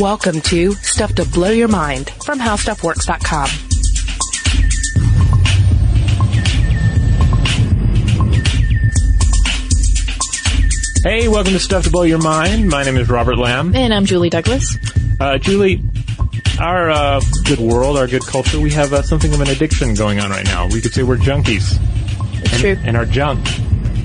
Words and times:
Welcome 0.00 0.40
to 0.42 0.74
Stuff 0.74 1.16
to 1.16 1.24
Blow 1.24 1.50
Your 1.50 1.66
Mind 1.66 2.10
from 2.24 2.38
HowStuffWorks.com. 2.38 3.48
Hey, 11.02 11.26
welcome 11.26 11.52
to 11.52 11.58
Stuff 11.58 11.82
to 11.84 11.90
Blow 11.90 12.04
Your 12.04 12.18
Mind. 12.18 12.68
My 12.68 12.84
name 12.84 12.96
is 12.96 13.08
Robert 13.08 13.38
Lamb. 13.38 13.74
And 13.74 13.92
I'm 13.92 14.04
Julie 14.04 14.30
Douglas. 14.30 14.78
Uh, 15.18 15.36
Julie, 15.38 15.82
our 16.60 16.90
uh, 16.90 17.20
good 17.44 17.58
world, 17.58 17.96
our 17.96 18.06
good 18.06 18.24
culture, 18.24 18.60
we 18.60 18.70
have 18.70 18.92
uh, 18.92 19.02
something 19.02 19.34
of 19.34 19.40
an 19.40 19.48
addiction 19.48 19.94
going 19.94 20.20
on 20.20 20.30
right 20.30 20.44
now. 20.44 20.68
We 20.68 20.80
could 20.80 20.92
say 20.92 21.02
we're 21.02 21.16
junkies. 21.16 21.76
It's 22.44 22.52
and, 22.52 22.60
true. 22.60 22.76
And 22.84 22.96
our 22.96 23.04
junk 23.04 23.40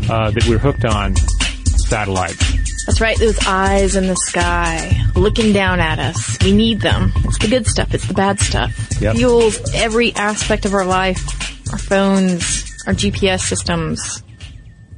uh, 0.09 0.31
that 0.31 0.45
we're 0.47 0.57
hooked 0.57 0.85
on 0.85 1.15
satellites. 1.15 2.52
That's 2.85 2.99
right, 2.99 3.17
those 3.17 3.39
eyes 3.47 3.95
in 3.95 4.07
the 4.07 4.15
sky 4.15 5.01
looking 5.15 5.53
down 5.53 5.79
at 5.79 5.99
us. 5.99 6.37
We 6.43 6.51
need 6.51 6.81
them. 6.81 7.13
It's 7.23 7.39
the 7.39 7.47
good 7.47 7.65
stuff, 7.65 7.93
it's 7.93 8.07
the 8.07 8.13
bad 8.13 8.39
stuff. 8.39 8.77
Yep. 8.99 9.15
Fuels 9.15 9.73
every 9.73 10.13
aspect 10.15 10.65
of 10.65 10.73
our 10.73 10.85
life. 10.85 11.21
Our 11.71 11.77
phones, 11.77 12.71
our 12.85 12.93
GPS 12.93 13.39
systems, 13.39 14.21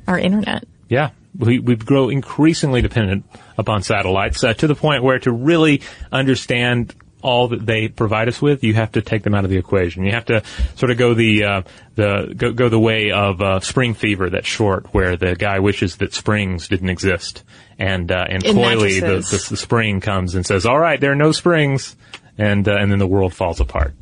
our 0.08 0.18
internet. 0.18 0.66
Yeah, 0.90 1.12
we, 1.38 1.60
we 1.60 1.76
grow 1.76 2.10
increasingly 2.10 2.82
dependent 2.82 3.26
upon 3.58 3.84
satellites 3.84 4.44
uh, 4.44 4.54
to 4.56 4.68
the 4.68 4.76
point 4.76 5.04
where 5.04 5.20
to 5.20 5.32
really 5.32 5.82
understand 6.12 6.96
all 7.26 7.48
that 7.48 7.66
they 7.66 7.88
provide 7.88 8.28
us 8.28 8.40
with, 8.40 8.64
you 8.64 8.76
have 8.76 8.92
to 8.92 9.02
take 9.02 9.24
them 9.24 9.34
out 9.34 9.44
of 9.44 9.50
the 9.50 9.58
equation. 9.58 10.06
You 10.06 10.12
have 10.12 10.26
to 10.26 10.44
sort 10.76 10.92
of 10.92 10.98
go 10.98 11.16
the 11.16 11.44
uh, 11.44 11.62
the 11.96 12.34
go, 12.38 12.54
go 12.54 12.70
the 12.70 12.80
way 12.80 13.10
of 13.10 13.42
uh, 13.42 13.60
spring 13.62 13.96
fever. 13.96 14.30
That's 14.30 14.48
short, 14.48 14.94
where 14.94 15.18
the 15.18 15.36
guy 15.36 15.60
wishes 15.60 15.98
that 15.98 16.14
springs 16.14 16.68
didn't 16.68 16.90
exist, 16.90 17.44
and 17.80 18.12
uh, 18.12 18.26
and 18.30 18.46
In 18.46 18.56
coyly 18.56 19.00
the, 19.00 19.18
the, 19.18 19.48
the 19.50 19.58
spring 19.58 20.02
comes 20.02 20.36
and 20.36 20.46
says, 20.46 20.68
"All 20.68 20.80
right, 20.80 21.02
there 21.02 21.12
are 21.12 21.16
no 21.16 21.32
springs." 21.32 21.96
And, 22.38 22.68
uh, 22.68 22.76
and 22.76 22.92
then 22.92 23.00
the 23.00 23.08
world 23.08 23.34
falls 23.34 23.62
apart. 23.62 23.94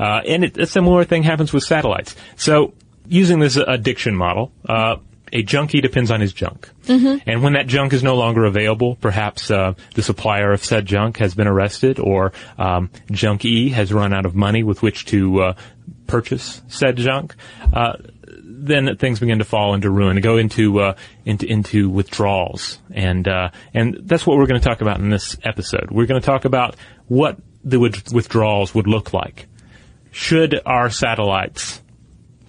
Uh, 0.00 0.22
and 0.26 0.42
it, 0.42 0.56
a 0.56 0.64
similar 0.64 1.04
thing 1.04 1.22
happens 1.22 1.52
with 1.52 1.64
satellites. 1.64 2.16
So, 2.34 2.72
using 3.06 3.40
this 3.40 3.56
addiction 3.56 4.16
model, 4.16 4.52
uh, 4.66 4.96
a 5.34 5.42
junkie 5.42 5.80
depends 5.80 6.12
on 6.12 6.20
his 6.20 6.32
junk. 6.32 6.70
Mm-hmm. 6.84 7.28
And 7.28 7.42
when 7.42 7.54
that 7.54 7.66
junk 7.66 7.92
is 7.92 8.04
no 8.04 8.14
longer 8.14 8.44
available, 8.44 8.94
perhaps 8.94 9.50
uh, 9.50 9.74
the 9.94 10.02
supplier 10.02 10.52
of 10.52 10.64
said 10.64 10.86
junk 10.86 11.18
has 11.18 11.34
been 11.34 11.48
arrested, 11.48 11.98
or 11.98 12.32
um, 12.56 12.90
Junkie 13.10 13.70
has 13.70 13.92
run 13.92 14.14
out 14.14 14.26
of 14.26 14.36
money 14.36 14.62
with 14.62 14.80
which 14.80 15.06
to 15.06 15.42
uh, 15.42 15.54
purchase 16.06 16.62
said 16.68 16.96
junk. 16.96 17.34
Uh, 17.72 17.94
then 18.46 18.96
things 18.96 19.18
begin 19.18 19.40
to 19.40 19.44
fall 19.44 19.74
into 19.74 19.90
ruin, 19.90 20.20
go 20.20 20.38
into 20.38 20.80
uh, 20.80 20.94
into 21.24 21.46
into 21.46 21.90
withdrawals, 21.90 22.78
and 22.92 23.26
uh, 23.26 23.50
and 23.74 23.98
that's 24.02 24.26
what 24.26 24.38
we're 24.38 24.46
going 24.46 24.60
to 24.60 24.66
talk 24.66 24.80
about 24.80 25.00
in 25.00 25.10
this 25.10 25.36
episode. 25.42 25.90
We're 25.90 26.06
going 26.06 26.20
to 26.20 26.24
talk 26.24 26.44
about 26.44 26.76
what 27.08 27.38
the 27.64 27.80
withdrawals 27.80 28.74
would 28.74 28.86
look 28.86 29.12
like. 29.12 29.48
Should 30.12 30.60
our 30.64 30.90
satellites 30.90 31.82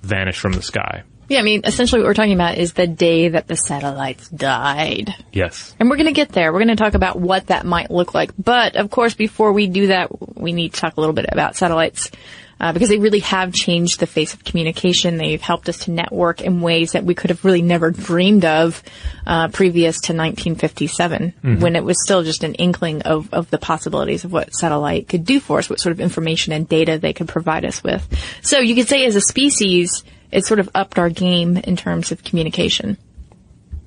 vanish 0.02 0.40
from 0.40 0.54
the 0.54 0.62
sky? 0.62 1.04
Yeah, 1.28 1.40
I 1.40 1.44
mean, 1.44 1.62
essentially 1.64 2.02
what 2.02 2.08
we're 2.08 2.14
talking 2.14 2.34
about 2.34 2.58
is 2.58 2.74
the 2.74 2.88
day 2.88 3.30
that 3.30 3.48
the 3.48 3.56
satellites 3.56 4.30
died. 4.30 5.16
Yes. 5.32 5.76
And 5.80 5.90
we're 5.90 5.98
going 5.98 6.08
to 6.08 6.14
get 6.14 6.30
there. 6.30 6.54
We're 6.54 6.60
going 6.60 6.68
to 6.70 6.76
talk 6.76 6.94
about 6.94 7.20
what 7.20 7.48
that 7.48 7.66
might 7.66 7.90
look 7.90 8.14
like. 8.14 8.32
But 8.38 8.76
of 8.76 8.92
course, 8.92 9.16
before 9.16 9.52
we 9.52 9.68
do 9.68 9.88
that, 9.88 10.38
we 10.38 10.54
need 10.54 10.74
to 10.74 10.82
talk 10.82 10.98
a 10.98 11.00
little 11.00 11.16
bit 11.16 11.26
about 11.32 11.56
satellites. 11.56 12.12
Uh, 12.58 12.72
because 12.72 12.88
they 12.88 12.98
really 12.98 13.20
have 13.20 13.52
changed 13.52 14.00
the 14.00 14.08
face 14.08 14.34
of 14.34 14.46
communication. 14.46 15.18
They've 15.18 15.42
helped 15.42 15.68
us 15.68 15.80
to 15.80 15.92
network 15.92 16.40
in 16.40 16.62
ways 16.62 16.94
that 16.94 17.04
we 17.04 17.14
could 17.14 17.30
have 17.30 17.44
really 17.44 17.62
never 17.62 17.92
dreamed 17.92 18.46
of 18.46 18.82
uh, 19.28 19.50
previous 19.50 19.98
to 20.04 20.14
1957, 20.14 21.34
when 21.60 21.76
it 21.76 21.84
was 21.84 22.02
still 22.02 22.24
just 22.24 22.46
an 22.46 22.54
inkling 22.54 23.02
of, 23.02 23.34
of 23.34 23.50
the 23.50 23.58
possibilities 23.58 24.24
of 24.24 24.32
what 24.32 24.56
satellite 24.56 25.10
could 25.10 25.26
do 25.26 25.42
for 25.42 25.60
us, 25.60 25.70
what 25.70 25.82
sort 25.82 25.92
of 25.92 26.00
information 26.00 26.54
and 26.54 26.70
data 26.70 26.98
they 26.98 27.12
could 27.12 27.28
provide 27.28 27.66
us 27.66 27.84
with. 27.84 28.08
So 28.42 28.60
you 28.60 28.74
could 28.74 28.88
say, 28.88 29.06
as 29.06 29.18
a 29.18 29.22
species, 29.22 30.06
it 30.36 30.46
sort 30.46 30.60
of 30.60 30.70
upped 30.76 31.00
our 31.00 31.10
game 31.10 31.56
in 31.56 31.78
terms 31.78 32.12
of 32.12 32.24
communication. 32.24 32.98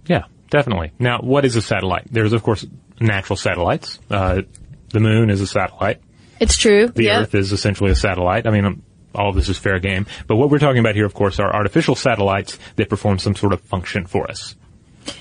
Yeah, 0.06 0.25
definitely. 0.48 0.92
Now, 0.98 1.20
what 1.20 1.44
is 1.44 1.56
a 1.56 1.62
satellite? 1.62 2.09
There's, 2.10 2.32
of 2.32 2.42
course, 2.42 2.66
natural 2.98 3.36
satellites. 3.36 3.98
Uh, 4.10 4.42
the 4.91 5.00
moon 5.00 5.28
is 5.28 5.42
a 5.42 5.47
satellite. 5.47 6.00
It's 6.41 6.56
true. 6.56 6.88
The 6.88 7.04
yeah. 7.04 7.20
Earth 7.20 7.34
is 7.34 7.53
essentially 7.53 7.91
a 7.91 7.94
satellite. 7.94 8.47
I 8.47 8.50
mean, 8.50 8.64
um, 8.64 8.82
all 9.14 9.28
of 9.28 9.37
this 9.37 9.50
is 9.50 9.58
fair 9.58 9.78
game. 9.78 10.06
But 10.26 10.37
what 10.37 10.48
we're 10.48 10.58
talking 10.58 10.78
about 10.78 10.94
here, 10.94 11.04
of 11.04 11.12
course, 11.12 11.38
are 11.38 11.54
artificial 11.54 11.94
satellites 11.94 12.58
that 12.76 12.88
perform 12.88 13.19
some 13.19 13.34
sort 13.34 13.53
of 13.53 13.60
function 13.60 14.06
for 14.06 14.31
us. 14.31 14.54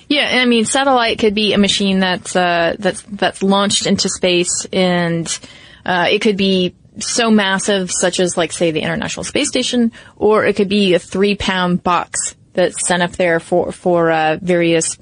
Yeah, 0.08 0.30
and 0.30 0.40
I 0.40 0.46
mean, 0.46 0.64
satellite 0.64 1.20
could 1.20 1.34
be 1.34 1.54
a 1.54 1.58
machine 1.58 2.00
that's 2.00 2.36
uh, 2.36 2.76
that's 2.80 3.02
that's 3.04 3.44
launched 3.44 3.86
into 3.86 4.10
space, 4.10 4.66
and 4.72 5.28
uh, 5.86 6.08
it 6.10 6.22
could 6.22 6.38
be 6.38 6.76
so 7.00 7.32
massive, 7.32 7.92
such 7.92 8.20
as 8.20 8.38
like 8.38 8.52
say 8.52 8.72
the 8.72 8.82
International 8.82 9.24
Space 9.24 9.48
Station, 9.48 9.92
or 10.16 10.46
it 10.46 10.56
could 10.56 10.70
be 10.70 10.94
a 10.94 11.00
three-pound 11.00 11.84
box 11.84 12.36
that's 12.54 12.88
sent 12.88 13.04
up 13.04 13.12
there 13.12 13.40
for 13.40 13.72
for 13.72 14.12
uh, 14.12 14.38
various 14.42 14.98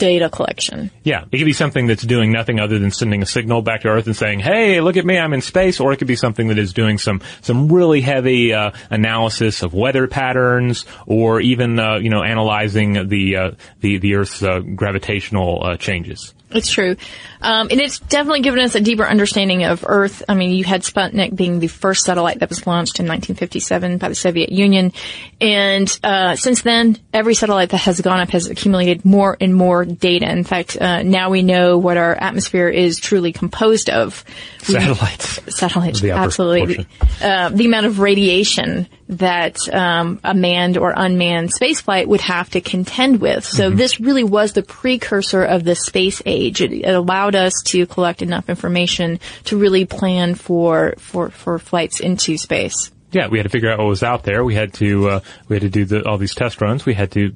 data 0.00 0.30
collection. 0.30 0.90
Yeah, 1.04 1.26
it 1.30 1.36
could 1.36 1.44
be 1.44 1.52
something 1.52 1.86
that's 1.86 2.02
doing 2.02 2.32
nothing 2.32 2.58
other 2.58 2.78
than 2.78 2.90
sending 2.90 3.22
a 3.22 3.26
signal 3.26 3.62
back 3.62 3.82
to 3.82 3.88
Earth 3.88 4.06
and 4.06 4.16
saying, 4.16 4.40
"Hey, 4.40 4.80
look 4.80 4.96
at 4.96 5.04
me, 5.04 5.18
I'm 5.18 5.32
in 5.32 5.42
space," 5.42 5.78
or 5.78 5.92
it 5.92 5.98
could 5.98 6.08
be 6.08 6.16
something 6.16 6.48
that 6.48 6.58
is 6.58 6.72
doing 6.72 6.98
some 6.98 7.20
some 7.42 7.70
really 7.70 8.00
heavy 8.00 8.52
uh, 8.52 8.72
analysis 8.88 9.62
of 9.62 9.74
weather 9.74 10.08
patterns, 10.08 10.86
or 11.06 11.40
even 11.40 11.78
uh, 11.78 11.98
you 11.98 12.10
know 12.10 12.24
analyzing 12.24 13.08
the 13.08 13.36
uh, 13.36 13.50
the 13.80 13.98
the 13.98 14.16
Earth's 14.16 14.42
uh, 14.42 14.60
gravitational 14.60 15.62
uh, 15.62 15.76
changes. 15.76 16.34
It's 16.52 16.70
true. 16.70 16.96
Um, 17.42 17.68
and 17.70 17.80
it's 17.80 17.98
definitely 17.98 18.40
given 18.42 18.60
us 18.60 18.74
a 18.74 18.80
deeper 18.80 19.04
understanding 19.04 19.64
of 19.64 19.84
Earth. 19.86 20.22
I 20.28 20.34
mean, 20.34 20.50
you 20.50 20.64
had 20.64 20.82
Sputnik 20.82 21.34
being 21.34 21.58
the 21.58 21.66
first 21.68 22.04
satellite 22.04 22.40
that 22.40 22.48
was 22.48 22.66
launched 22.66 23.00
in 23.00 23.06
1957 23.06 23.98
by 23.98 24.08
the 24.10 24.14
Soviet 24.14 24.50
Union. 24.50 24.92
And, 25.40 25.98
uh, 26.04 26.36
since 26.36 26.62
then, 26.62 26.98
every 27.14 27.34
satellite 27.34 27.70
that 27.70 27.78
has 27.78 28.00
gone 28.00 28.20
up 28.20 28.30
has 28.30 28.46
accumulated 28.48 29.04
more 29.04 29.36
and 29.40 29.54
more 29.54 29.84
data. 29.84 30.30
In 30.30 30.44
fact, 30.44 30.76
uh, 30.80 31.02
now 31.02 31.30
we 31.30 31.42
know 31.42 31.78
what 31.78 31.96
our 31.96 32.14
atmosphere 32.14 32.68
is 32.68 32.98
truly 32.98 33.32
composed 33.32 33.88
of. 33.90 34.24
We- 34.68 34.74
Satellites. 34.74 35.40
Satellites, 35.56 36.04
absolutely. 36.04 36.86
Uh, 37.22 37.48
the 37.48 37.64
amount 37.66 37.86
of 37.86 37.98
radiation 38.00 38.86
that 39.08 39.56
um, 39.74 40.20
a 40.22 40.34
manned 40.34 40.76
or 40.76 40.92
unmanned 40.96 41.50
spaceflight 41.52 42.06
would 42.06 42.20
have 42.20 42.50
to 42.50 42.60
contend 42.60 43.20
with. 43.20 43.44
So 43.44 43.68
Mm-hmm. 43.68 43.76
this 43.78 43.98
really 44.00 44.24
was 44.24 44.52
the 44.52 44.62
precursor 44.62 45.42
of 45.42 45.64
the 45.64 45.74
space 45.74 46.22
age. 46.26 46.60
It, 46.60 46.72
it 46.72 46.94
allowed 46.94 47.29
us 47.34 47.52
to 47.66 47.86
collect 47.86 48.22
enough 48.22 48.48
information 48.48 49.20
to 49.44 49.56
really 49.56 49.84
plan 49.84 50.34
for 50.34 50.94
for 50.98 51.30
for 51.30 51.58
flights 51.58 52.00
into 52.00 52.36
space. 52.36 52.90
Yeah, 53.12 53.28
we 53.28 53.38
had 53.38 53.44
to 53.44 53.48
figure 53.48 53.70
out 53.70 53.78
what 53.78 53.88
was 53.88 54.02
out 54.02 54.22
there. 54.22 54.44
We 54.44 54.54
had 54.54 54.72
to 54.74 55.08
uh, 55.08 55.20
we 55.48 55.56
had 55.56 55.62
to 55.62 55.68
do 55.68 55.84
the, 55.84 56.08
all 56.08 56.18
these 56.18 56.34
test 56.34 56.60
runs. 56.60 56.86
We 56.86 56.94
had 56.94 57.10
to, 57.12 57.34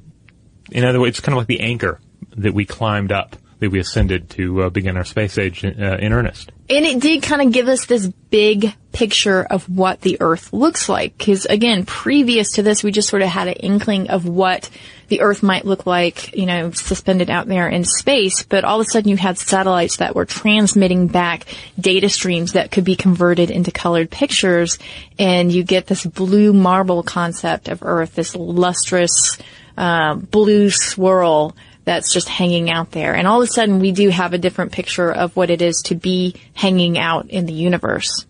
in 0.71 0.85
other 0.85 0.99
words, 0.99 1.17
it's 1.17 1.25
kind 1.25 1.33
of 1.33 1.37
like 1.37 1.47
the 1.47 1.59
anchor 1.59 1.99
that 2.37 2.53
we 2.53 2.65
climbed 2.65 3.11
up, 3.11 3.35
that 3.59 3.69
we 3.69 3.79
ascended 3.79 4.29
to 4.31 4.63
uh, 4.63 4.69
begin 4.69 4.97
our 4.97 5.05
space 5.05 5.37
age 5.37 5.63
in, 5.63 5.81
uh, 5.81 5.97
in 5.99 6.13
earnest. 6.13 6.51
And 6.69 6.85
it 6.85 6.99
did 6.99 7.23
kind 7.23 7.41
of 7.41 7.51
give 7.51 7.67
us 7.67 7.85
this 7.85 8.07
big 8.07 8.73
picture 8.91 9.43
of 9.43 9.69
what 9.69 10.01
the 10.01 10.17
Earth 10.19 10.51
looks 10.51 10.89
like. 10.89 11.17
Because 11.17 11.45
again, 11.45 11.85
previous 11.85 12.53
to 12.53 12.63
this, 12.63 12.83
we 12.83 12.91
just 12.91 13.09
sort 13.09 13.21
of 13.21 13.29
had 13.29 13.47
an 13.47 13.55
inkling 13.55 14.09
of 14.09 14.27
what 14.27 14.69
the 15.07 15.21
Earth 15.21 15.43
might 15.43 15.65
look 15.65 15.85
like, 15.85 16.35
you 16.35 16.45
know, 16.45 16.71
suspended 16.71 17.29
out 17.29 17.47
there 17.47 17.67
in 17.69 17.83
space. 17.83 18.43
But 18.43 18.63
all 18.63 18.79
of 18.79 18.87
a 18.87 18.89
sudden, 18.89 19.09
you 19.09 19.17
had 19.17 19.37
satellites 19.37 19.97
that 19.97 20.15
were 20.15 20.25
transmitting 20.25 21.07
back 21.07 21.45
data 21.79 22.09
streams 22.09 22.53
that 22.53 22.71
could 22.71 22.83
be 22.83 22.95
converted 22.95 23.51
into 23.51 23.71
colored 23.71 24.09
pictures, 24.09 24.79
and 25.19 25.51
you 25.51 25.63
get 25.63 25.85
this 25.85 26.05
blue 26.05 26.51
marble 26.51 27.03
concept 27.03 27.67
of 27.67 27.83
Earth, 27.83 28.15
this 28.15 28.35
lustrous 28.35 29.37
uh, 29.77 30.15
blue 30.15 30.69
swirl 30.69 31.55
that's 31.85 32.11
just 32.11 32.27
hanging 32.27 32.69
out 32.69 32.91
there. 32.91 33.15
And 33.15 33.27
all 33.27 33.41
of 33.41 33.47
a 33.47 33.51
sudden, 33.51 33.79
we 33.79 33.91
do 33.91 34.09
have 34.09 34.33
a 34.33 34.37
different 34.37 34.71
picture 34.71 35.11
of 35.11 35.35
what 35.35 35.49
it 35.49 35.61
is 35.61 35.81
to 35.85 35.95
be 35.95 36.35
hanging 36.53 36.97
out 36.97 37.29
in 37.29 37.45
the 37.45 37.53
universe. 37.53 38.25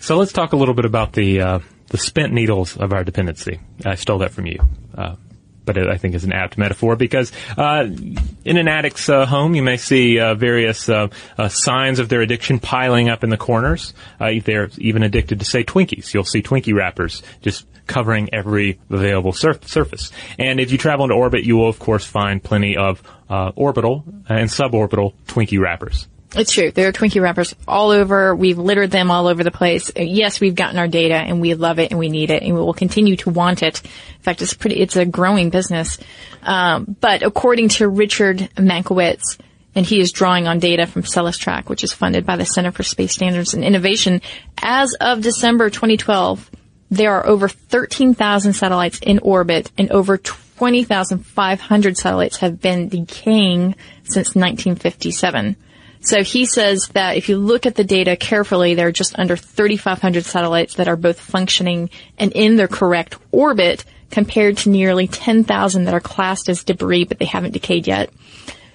So 0.00 0.16
let's 0.16 0.32
talk 0.32 0.52
a 0.52 0.56
little 0.56 0.74
bit 0.74 0.84
about 0.84 1.12
the 1.12 1.40
uh, 1.40 1.58
the 1.88 1.98
spent 1.98 2.32
needles 2.32 2.76
of 2.76 2.92
our 2.92 3.04
dependency. 3.04 3.60
I 3.84 3.96
stole 3.96 4.18
that 4.18 4.32
from 4.32 4.46
you. 4.46 4.58
Uh, 4.96 5.16
but 5.64 5.76
it, 5.76 5.88
I 5.88 5.96
think 5.96 6.14
is 6.14 6.24
an 6.24 6.32
apt 6.32 6.58
metaphor 6.58 6.96
because 6.96 7.32
uh, 7.56 7.86
in 8.44 8.56
an 8.56 8.68
addict's 8.68 9.08
uh, 9.08 9.26
home, 9.26 9.54
you 9.54 9.62
may 9.62 9.76
see 9.76 10.18
uh, 10.18 10.34
various 10.34 10.88
uh, 10.88 11.08
uh, 11.38 11.48
signs 11.48 11.98
of 11.98 12.08
their 12.08 12.20
addiction 12.20 12.58
piling 12.58 13.08
up 13.08 13.24
in 13.24 13.30
the 13.30 13.36
corners. 13.36 13.94
Uh, 14.20 14.32
they're 14.44 14.70
even 14.78 15.02
addicted 15.02 15.40
to, 15.40 15.44
say, 15.44 15.64
Twinkies. 15.64 16.12
You'll 16.12 16.24
see 16.24 16.42
Twinkie 16.42 16.74
wrappers 16.74 17.22
just 17.42 17.66
covering 17.86 18.32
every 18.32 18.78
available 18.90 19.32
surf- 19.32 19.66
surface. 19.68 20.10
And 20.38 20.60
if 20.60 20.72
you 20.72 20.78
travel 20.78 21.04
into 21.04 21.16
orbit, 21.16 21.44
you 21.44 21.56
will, 21.56 21.68
of 21.68 21.78
course, 21.78 22.04
find 22.04 22.42
plenty 22.42 22.76
of 22.76 23.02
orbital 23.28 24.04
and 24.28 24.48
suborbital 24.48 25.14
Twinkie 25.26 25.60
wrappers. 25.60 26.08
It's 26.36 26.52
true. 26.52 26.72
There 26.72 26.88
are 26.88 26.92
Twinkie 26.92 27.20
wrappers 27.20 27.54
all 27.68 27.90
over. 27.90 28.34
We've 28.34 28.58
littered 28.58 28.90
them 28.90 29.10
all 29.10 29.28
over 29.28 29.44
the 29.44 29.52
place. 29.52 29.92
Yes, 29.96 30.40
we've 30.40 30.54
gotten 30.54 30.78
our 30.78 30.88
data 30.88 31.14
and 31.14 31.40
we 31.40 31.54
love 31.54 31.78
it 31.78 31.90
and 31.90 31.98
we 31.98 32.08
need 32.08 32.30
it 32.30 32.42
and 32.42 32.54
we 32.54 32.60
will 32.60 32.74
continue 32.74 33.16
to 33.16 33.30
want 33.30 33.62
it. 33.62 33.82
In 33.82 34.22
fact, 34.22 34.42
it's 34.42 34.54
pretty, 34.54 34.76
it's 34.80 34.96
a 34.96 35.04
growing 35.04 35.50
business. 35.50 35.98
Um, 36.42 36.96
but 37.00 37.22
according 37.22 37.68
to 37.70 37.88
Richard 37.88 38.38
Mankiewicz, 38.56 39.38
and 39.76 39.84
he 39.84 40.00
is 40.00 40.12
drawing 40.12 40.46
on 40.46 40.60
data 40.60 40.86
from 40.86 41.02
Celestrak, 41.02 41.68
which 41.68 41.82
is 41.82 41.92
funded 41.92 42.24
by 42.24 42.36
the 42.36 42.46
Center 42.46 42.70
for 42.70 42.84
Space 42.84 43.12
Standards 43.12 43.54
and 43.54 43.64
Innovation. 43.64 44.20
As 44.62 44.94
of 45.00 45.20
December 45.20 45.68
2012, 45.68 46.50
there 46.90 47.12
are 47.12 47.26
over 47.26 47.48
13,000 47.48 48.52
satellites 48.52 49.00
in 49.00 49.18
orbit 49.20 49.72
and 49.76 49.90
over 49.90 50.16
20,500 50.16 51.96
satellites 51.96 52.36
have 52.38 52.60
been 52.60 52.88
decaying 52.88 53.74
since 54.04 54.36
1957. 54.36 55.56
So 56.04 56.22
he 56.22 56.44
says 56.44 56.88
that 56.92 57.16
if 57.16 57.28
you 57.28 57.38
look 57.38 57.66
at 57.66 57.74
the 57.74 57.84
data 57.84 58.16
carefully, 58.16 58.74
there 58.74 58.88
are 58.88 58.92
just 58.92 59.18
under 59.18 59.36
3,500 59.36 60.24
satellites 60.24 60.74
that 60.74 60.88
are 60.88 60.96
both 60.96 61.18
functioning 61.18 61.90
and 62.18 62.30
in 62.32 62.56
their 62.56 62.68
correct 62.68 63.16
orbit 63.32 63.84
compared 64.10 64.58
to 64.58 64.70
nearly 64.70 65.08
10,000 65.08 65.84
that 65.84 65.94
are 65.94 66.00
classed 66.00 66.48
as 66.48 66.62
debris, 66.62 67.04
but 67.04 67.18
they 67.18 67.24
haven't 67.24 67.52
decayed 67.52 67.86
yet. 67.86 68.10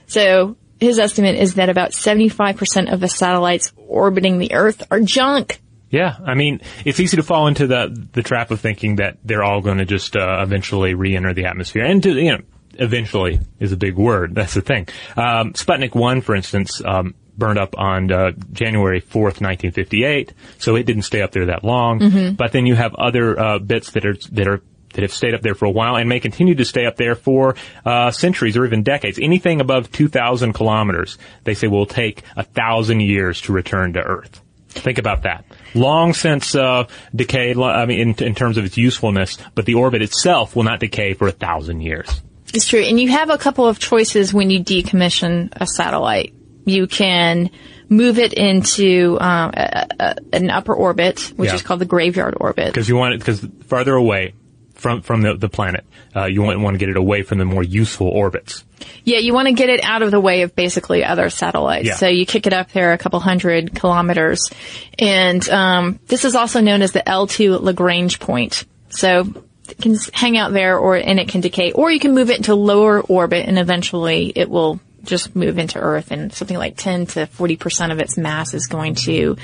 So 0.07 0.57
his 0.79 0.97
estimate 0.97 1.35
is 1.35 1.55
that 1.55 1.69
about 1.69 1.91
75% 1.91 2.91
of 2.91 2.99
the 2.99 3.07
satellites 3.07 3.71
orbiting 3.77 4.39
the 4.39 4.53
Earth 4.53 4.83
are 4.89 4.99
junk. 4.99 5.61
Yeah, 5.91 6.15
I 6.23 6.35
mean, 6.35 6.61
it's 6.85 6.99
easy 6.99 7.17
to 7.17 7.23
fall 7.23 7.47
into 7.47 7.65
the 7.65 8.07
the 8.13 8.21
trap 8.21 8.51
of 8.51 8.59
thinking 8.61 8.97
that 8.97 9.17
they're 9.23 9.43
all 9.43 9.61
going 9.61 9.79
to 9.79 9.85
just 9.85 10.15
uh, 10.15 10.39
eventually 10.41 10.93
re-enter 10.93 11.33
the 11.33 11.45
atmosphere, 11.45 11.83
and 11.83 12.03
to, 12.03 12.11
you 12.11 12.31
know, 12.31 12.43
eventually 12.73 13.39
is 13.59 13.71
a 13.71 13.77
big 13.77 13.95
word. 13.95 14.35
That's 14.35 14.53
the 14.53 14.61
thing. 14.61 14.87
Um, 15.17 15.53
Sputnik 15.53 15.95
one, 15.95 16.21
for 16.21 16.35
instance, 16.35 16.81
um, 16.85 17.15
burned 17.39 17.57
up 17.57 17.77
on 17.77 18.11
uh, 18.11 18.31
January 18.51 18.99
fourth, 18.99 19.41
nineteen 19.41 19.71
fifty 19.71 20.03
eight, 20.03 20.33
so 20.57 20.75
it 20.75 20.83
didn't 20.83 21.03
stay 21.03 21.21
up 21.21 21.31
there 21.31 21.47
that 21.47 21.63
long. 21.63 21.99
Mm-hmm. 21.99 22.35
But 22.35 22.51
then 22.51 22.65
you 22.65 22.75
have 22.75 22.93
other 22.95 23.39
uh, 23.39 23.59
bits 23.59 23.91
that 23.91 24.05
are 24.05 24.15
that 24.31 24.47
are 24.47 24.61
that 24.93 25.01
have 25.03 25.13
stayed 25.13 25.33
up 25.33 25.41
there 25.41 25.55
for 25.55 25.65
a 25.65 25.71
while 25.71 25.95
and 25.95 26.09
may 26.09 26.19
continue 26.19 26.55
to 26.55 26.65
stay 26.65 26.85
up 26.85 26.97
there 26.97 27.15
for 27.15 27.55
uh, 27.85 28.11
centuries 28.11 28.57
or 28.57 28.65
even 28.65 28.83
decades. 28.83 29.19
Anything 29.21 29.61
above 29.61 29.91
2,000 29.91 30.53
kilometers, 30.53 31.17
they 31.43 31.53
say 31.53 31.67
will 31.67 31.85
take 31.85 32.23
a 32.35 32.43
thousand 32.43 33.01
years 33.01 33.41
to 33.41 33.53
return 33.53 33.93
to 33.93 33.99
Earth. 33.99 34.41
Think 34.69 34.97
about 34.97 35.23
that. 35.23 35.45
Long 35.73 36.13
since 36.13 36.53
uh, 36.55 36.87
decayed. 37.15 37.57
I 37.57 37.85
mean, 37.85 37.99
in, 37.99 38.23
in 38.23 38.35
terms 38.35 38.57
of 38.57 38.65
its 38.65 38.77
usefulness, 38.77 39.37
but 39.55 39.65
the 39.65 39.75
orbit 39.75 40.01
itself 40.01 40.55
will 40.55 40.63
not 40.63 40.79
decay 40.79 41.13
for 41.13 41.27
a 41.27 41.31
thousand 41.31 41.81
years. 41.81 42.21
It's 42.53 42.67
true. 42.67 42.81
And 42.81 42.99
you 42.99 43.09
have 43.09 43.29
a 43.29 43.37
couple 43.37 43.67
of 43.67 43.79
choices 43.79 44.33
when 44.33 44.49
you 44.49 44.63
decommission 44.63 45.49
a 45.53 45.65
satellite. 45.65 46.33
You 46.69 46.87
can 46.87 47.49
move 47.89 48.19
it 48.19 48.33
into 48.33 49.17
um, 49.19 49.51
a, 49.55 49.87
a, 49.99 50.15
an 50.33 50.49
upper 50.49 50.73
orbit, 50.73 51.33
which 51.35 51.49
Yeah. 51.49 51.55
is 51.55 51.61
called 51.61 51.81
the 51.81 51.85
graveyard 51.85 52.35
orbit. 52.39 52.67
because 52.67 52.87
you 52.87 52.95
want 52.95 53.15
it 53.15 53.19
because 53.19 53.45
farther 53.67 53.95
away 53.95 54.33
from 54.75 55.01
from 55.01 55.21
the, 55.23 55.35
the 55.35 55.49
planet, 55.49 55.85
uh, 56.15 56.25
you 56.25 56.41
want, 56.41 56.59
want 56.61 56.73
to 56.75 56.77
get 56.77 56.89
it 56.89 56.95
away 56.97 57.23
from 57.23 57.37
the 57.37 57.45
more 57.45 57.63
useful 57.63 58.07
orbits. 58.07 58.63
Yeah, 59.03 59.17
you 59.17 59.33
want 59.33 59.47
to 59.47 59.53
get 59.53 59.69
it 59.69 59.83
out 59.83 60.03
of 60.03 60.11
the 60.11 60.19
way 60.21 60.43
of 60.43 60.55
basically 60.55 61.03
other 61.03 61.29
satellites. 61.29 61.87
Yeah. 61.87 61.95
So 61.95 62.07
you 62.07 62.25
kick 62.25 62.47
it 62.47 62.53
up 62.53 62.71
there 62.71 62.93
a 62.93 62.97
couple 62.97 63.19
hundred 63.19 63.75
kilometers. 63.75 64.49
And 64.97 65.47
um, 65.49 65.99
this 66.07 66.23
is 66.23 66.35
also 66.35 66.61
known 66.61 66.81
as 66.81 66.91
the 66.93 67.01
L2 67.05 67.59
Lagrange 67.59 68.19
point. 68.19 68.63
So 68.89 69.25
it 69.67 69.77
can 69.81 69.97
hang 70.13 70.37
out 70.37 70.53
there 70.53 70.77
or 70.77 70.95
and 70.95 71.19
it 71.19 71.27
can 71.27 71.41
decay. 71.41 71.71
Or 71.73 71.91
you 71.91 71.99
can 71.99 72.13
move 72.15 72.29
it 72.29 72.37
into 72.37 72.55
lower 72.55 73.01
orbit 73.01 73.47
and 73.47 73.59
eventually 73.59 74.31
it 74.33 74.49
will 74.49 74.79
just 75.03 75.35
move 75.35 75.57
into 75.57 75.79
Earth 75.79 76.11
and 76.11 76.31
something 76.33 76.57
like 76.57 76.77
10 76.77 77.05
to 77.07 77.19
40% 77.27 77.91
of 77.91 77.99
its 77.99 78.17
mass 78.17 78.53
is 78.53 78.67
going 78.67 78.95
to 78.95 79.37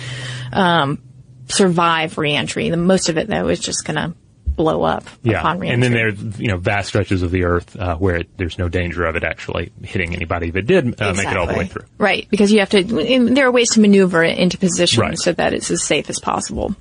um, 0.54 1.02
survive 1.48 2.18
reentry. 2.18 2.70
The 2.70 2.78
most 2.78 3.10
of 3.10 3.18
it 3.18 3.28
though 3.28 3.48
is 3.50 3.60
just 3.60 3.86
going 3.86 3.96
to 3.98 4.14
blow 4.56 4.84
up 4.84 5.04
Yeah, 5.22 5.40
upon 5.40 5.60
reentry. 5.60 5.74
and 5.74 5.84
then 5.84 5.92
there's 5.92 6.40
you 6.40 6.48
know 6.48 6.56
vast 6.58 6.88
stretches 6.88 7.22
of 7.24 7.32
the 7.32 7.44
Earth 7.44 7.76
uh, 7.76 7.98
where 7.98 8.16
it, 8.22 8.38
there's 8.38 8.58
no 8.58 8.70
danger 8.70 9.06
of 9.06 9.18
it 9.18 9.24
actually 9.26 9.74
hitting 9.84 10.16
anybody 10.16 10.48
if 10.48 10.56
it 10.56 10.66
did 10.66 11.02
uh, 11.02 11.14
make 11.14 11.28
it 11.28 11.36
all 11.36 11.46
the 11.46 11.56
way 11.56 11.66
through. 11.68 11.84
Right, 11.98 12.26
because 12.32 12.54
you 12.54 12.60
have 12.60 12.70
to, 12.70 12.82
there 12.84 13.48
are 13.48 13.52
ways 13.52 13.72
to 13.72 13.82
maneuver 13.82 14.24
it 14.24 14.38
into 14.38 14.58
position 14.58 15.02
Right. 15.02 15.18
so 15.18 15.34
that 15.34 15.54
it's 15.54 15.72
as 15.72 15.84
safe 15.84 16.10
as 16.10 16.20
possible. 16.22 16.74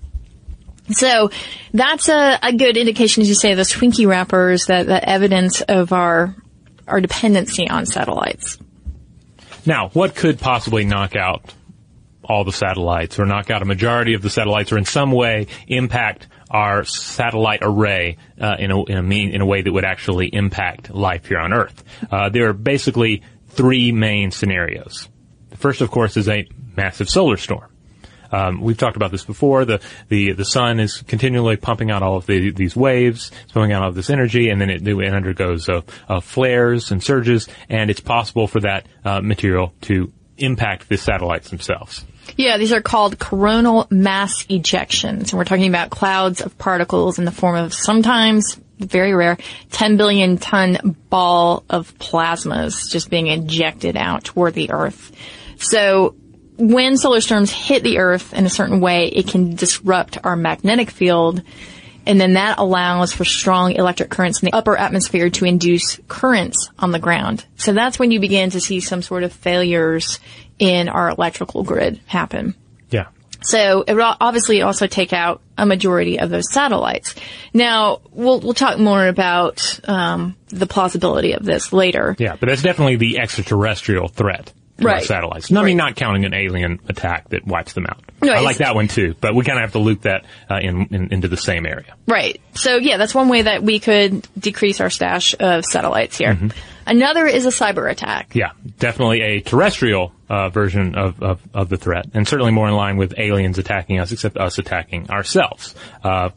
So 0.91 1.31
that's 1.73 2.09
a, 2.09 2.39
a 2.43 2.53
good 2.53 2.77
indication, 2.77 3.23
as 3.23 3.29
you 3.29 3.35
say, 3.35 3.55
those 3.55 3.73
Twinkie 3.73 4.07
wrappers, 4.07 4.67
that, 4.67 4.87
that 4.87 5.05
evidence 5.05 5.61
of 5.63 5.93
our, 5.93 6.37
our 6.87 7.01
dependency 7.01 7.69
on 7.69 7.87
satellites. 7.87 8.59
Now, 9.67 9.89
what 9.91 10.15
could 10.15 10.39
possibly 10.39 10.85
knock 10.85 11.17
out 11.17 11.55
all 12.23 12.45
the 12.45 12.53
satellites 12.53 13.19
or 13.19 13.27
knock 13.27 13.51
out 13.51 13.63
a 13.63 13.65
majority 13.65 14.15
of 14.15 14.23
the 14.23 14.31
satellites 14.31 14.73
or 14.73 14.79
in 14.79 14.85
some 14.85 15.13
way 15.13 15.47
impact 15.69 16.27
our 16.51 16.85
satellite 16.85 17.61
array 17.63 18.17
uh, 18.41 18.57
in, 18.59 18.71
a, 18.71 18.85
in, 18.85 18.97
a 18.97 19.03
mean, 19.03 19.31
in 19.31 19.41
a 19.41 19.47
way 19.47 19.63
that 19.63 19.73
would 19.73 19.85
actually 19.85 20.29
impact 20.29 20.91
life 20.91 21.27
here 21.27 21.39
on 21.39 21.53
Earth? 21.53 21.83
Uh, 22.11 22.29
there 22.29 22.49
are 22.49 22.53
basically 22.53 23.23
three 23.49 23.93
main 23.93 24.31
scenarios. 24.31 25.09
The 25.51 25.57
first, 25.57 25.81
of 25.81 25.91
course, 25.91 26.17
is 26.17 26.29
a 26.29 26.47
massive 26.77 27.09
solar 27.09 27.37
storm. 27.37 27.74
Um, 28.33 28.61
we've 28.61 28.79
talked 28.79 28.97
about 28.97 29.11
this 29.11 29.25
before. 29.25 29.65
The, 29.65 29.81
the 30.09 30.33
the 30.33 30.45
sun 30.45 30.81
is 30.81 31.03
continually 31.03 31.57
pumping 31.57 31.91
out 31.91 32.03
all 32.03 32.17
of 32.17 32.27
the, 32.27 32.51
these 32.51 32.77
waves, 32.77 33.31
it's 33.45 33.53
pumping 33.53 33.73
out 33.73 33.83
all 33.83 33.89
of 33.89 33.95
this 33.95 34.11
energy, 34.11 34.49
and 34.49 34.61
then 34.61 34.71
it, 34.71 34.87
it 34.87 35.15
undergoes 35.15 35.69
uh, 35.69 35.83
uh, 36.09 36.21
flares 36.21 36.91
and 36.91 37.03
surges, 37.03 37.49
and 37.69 37.91
it's 37.91 38.01
possible 38.01 38.47
for 38.47 38.61
that 38.61 38.87
uh, 39.05 39.21
material 39.21 39.73
to 39.83 40.13
impact 40.39 40.89
the 40.89 40.97
satellites 40.97 41.51
themselves. 41.51 42.05
Yeah, 42.37 42.59
these 42.59 42.73
are 42.73 42.81
called 42.81 43.19
coronal 43.19 43.87
mass 43.91 44.45
ejections. 44.47 45.31
And 45.31 45.35
we're 45.35 45.45
talking 45.45 45.69
about 45.69 45.91
clouds 45.91 46.41
of 46.41 46.57
particles 46.59 47.19
in 47.19 47.25
the 47.25 47.31
form 47.31 47.57
of 47.57 47.73
sometimes, 47.73 48.59
very 48.79 49.15
rare, 49.15 49.39
10 49.71 49.97
billion 49.97 50.39
ton 50.39 50.97
ball 51.11 51.65
of 51.71 51.97
plasmas 51.99 52.91
just 52.91 53.11
being 53.11 53.29
ejected 53.29 53.97
out 53.97 54.25
toward 54.25 54.55
the 54.55 54.71
Earth. 54.73 55.13
So 55.59 56.17
when 56.57 56.97
solar 56.97 57.21
storms 57.21 57.53
hit 57.53 57.83
the 57.83 57.99
Earth 57.99 58.33
in 58.33 58.47
a 58.47 58.51
certain 58.51 58.81
way, 58.81 59.09
it 59.09 59.29
can 59.29 59.55
disrupt 59.55 60.19
our 60.25 60.37
magnetic 60.37 60.91
field. 60.91 61.43
And 62.07 62.21
then 62.21 62.35
that 62.35 62.59
allows 62.59 63.13
for 63.13 63.25
strong 63.25 63.73
electric 63.73 64.11
currents 64.11 64.43
in 64.43 64.47
the 64.47 64.53
upper 64.53 64.77
atmosphere 64.77 65.31
to 65.31 65.47
induce 65.47 65.99
currents 66.07 66.69
on 66.79 66.93
the 66.93 66.99
ground. 66.99 67.47
So 67.57 67.73
that's 67.73 67.99
when 67.99 68.11
you 68.11 68.21
begin 68.21 68.51
to 68.51 68.61
see 68.61 68.81
some 68.81 69.01
sort 69.01 69.23
of 69.23 69.33
failures 69.33 70.21
in 70.59 70.89
our 70.89 71.09
electrical 71.09 71.65
grid 71.65 72.01
happen. 72.07 72.55
Yeah. 72.91 73.07
So 73.41 73.85
it 73.87 73.95
will 73.95 74.15
obviously 74.21 74.63
also 74.63 74.87
take 74.87 75.13
out 75.13 75.41
a 75.57 75.67
majority 75.67 76.21
of 76.21 76.31
those 76.31 76.51
satellites. 76.53 77.15
Now 77.53 78.01
we'll 78.11 78.41
we'll 78.41 78.55
talk 78.55 78.79
more 78.79 79.07
about 79.07 79.81
um, 79.85 80.37
the 80.49 80.67
plausibility 80.67 81.33
of 81.33 81.45
this 81.45 81.73
later. 81.73 82.17
Yeah, 82.19 82.37
but 82.37 82.49
that's 82.49 82.63
definitely 82.63 82.97
the 82.97 83.19
extraterrestrial 83.19 84.09
threat 84.09 84.53
Right. 84.81 85.05
satellites. 85.05 85.53
I 85.53 85.63
mean, 85.63 85.77
not 85.77 85.95
counting 85.95 86.25
an 86.25 86.35
alien 86.35 86.81
attack 86.89 87.29
that 87.29 87.47
wipes 87.47 87.75
them 87.75 87.87
out. 87.87 88.03
No, 88.23 88.33
I 88.33 88.41
like 88.41 88.57
that 88.57 88.75
one 88.75 88.89
too, 88.89 89.15
but 89.21 89.35
we 89.35 89.45
kind 89.45 89.59
of 89.59 89.63
have 89.63 89.73
to 89.73 89.79
loop 89.79 90.03
that 90.03 90.25
uh, 90.51 90.59
in, 90.61 90.87
in 90.91 91.13
into 91.13 91.29
the 91.29 91.37
same 91.37 91.65
area. 91.65 91.95
Right. 92.09 92.41
So 92.55 92.77
yeah, 92.77 92.97
that's 92.97 93.15
one 93.15 93.29
way 93.29 93.43
that 93.43 93.63
we 93.63 93.79
could 93.79 94.27
decrease 94.39 94.81
our 94.81 94.91
stash 94.91 95.35
of 95.39 95.65
satellites 95.65 96.19
here. 96.19 96.35
Mm-hmm. 96.35 96.49
Another 96.87 97.27
is 97.27 97.47
a 97.47 97.51
cyber 97.51 97.91
attack. 97.91 98.35
Yeah, 98.35 98.51
definitely 98.79 99.21
a 99.23 99.41
terrestrial 99.41 100.13
uh, 100.29 100.49
version 100.49 100.97
of, 100.97 101.23
of, 101.23 101.41
of 101.55 101.69
the 101.69 101.77
threat, 101.77 102.07
and 102.13 102.27
certainly 102.27 102.53
more 102.53 102.69
in 102.69 102.75
line 102.75 102.97
with 102.97 103.15
aliens 103.19 103.59
attacking 103.59 104.01
us, 104.01 104.13
except 104.13 104.37
us 104.37 104.59
attacking 104.59 105.11
ourselves. 105.11 105.75
Uh, 106.03 106.31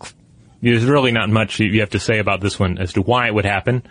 there's 0.62 0.86
really 0.86 1.12
not 1.12 1.30
much 1.30 1.60
you 1.60 1.80
have 1.82 1.92
to 1.92 2.00
say 2.00 2.20
about 2.20 2.42
this 2.42 2.60
one 2.60 2.78
as 2.78 2.94
to 2.94 3.02
why 3.02 3.28
it 3.28 3.34
would 3.34 3.46
happen. 3.46 3.84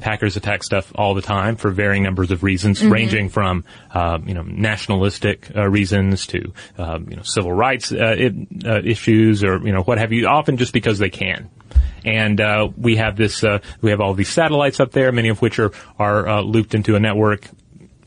Hackers 0.00 0.36
attack 0.36 0.62
stuff 0.62 0.92
all 0.94 1.14
the 1.14 1.22
time 1.22 1.56
for 1.56 1.70
varying 1.70 2.02
numbers 2.02 2.30
of 2.30 2.42
reasons, 2.42 2.84
ranging 2.84 3.28
from 3.28 3.64
uh, 3.92 4.18
you 4.24 4.34
know 4.34 4.42
nationalistic 4.42 5.50
uh, 5.54 5.68
reasons 5.68 6.26
to 6.28 6.52
uh, 6.78 6.98
you 7.08 7.16
know 7.16 7.22
civil 7.22 7.52
rights 7.52 7.92
uh, 7.92 8.16
i 8.18 8.32
uh, 8.66 8.80
issues 8.84 9.44
or 9.44 9.58
you 9.58 9.72
know 9.72 9.82
what 9.82 9.98
have 9.98 10.12
you. 10.12 10.26
Often 10.26 10.56
just 10.56 10.72
because 10.72 10.98
they 10.98 11.10
can 11.10 11.50
and 12.04 12.40
uh, 12.40 12.68
we 12.76 12.96
have 12.96 13.16
this 13.16 13.44
uh, 13.44 13.58
we 13.80 13.90
have 13.90 14.00
all 14.00 14.14
these 14.14 14.28
satellites 14.30 14.80
up 14.80 14.92
there, 14.92 15.12
many 15.12 15.28
of 15.28 15.40
which 15.42 15.58
are 15.58 15.72
are 15.98 16.28
uh, 16.28 16.40
looped 16.40 16.74
into 16.74 16.96
a 16.96 17.00
network. 17.00 17.46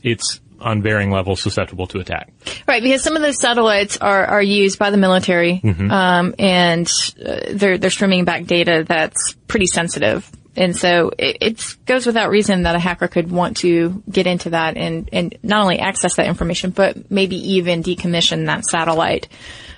It's 0.02 0.40
on 0.60 0.82
varying 0.82 1.10
levels 1.10 1.42
susceptible 1.42 1.86
to 1.88 1.98
attack. 1.98 2.32
Right, 2.66 2.82
because 2.82 3.02
some 3.02 3.16
of 3.16 3.22
those 3.22 3.38
satellites 3.38 3.98
are, 3.98 4.24
are 4.24 4.42
used 4.42 4.78
by 4.78 4.90
the 4.90 4.96
military, 4.96 5.60
Mm-hmm. 5.62 5.90
um, 5.90 6.34
and 6.38 6.90
uh, 7.24 7.40
they're 7.52 7.78
they're 7.78 7.90
streaming 7.90 8.24
back 8.24 8.46
data 8.46 8.84
that's 8.86 9.34
pretty 9.46 9.66
sensitive, 9.66 10.30
and 10.56 10.76
so 10.76 11.10
it, 11.18 11.76
goes 11.86 12.06
without 12.06 12.30
reason 12.30 12.62
that 12.62 12.76
a 12.76 12.78
hacker 12.78 13.08
could 13.08 13.30
want 13.30 13.58
to 13.58 14.02
get 14.10 14.26
into 14.26 14.50
that 14.50 14.76
and 14.76 15.08
and 15.12 15.36
not 15.42 15.62
only 15.62 15.78
access 15.78 16.16
that 16.16 16.26
information, 16.26 16.70
but 16.70 17.10
maybe 17.10 17.54
even 17.54 17.82
decommission 17.82 18.46
that 18.46 18.64
satellite. 18.64 19.28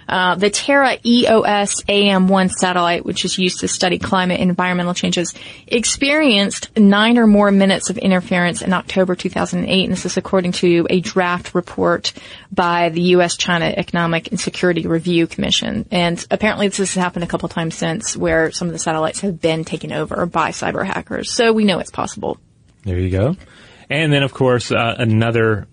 Uh, 0.09 0.37
the 0.37 0.51
Terra 0.51 0.99
EOS 1.05 1.83
AM1 1.85 2.51
satellite, 2.51 3.05
which 3.05 3.25
is 3.25 3.39
used 3.39 3.61
to 3.61 3.69
study 3.69 3.99
climate 3.99 4.41
and 4.41 4.51
environmental 4.51 4.95
changes, 4.95 5.35
experienced 5.67 6.77
nine 6.77 7.19
or 7.19 7.27
more 7.27 7.51
minutes 7.51 7.91
of 7.91 7.99
interference 7.99 8.63
in 8.63 8.73
October 8.73 9.15
2008. 9.15 9.85
And 9.85 9.93
this 9.93 10.07
is 10.07 10.17
according 10.17 10.53
to 10.53 10.87
a 10.89 11.01
draft 11.01 11.55
report 11.55 12.13
by 12.53 12.91
the 12.91 13.03
U.S.-China 13.03 13.77
Economic 13.77 14.31
and 14.31 14.39
Security 14.41 14.87
Review 14.87 15.27
Commission. 15.27 15.87
And 15.91 16.25
apparently 16.31 16.69
this 16.69 16.79
has 16.79 16.95
happened 16.95 17.25
a 17.25 17.29
couple 17.29 17.49
times 17.49 17.75
since 17.75 18.17
where 18.17 18.51
some 18.53 18.69
of 18.69 18.73
the 18.73 18.79
satellites 18.79 19.21
have 19.21 19.41
been 19.41 19.65
taken 19.65 19.93
over 19.93 20.27
by 20.27 20.51
cyber 20.51 20.85
hackers. 20.85 21.33
So 21.33 21.53
we 21.53 21.65
know 21.65 21.79
it's 21.79 21.91
possible. 21.91 22.39
There 22.85 22.99
you 22.99 23.11
go. 23.11 23.37
And 23.91 24.13
then, 24.13 24.23
of 24.23 24.33
course, 24.33 24.73
uh, 24.73 24.95
another 24.99 25.67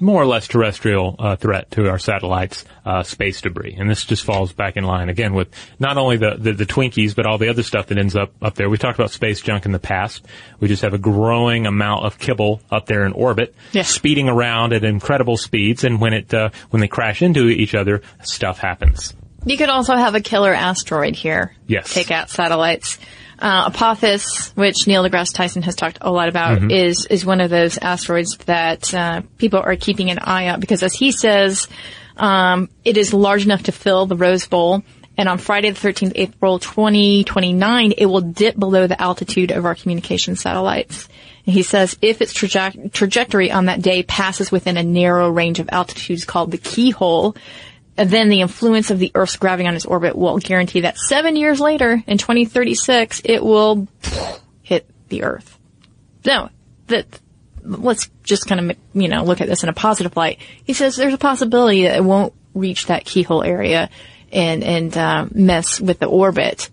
more 0.00 0.20
or 0.22 0.26
less 0.26 0.46
terrestrial 0.46 1.16
uh, 1.18 1.36
threat 1.36 1.70
to 1.72 1.88
our 1.88 1.98
satellites, 1.98 2.64
uh, 2.84 3.02
space 3.02 3.40
debris. 3.40 3.76
And 3.78 3.88
this 3.88 4.04
just 4.04 4.24
falls 4.24 4.52
back 4.52 4.76
in 4.76 4.84
line 4.84 5.08
again 5.08 5.32
with 5.34 5.48
not 5.78 5.96
only 5.96 6.16
the, 6.16 6.36
the, 6.38 6.52
the 6.52 6.66
Twinkies, 6.66 7.14
but 7.16 7.26
all 7.26 7.38
the 7.38 7.48
other 7.48 7.62
stuff 7.62 7.86
that 7.88 7.98
ends 7.98 8.14
up 8.16 8.32
up 8.42 8.54
there. 8.54 8.68
We 8.68 8.78
talked 8.78 8.98
about 8.98 9.10
space 9.10 9.40
junk 9.40 9.64
in 9.66 9.72
the 9.72 9.78
past. 9.78 10.24
We 10.60 10.68
just 10.68 10.82
have 10.82 10.94
a 10.94 10.98
growing 10.98 11.66
amount 11.66 12.04
of 12.04 12.18
kibble 12.18 12.60
up 12.70 12.86
there 12.86 13.04
in 13.06 13.12
orbit, 13.12 13.54
Yeah. 13.72 13.82
speeding 13.82 14.28
around 14.28 14.72
at 14.72 14.84
incredible 14.84 15.36
speeds. 15.36 15.84
And 15.84 16.00
when 16.00 16.12
it 16.12 16.32
uh, 16.34 16.50
when 16.70 16.80
they 16.80 16.88
crash 16.88 17.22
into 17.22 17.48
each 17.48 17.74
other, 17.74 18.02
stuff 18.22 18.58
happens. 18.58 19.14
You 19.44 19.56
could 19.56 19.68
also 19.68 19.94
have 19.94 20.14
a 20.16 20.20
killer 20.20 20.52
asteroid 20.52 21.14
here. 21.14 21.54
Yes. 21.68 21.94
Take 21.94 22.10
out 22.10 22.30
satellites. 22.30 22.98
Uh, 23.38 23.70
Apophis, 23.70 24.52
which 24.54 24.86
Neil 24.86 25.04
deGrasse 25.04 25.34
Tyson 25.34 25.62
has 25.62 25.74
talked 25.74 25.98
a 26.00 26.10
lot 26.10 26.28
about, 26.28 26.58
Mm-hmm. 26.58 26.70
is 26.70 27.06
is 27.06 27.26
one 27.26 27.40
of 27.40 27.50
those 27.50 27.76
asteroids 27.78 28.36
that 28.46 28.92
uh, 28.94 29.22
people 29.38 29.60
are 29.60 29.76
keeping 29.76 30.10
an 30.10 30.18
eye 30.20 30.46
out 30.46 30.60
because, 30.60 30.82
as 30.82 30.94
he 30.94 31.12
says, 31.12 31.68
um, 32.16 32.70
it 32.84 32.96
is 32.96 33.12
large 33.12 33.44
enough 33.44 33.64
to 33.64 33.72
fill 33.72 34.06
the 34.06 34.16
Rose 34.16 34.46
Bowl. 34.46 34.82
And 35.18 35.28
on 35.28 35.38
Friday 35.38 35.70
the 35.70 35.78
13th, 35.80 36.12
April 36.14 36.58
2029, 36.58 37.92
it 37.96 38.06
will 38.06 38.20
dip 38.20 38.58
below 38.58 38.86
the 38.86 39.00
altitude 39.00 39.50
of 39.50 39.64
our 39.64 39.74
communication 39.74 40.36
satellites. 40.36 41.08
And 41.46 41.54
he 41.54 41.62
says 41.62 41.96
if 42.02 42.20
its 42.20 42.34
traje- 42.34 42.92
trajectory 42.92 43.50
on 43.50 43.66
that 43.66 43.80
day 43.82 44.02
passes 44.02 44.50
within 44.52 44.76
a 44.76 44.82
narrow 44.82 45.30
range 45.30 45.58
of 45.58 45.68
altitudes 45.72 46.24
called 46.24 46.50
the 46.50 46.58
keyhole, 46.58 47.36
then 47.96 48.28
the 48.28 48.42
influence 48.42 48.90
of 48.90 48.98
the 48.98 49.10
Earth's 49.14 49.36
gravity 49.36 49.66
on 49.68 49.74
its 49.74 49.86
orbit 49.86 50.16
will 50.16 50.38
guarantee 50.38 50.82
that 50.82 50.98
seven 50.98 51.36
years 51.36 51.60
later, 51.60 52.02
in 52.06 52.18
2036, 52.18 53.22
it 53.24 53.42
will 53.42 53.88
hit 54.62 54.88
the 55.08 55.22
Earth. 55.22 55.58
No, 56.24 56.50
that 56.88 57.06
let's 57.62 58.10
just 58.22 58.46
kind 58.46 58.70
of 58.70 58.76
you 58.94 59.08
know 59.08 59.24
look 59.24 59.40
at 59.40 59.48
this 59.48 59.62
in 59.62 59.68
a 59.68 59.72
positive 59.72 60.16
light. 60.16 60.38
He 60.64 60.72
says 60.72 60.96
there's 60.96 61.14
a 61.14 61.18
possibility 61.18 61.84
that 61.84 61.96
it 61.96 62.04
won't 62.04 62.32
reach 62.54 62.86
that 62.86 63.04
keyhole 63.04 63.42
area 63.42 63.90
and 64.32 64.62
and 64.62 64.96
uh, 64.96 65.26
mess 65.32 65.80
with 65.80 65.98
the 65.98 66.06
orbit, 66.06 66.70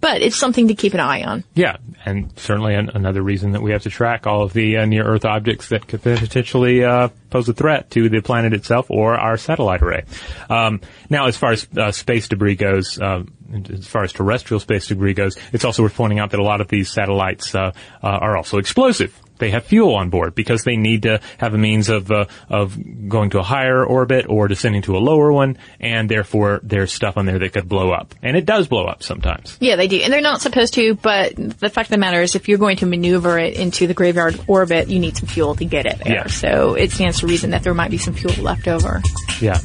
but 0.00 0.22
it's 0.22 0.36
something 0.36 0.68
to 0.68 0.74
keep 0.74 0.94
an 0.94 1.00
eye 1.00 1.22
on. 1.22 1.44
Yeah, 1.54 1.76
and 2.04 2.36
certainly 2.38 2.74
an, 2.74 2.90
another 2.94 3.22
reason 3.22 3.52
that 3.52 3.62
we 3.62 3.72
have 3.72 3.82
to 3.82 3.90
track 3.90 4.26
all 4.26 4.42
of 4.42 4.52
the 4.52 4.78
uh, 4.78 4.84
near 4.84 5.04
Earth 5.04 5.24
objects 5.24 5.68
that 5.68 5.86
could 5.86 6.02
potentially 6.02 6.84
uh, 6.84 7.08
pose 7.30 7.48
a 7.48 7.52
threat 7.52 7.90
to 7.90 8.08
the 8.08 8.20
planet 8.20 8.52
itself 8.52 8.90
or 8.90 9.14
our 9.14 9.36
satellite 9.36 9.82
array. 9.82 10.04
Um, 10.48 10.80
now, 11.10 11.26
as 11.26 11.36
far 11.36 11.52
as 11.52 11.66
uh, 11.76 11.90
space 11.92 12.28
debris 12.28 12.56
goes, 12.56 13.00
um, 13.00 13.32
as 13.70 13.86
far 13.86 14.04
as 14.04 14.12
terrestrial 14.12 14.60
space 14.60 14.86
debris 14.86 15.14
goes, 15.14 15.36
it's 15.52 15.64
also 15.64 15.82
worth 15.82 15.94
pointing 15.94 16.18
out 16.18 16.30
that 16.30 16.40
a 16.40 16.44
lot 16.44 16.60
of 16.60 16.68
these 16.68 16.90
satellites 16.90 17.54
uh, 17.54 17.72
uh, 18.02 18.06
are 18.06 18.36
also 18.36 18.58
explosive. 18.58 19.18
They 19.38 19.50
have 19.50 19.64
fuel 19.64 19.94
on 19.94 20.10
board 20.10 20.34
because 20.34 20.62
they 20.62 20.76
need 20.76 21.02
to 21.02 21.20
have 21.38 21.54
a 21.54 21.58
means 21.58 21.88
of 21.88 22.10
uh, 22.10 22.26
of 22.48 22.78
going 23.08 23.30
to 23.30 23.40
a 23.40 23.42
higher 23.42 23.84
orbit 23.84 24.26
or 24.28 24.48
descending 24.48 24.82
to 24.82 24.96
a 24.96 24.98
lower 24.98 25.32
one, 25.32 25.58
and 25.80 26.08
therefore 26.08 26.60
there's 26.62 26.92
stuff 26.92 27.16
on 27.16 27.26
there 27.26 27.38
that 27.38 27.52
could 27.52 27.68
blow 27.68 27.90
up, 27.90 28.14
and 28.22 28.36
it 28.36 28.46
does 28.46 28.68
blow 28.68 28.86
up 28.86 29.02
sometimes. 29.02 29.56
Yeah, 29.60 29.76
they 29.76 29.88
do. 29.88 29.98
And 29.98 30.12
they're 30.12 30.20
not 30.20 30.40
supposed 30.40 30.74
to, 30.74 30.94
but 30.94 31.34
the 31.34 31.68
fact 31.68 31.88
of 31.88 31.90
the 31.90 31.98
matter 31.98 32.22
is 32.22 32.34
if 32.34 32.48
you're 32.48 32.58
going 32.58 32.76
to 32.78 32.86
maneuver 32.86 33.38
it 33.38 33.54
into 33.54 33.86
the 33.86 33.94
graveyard 33.94 34.40
orbit, 34.46 34.88
you 34.88 35.00
need 35.00 35.16
some 35.16 35.28
fuel 35.28 35.54
to 35.56 35.64
get 35.64 35.86
it 35.86 35.98
there. 35.98 36.14
Yeah. 36.14 36.26
So 36.28 36.74
it 36.74 36.92
stands 36.92 37.20
to 37.20 37.26
reason 37.26 37.50
that 37.50 37.64
there 37.64 37.74
might 37.74 37.90
be 37.90 37.98
some 37.98 38.14
fuel 38.14 38.34
left 38.42 38.68
over. 38.68 39.02
Yeah. 39.40 39.58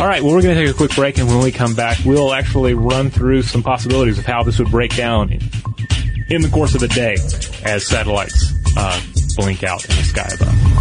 All 0.00 0.06
right. 0.06 0.22
Well, 0.22 0.34
we're 0.34 0.42
going 0.42 0.56
to 0.56 0.66
take 0.66 0.74
a 0.74 0.76
quick 0.76 0.94
break, 0.94 1.18
and 1.18 1.28
when 1.28 1.42
we 1.42 1.52
come 1.52 1.74
back, 1.74 1.98
we'll 2.04 2.32
actually 2.32 2.74
run 2.74 3.10
through 3.10 3.42
some 3.42 3.62
possibilities 3.62 4.18
of 4.18 4.26
how 4.26 4.42
this 4.42 4.58
would 4.58 4.70
break 4.70 4.94
down 4.96 5.32
in, 5.32 5.40
in 6.28 6.42
the 6.42 6.48
course 6.48 6.74
of 6.74 6.82
a 6.82 6.88
day 6.88 7.16
as 7.64 7.86
satellites 7.86 8.55
uh, 8.76 9.00
blink 9.36 9.64
out 9.64 9.84
in 9.88 9.96
the 9.96 10.02
sky 10.02 10.28
above. 10.34 10.76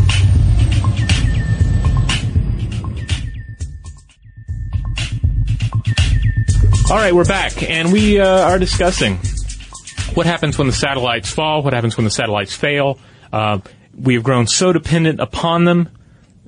All 6.92 6.98
right, 6.98 7.16
we're 7.16 7.26
back, 7.26 7.68
and 7.68 7.92
we 7.92 8.20
uh, 8.20 8.48
are 8.48 8.60
discussing 8.60 9.18
what 10.14 10.28
happens 10.28 10.58
when 10.58 10.68
the 10.68 10.74
satellites 10.74 11.32
fall, 11.32 11.64
what 11.64 11.74
happens 11.74 11.98
when 11.98 12.04
the 12.04 12.12
satellites 12.12 12.56
fail. 12.56 13.00
Uh, 13.34 13.60
we 13.98 14.14
have 14.14 14.24
grown 14.24 14.46
so 14.46 14.72
dependent 14.72 15.20
upon 15.20 15.66
them, 15.66 15.90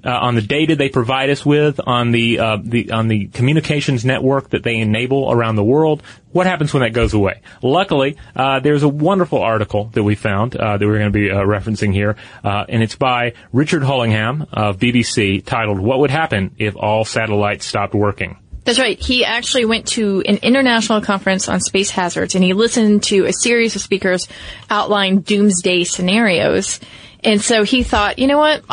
uh, 0.07 0.11
on 0.11 0.35
the 0.35 0.41
data 0.41 0.75
they 0.75 0.87
provide 0.89 1.29
us 1.29 1.45
with, 1.45 1.81
on 1.85 2.11
the, 2.11 2.39
uh, 2.39 2.57
the 2.61 2.91
on 2.91 3.09
the 3.09 3.27
communications 3.27 4.05
network 4.05 4.49
that 4.51 4.63
they 4.63 4.77
enable 4.77 5.29
around 5.29 5.57
the 5.57 5.63
world. 5.63 6.01
What 6.31 6.47
happens 6.47 6.73
when 6.73 6.81
that 6.83 6.93
goes 6.93 7.13
away? 7.13 7.41
Luckily, 7.61 8.15
uh, 8.35 8.61
there's 8.61 8.83
a 8.83 8.87
wonderful 8.87 9.41
article 9.41 9.85
that 9.93 10.03
we 10.03 10.15
found 10.15 10.55
uh, 10.55 10.77
that 10.77 10.85
we're 10.85 10.99
going 10.99 11.11
to 11.11 11.19
be 11.19 11.29
uh, 11.29 11.39
referencing 11.39 11.93
here, 11.93 12.15
uh, 12.43 12.65
and 12.69 12.81
it's 12.81 12.95
by 12.95 13.33
Richard 13.51 13.83
Hollingham 13.83 14.47
of 14.53 14.77
BBC, 14.77 15.43
titled 15.43 15.79
"What 15.79 15.99
Would 15.99 16.11
Happen 16.11 16.55
If 16.57 16.75
All 16.77 17.03
Satellites 17.03 17.65
Stopped 17.65 17.93
Working." 17.93 18.37
That's 18.63 18.79
right. 18.79 18.99
He 18.99 19.23
actually 19.23 19.63
went 19.63 19.87
to 19.89 20.21
an 20.27 20.39
international 20.41 20.99
conference 20.99 21.47
on 21.47 21.61
space 21.61 21.89
hazards 21.89 22.35
and 22.35 22.43
he 22.43 22.51
listened 22.51 23.03
to 23.03 23.23
a 23.23 23.31
series 23.31 23.77
of 23.77 23.81
speakers 23.81 24.27
outline 24.69 25.21
doomsday 25.21 25.85
scenarios. 25.85 26.81
And 27.23 27.41
so 27.41 27.63
he 27.63 27.83
thought, 27.83 28.19
you 28.19 28.27
know 28.27 28.37
what, 28.37 28.67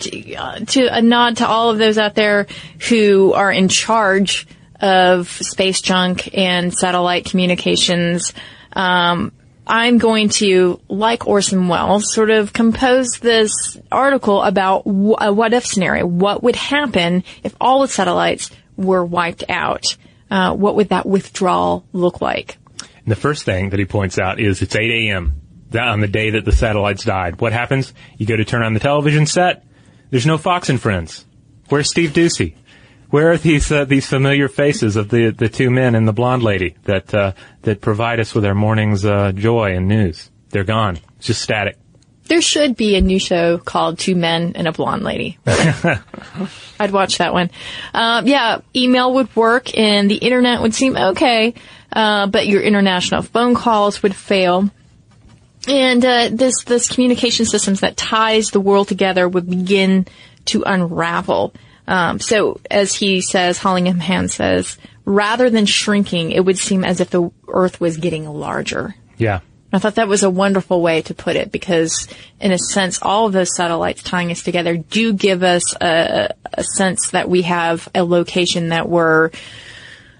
to, 0.00 0.34
uh, 0.34 0.58
to 0.60 0.86
a 0.96 1.02
nod 1.02 1.38
to 1.38 1.46
all 1.46 1.70
of 1.70 1.78
those 1.78 1.98
out 1.98 2.14
there 2.14 2.46
who 2.88 3.32
are 3.32 3.50
in 3.50 3.68
charge 3.68 4.46
of 4.80 5.28
space 5.28 5.80
junk 5.80 6.36
and 6.36 6.72
satellite 6.74 7.24
communications, 7.24 8.32
um, 8.74 9.32
I'm 9.66 9.98
going 9.98 10.28
to, 10.28 10.80
like 10.88 11.26
Orson 11.26 11.66
Welles, 11.66 12.12
sort 12.12 12.30
of 12.30 12.52
compose 12.52 13.18
this 13.18 13.76
article 13.90 14.42
about 14.42 14.82
a 14.86 15.32
what 15.32 15.52
if 15.54 15.66
scenario. 15.66 16.06
What 16.06 16.42
would 16.42 16.54
happen 16.54 17.24
if 17.42 17.56
all 17.60 17.80
the 17.80 17.88
satellites 17.88 18.50
were 18.76 19.04
wiped 19.04 19.44
out? 19.48 19.96
Uh, 20.30 20.54
what 20.54 20.76
would 20.76 20.90
that 20.90 21.06
withdrawal 21.06 21.84
look 21.92 22.20
like? 22.20 22.58
And 22.78 23.12
the 23.12 23.16
first 23.16 23.44
thing 23.44 23.70
that 23.70 23.78
he 23.78 23.84
points 23.84 24.18
out 24.18 24.38
is 24.38 24.62
it's 24.62 24.76
8 24.76 25.08
a.m. 25.08 25.40
on 25.74 26.00
the 26.00 26.08
day 26.08 26.30
that 26.30 26.44
the 26.44 26.52
satellites 26.52 27.04
died. 27.04 27.40
What 27.40 27.52
happens? 27.52 27.92
You 28.18 28.26
go 28.26 28.36
to 28.36 28.44
turn 28.44 28.62
on 28.62 28.74
the 28.74 28.80
television 28.80 29.26
set. 29.26 29.64
There's 30.10 30.26
no 30.26 30.38
Fox 30.38 30.68
and 30.68 30.80
Friends. 30.80 31.24
Where's 31.68 31.90
Steve 31.90 32.10
Doocy? 32.10 32.54
Where 33.10 33.32
are 33.32 33.36
these 33.36 33.70
uh, 33.70 33.84
these 33.84 34.06
familiar 34.06 34.48
faces 34.48 34.96
of 34.96 35.08
the 35.08 35.30
the 35.30 35.48
two 35.48 35.70
men 35.70 35.94
and 35.94 36.06
the 36.06 36.12
blonde 36.12 36.42
lady 36.42 36.76
that 36.84 37.14
uh, 37.14 37.32
that 37.62 37.80
provide 37.80 38.20
us 38.20 38.34
with 38.34 38.44
our 38.44 38.54
morning's 38.54 39.04
uh, 39.04 39.32
joy 39.32 39.74
and 39.76 39.86
news? 39.88 40.30
They're 40.50 40.64
gone. 40.64 40.98
It's 41.18 41.28
just 41.28 41.42
static. 41.42 41.76
There 42.28 42.42
should 42.42 42.76
be 42.76 42.96
a 42.96 43.00
new 43.00 43.20
show 43.20 43.58
called 43.58 43.98
Two 43.98 44.16
Men 44.16 44.52
and 44.56 44.66
a 44.66 44.72
Blonde 44.72 45.04
Lady. 45.04 45.38
I'd 45.46 46.90
watch 46.90 47.18
that 47.18 47.32
one. 47.32 47.50
Um, 47.94 48.26
yeah, 48.26 48.62
email 48.74 49.14
would 49.14 49.34
work 49.36 49.76
and 49.78 50.10
the 50.10 50.16
internet 50.16 50.60
would 50.60 50.74
seem 50.74 50.96
okay, 50.96 51.54
uh, 51.92 52.26
but 52.26 52.48
your 52.48 52.62
international 52.62 53.22
phone 53.22 53.54
calls 53.54 54.02
would 54.02 54.14
fail. 54.14 54.68
And 55.68 56.04
uh, 56.04 56.28
this 56.32 56.64
this 56.64 56.88
communication 56.88 57.44
systems 57.44 57.80
that 57.80 57.96
ties 57.96 58.46
the 58.48 58.60
world 58.60 58.88
together 58.88 59.28
would 59.28 59.48
begin 59.48 60.06
to 60.46 60.62
unravel. 60.64 61.52
Um, 61.88 62.20
so, 62.20 62.60
as 62.70 62.94
he 62.94 63.20
says, 63.20 63.58
Hollingham 63.58 64.30
says, 64.30 64.76
rather 65.04 65.50
than 65.50 65.66
shrinking, 65.66 66.32
it 66.32 66.44
would 66.44 66.58
seem 66.58 66.84
as 66.84 67.00
if 67.00 67.10
the 67.10 67.30
Earth 67.48 67.80
was 67.80 67.96
getting 67.96 68.28
larger. 68.28 68.94
Yeah. 69.16 69.40
I 69.72 69.78
thought 69.78 69.96
that 69.96 70.08
was 70.08 70.22
a 70.22 70.30
wonderful 70.30 70.80
way 70.80 71.02
to 71.02 71.14
put 71.14 71.36
it 71.36 71.52
because, 71.52 72.08
in 72.40 72.52
a 72.52 72.58
sense, 72.58 73.00
all 73.02 73.26
of 73.26 73.32
those 73.32 73.54
satellites 73.54 74.02
tying 74.02 74.30
us 74.30 74.42
together 74.42 74.76
do 74.76 75.12
give 75.12 75.42
us 75.42 75.74
a, 75.80 76.34
a 76.52 76.64
sense 76.64 77.10
that 77.10 77.28
we 77.28 77.42
have 77.42 77.88
a 77.94 78.04
location 78.04 78.70
that 78.70 78.88
we're, 78.88 79.30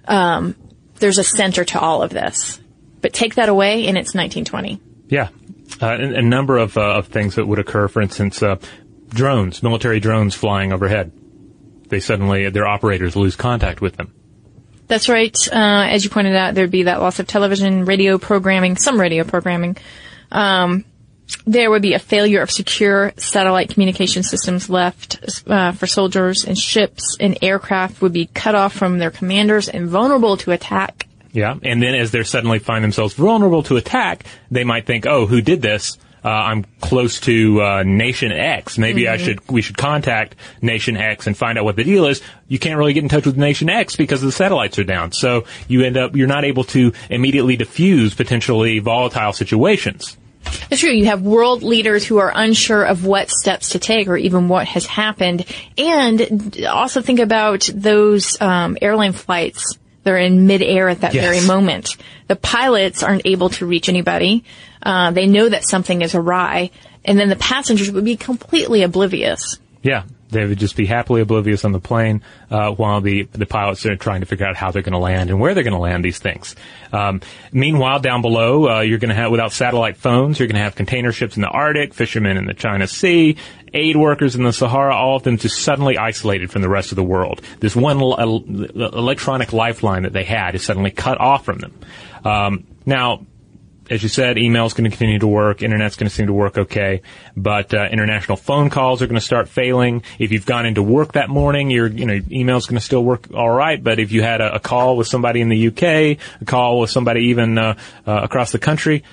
um, 0.08 0.56
there's 0.96 1.18
a 1.18 1.24
center 1.24 1.64
to 1.64 1.80
all 1.80 2.02
of 2.02 2.10
this. 2.10 2.60
But 3.00 3.12
take 3.12 3.36
that 3.36 3.48
away 3.48 3.86
and 3.86 3.96
it's 3.96 4.14
1920. 4.14 4.80
Yeah. 5.08 5.28
Uh, 5.80 5.96
a, 5.98 6.18
a 6.18 6.22
number 6.22 6.56
of, 6.56 6.76
uh, 6.76 6.98
of 6.98 7.08
things 7.08 7.34
that 7.34 7.46
would 7.46 7.58
occur, 7.58 7.88
for 7.88 8.00
instance, 8.00 8.42
uh, 8.42 8.56
drones, 9.08 9.62
military 9.62 10.00
drones 10.00 10.34
flying 10.34 10.72
overhead. 10.72 11.12
They 11.88 12.00
suddenly, 12.00 12.50
their 12.50 12.66
operators 12.66 13.14
lose 13.14 13.36
contact 13.36 13.80
with 13.80 13.96
them. 13.96 14.12
That's 14.88 15.08
right. 15.08 15.36
Uh, 15.50 15.86
as 15.88 16.04
you 16.04 16.10
pointed 16.10 16.36
out, 16.36 16.54
there'd 16.54 16.70
be 16.70 16.84
that 16.84 17.00
loss 17.00 17.18
of 17.18 17.26
television, 17.26 17.84
radio 17.84 18.18
programming, 18.18 18.76
some 18.76 19.00
radio 19.00 19.24
programming. 19.24 19.76
Um, 20.30 20.84
there 21.44 21.70
would 21.70 21.82
be 21.82 21.94
a 21.94 21.98
failure 21.98 22.40
of 22.40 22.50
secure 22.50 23.12
satellite 23.16 23.70
communication 23.70 24.22
systems 24.22 24.70
left 24.70 25.18
uh, 25.46 25.72
for 25.72 25.86
soldiers 25.86 26.44
and 26.44 26.56
ships 26.56 27.16
and 27.18 27.38
aircraft 27.42 28.00
would 28.00 28.12
be 28.12 28.26
cut 28.26 28.54
off 28.54 28.72
from 28.72 28.98
their 28.98 29.10
commanders 29.10 29.68
and 29.68 29.88
vulnerable 29.88 30.36
to 30.38 30.52
attack. 30.52 31.05
Yeah. 31.36 31.54
And 31.62 31.82
then 31.82 31.94
as 31.94 32.12
they 32.12 32.22
suddenly 32.22 32.58
find 32.58 32.82
themselves 32.82 33.12
vulnerable 33.12 33.62
to 33.64 33.76
attack, 33.76 34.24
they 34.50 34.64
might 34.64 34.86
think, 34.86 35.04
oh, 35.04 35.26
who 35.26 35.42
did 35.42 35.60
this? 35.60 35.98
Uh, 36.24 36.30
I'm 36.30 36.64
close 36.80 37.20
to 37.20 37.62
uh, 37.62 37.82
Nation 37.82 38.32
X. 38.32 38.78
Maybe 38.78 39.06
I 39.06 39.18
should 39.18 39.48
we 39.48 39.60
should 39.60 39.76
contact 39.76 40.34
Nation 40.62 40.96
X 40.96 41.26
and 41.26 41.36
find 41.36 41.58
out 41.58 41.64
what 41.64 41.76
the 41.76 41.84
deal 41.84 42.06
is. 42.06 42.22
You 42.48 42.58
can't 42.58 42.78
really 42.78 42.94
get 42.94 43.02
in 43.02 43.10
touch 43.10 43.26
with 43.26 43.36
Nation 43.36 43.68
X 43.68 43.96
because 43.96 44.22
the 44.22 44.32
satellites 44.32 44.78
are 44.78 44.84
down. 44.84 45.12
So 45.12 45.44
you 45.68 45.82
end 45.82 45.98
up 45.98 46.16
you're 46.16 46.26
not 46.26 46.44
able 46.44 46.64
to 46.64 46.92
immediately 47.10 47.56
diffuse 47.56 48.14
potentially 48.14 48.78
volatile 48.78 49.34
situations. 49.34 50.16
It's 50.70 50.80
true. 50.80 50.90
You 50.90 51.04
have 51.06 51.22
world 51.22 51.62
leaders 51.62 52.04
who 52.04 52.16
are 52.16 52.32
unsure 52.34 52.82
of 52.82 53.04
what 53.04 53.30
steps 53.30 53.70
to 53.70 53.78
take 53.78 54.08
or 54.08 54.16
even 54.16 54.48
what 54.48 54.66
has 54.68 54.86
happened. 54.86 55.44
And 55.76 56.64
also 56.66 57.02
think 57.02 57.20
about 57.20 57.68
those 57.72 58.40
um, 58.40 58.78
airline 58.80 59.12
flights. 59.12 59.78
They're 60.06 60.16
in 60.18 60.46
midair 60.46 60.88
at 60.88 61.00
that 61.00 61.14
Yes. 61.14 61.24
very 61.24 61.44
moment. 61.44 61.96
The 62.28 62.36
pilots 62.36 63.02
aren't 63.02 63.22
able 63.26 63.48
to 63.50 63.66
reach 63.66 63.88
anybody. 63.88 64.44
Uh, 64.80 65.10
they 65.10 65.26
know 65.26 65.48
that 65.48 65.68
something 65.68 66.00
is 66.00 66.14
awry. 66.14 66.70
And 67.04 67.18
then 67.18 67.28
the 67.28 67.34
passengers 67.34 67.90
would 67.90 68.04
be 68.04 68.14
completely 68.14 68.84
oblivious. 68.84 69.58
Yeah, 69.82 70.04
they 70.30 70.46
would 70.46 70.58
just 70.58 70.76
be 70.76 70.86
happily 70.86 71.20
oblivious 71.20 71.64
on 71.64 71.72
the 71.72 71.80
plane 71.80 72.22
uh, 72.50 72.70
while 72.70 73.00
the 73.00 73.24
the 73.32 73.46
pilots 73.46 73.84
are 73.86 73.96
trying 73.96 74.20
to 74.20 74.26
figure 74.26 74.46
out 74.46 74.56
how 74.56 74.70
they're 74.70 74.82
going 74.82 74.92
to 74.92 74.98
land 74.98 75.30
and 75.30 75.40
where 75.40 75.54
they're 75.54 75.64
going 75.64 75.74
to 75.74 75.80
land 75.80 76.04
these 76.04 76.18
things. 76.18 76.56
Um, 76.92 77.20
meanwhile, 77.52 78.00
down 78.00 78.22
below, 78.22 78.68
uh, 78.68 78.80
you're 78.80 78.98
going 78.98 79.10
to 79.10 79.14
have 79.14 79.30
without 79.30 79.52
satellite 79.52 79.96
phones, 79.96 80.38
you're 80.38 80.48
going 80.48 80.56
to 80.56 80.62
have 80.62 80.74
container 80.74 81.12
ships 81.12 81.36
in 81.36 81.42
the 81.42 81.48
Arctic, 81.48 81.94
fishermen 81.94 82.36
in 82.36 82.46
the 82.46 82.54
China 82.54 82.86
Sea, 82.86 83.36
aid 83.72 83.96
workers 83.96 84.34
in 84.34 84.42
the 84.42 84.52
Sahara, 84.52 84.94
all 84.94 85.16
of 85.16 85.22
them 85.22 85.36
just 85.36 85.60
suddenly 85.60 85.98
isolated 85.98 86.50
from 86.50 86.62
the 86.62 86.68
rest 86.68 86.92
of 86.92 86.96
the 86.96 87.04
world. 87.04 87.40
This 87.60 87.76
one 87.76 88.00
electronic 88.00 89.52
lifeline 89.52 90.02
that 90.02 90.12
they 90.12 90.24
had 90.24 90.54
is 90.54 90.64
suddenly 90.64 90.90
cut 90.90 91.20
off 91.20 91.44
from 91.44 91.58
them. 91.58 91.74
Um, 92.24 92.66
now, 92.84 93.26
as 93.90 94.02
you 94.02 94.08
said, 94.08 94.38
email 94.38 94.66
is 94.66 94.72
going 94.72 94.90
to 94.90 94.96
continue 94.96 95.18
to 95.18 95.26
work, 95.26 95.62
internet's 95.62 95.96
going 95.96 96.08
to 96.08 96.14
seem 96.14 96.26
to 96.26 96.32
work 96.32 96.58
okay, 96.58 97.02
but 97.36 97.72
uh, 97.72 97.88
international 97.90 98.36
phone 98.36 98.70
calls 98.70 99.02
are 99.02 99.06
going 99.06 99.18
to 99.18 99.24
start 99.24 99.48
failing. 99.48 100.02
If 100.18 100.32
you've 100.32 100.46
gone 100.46 100.66
into 100.66 100.82
work 100.82 101.12
that 101.12 101.28
morning, 101.28 101.70
your 101.70 101.86
you 101.86 102.06
know 102.06 102.20
email's 102.30 102.66
going 102.66 102.78
to 102.78 102.84
still 102.84 103.04
work 103.04 103.32
all 103.34 103.50
right, 103.50 103.82
but 103.82 103.98
if 103.98 104.12
you 104.12 104.22
had 104.22 104.40
a, 104.40 104.56
a 104.56 104.60
call 104.60 104.96
with 104.96 105.06
somebody 105.06 105.40
in 105.40 105.48
the 105.48 105.68
UK, 105.68 105.82
a 105.82 106.44
call 106.44 106.80
with 106.80 106.90
somebody 106.90 107.26
even 107.26 107.58
uh, 107.58 107.76
uh, 108.06 108.20
across 108.22 108.52
the 108.52 108.58
country, 108.58 109.04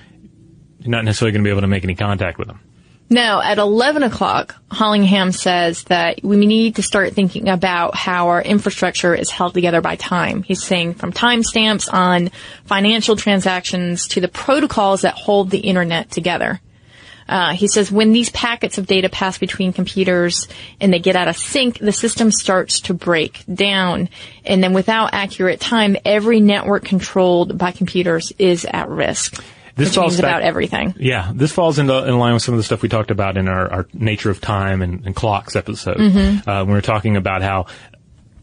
you're 0.80 0.92
not 0.92 1.06
necessarily 1.06 1.32
going 1.32 1.44
to 1.44 1.48
be 1.48 1.52
able 1.52 1.62
to 1.62 1.68
make 1.68 1.84
any 1.84 1.96
contact 1.96 2.38
with 2.38 2.48
them. 2.48 2.60
Now, 3.14 3.44
at 3.44 3.60
11 3.60 4.02
o'clock, 4.02 4.56
Hollingham 4.72 5.36
says 5.36 5.84
that 5.84 6.24
we 6.24 6.48
need 6.48 6.78
to 6.78 6.82
start 6.82 7.14
thinking 7.14 7.48
about 7.48 7.94
how 7.94 8.30
our 8.30 8.42
infrastructure 8.42 9.14
is 9.14 9.30
held 9.30 9.54
together 9.54 9.82
by 9.82 9.98
time. 9.98 10.42
He's 10.42 10.64
saying 10.64 10.96
from 10.96 11.14
timestamps 11.14 11.94
on 11.94 12.32
financial 12.66 13.16
transactions 13.16 14.08
to 14.08 14.20
the 14.20 14.28
protocols 14.28 15.02
that 15.02 15.14
hold 15.14 15.52
the 15.52 15.60
internet 15.60 16.10
together. 16.10 16.60
Uh, 17.30 17.54
he 17.54 17.68
says 17.68 17.92
when 17.92 18.14
these 18.14 18.32
packets 18.32 18.80
of 18.80 18.88
data 18.88 19.10
pass 19.10 19.38
between 19.38 19.74
computers 19.74 20.48
and 20.82 20.92
they 20.92 20.98
get 20.98 21.16
out 21.16 21.28
of 21.28 21.38
sync, 21.38 21.78
the 21.78 21.92
system 21.92 22.32
starts 22.32 22.80
to 22.80 22.96
break 22.96 23.44
down. 23.54 24.10
And 24.44 24.64
then 24.64 24.74
without 24.74 25.14
accurate 25.14 25.60
time, 25.60 25.98
every 26.04 26.40
network 26.40 26.84
controlled 26.84 27.60
by 27.60 27.74
computers 27.74 28.34
is 28.40 28.66
at 28.66 28.90
risk. 28.90 29.40
This 29.76 29.96
falls 29.96 30.16
back- 30.18 30.24
about 30.24 30.42
everything. 30.44 30.96
Yeah, 31.00 31.32
this 31.34 31.52
falls 31.52 31.80
into 31.80 32.08
in 32.08 32.18
line 32.20 32.34
with 32.34 32.44
some 32.44 32.54
of 32.54 32.60
the 32.60 32.64
stuff 32.64 32.82
we 32.82 32.90
talked 32.90 33.12
about 33.12 33.38
in 33.38 33.48
our, 33.48 33.72
our 33.72 33.88
nature 33.94 34.30
of 34.30 34.40
time 34.40 34.82
and, 34.82 35.06
and 35.06 35.16
clocks 35.16 35.56
episode. 35.56 35.98
Mm-hmm. 35.98 36.50
Uh, 36.50 36.60
when 36.60 36.68
we 36.68 36.74
were 36.74 36.82
talking 36.82 37.18
about 37.18 37.42
how 37.42 37.66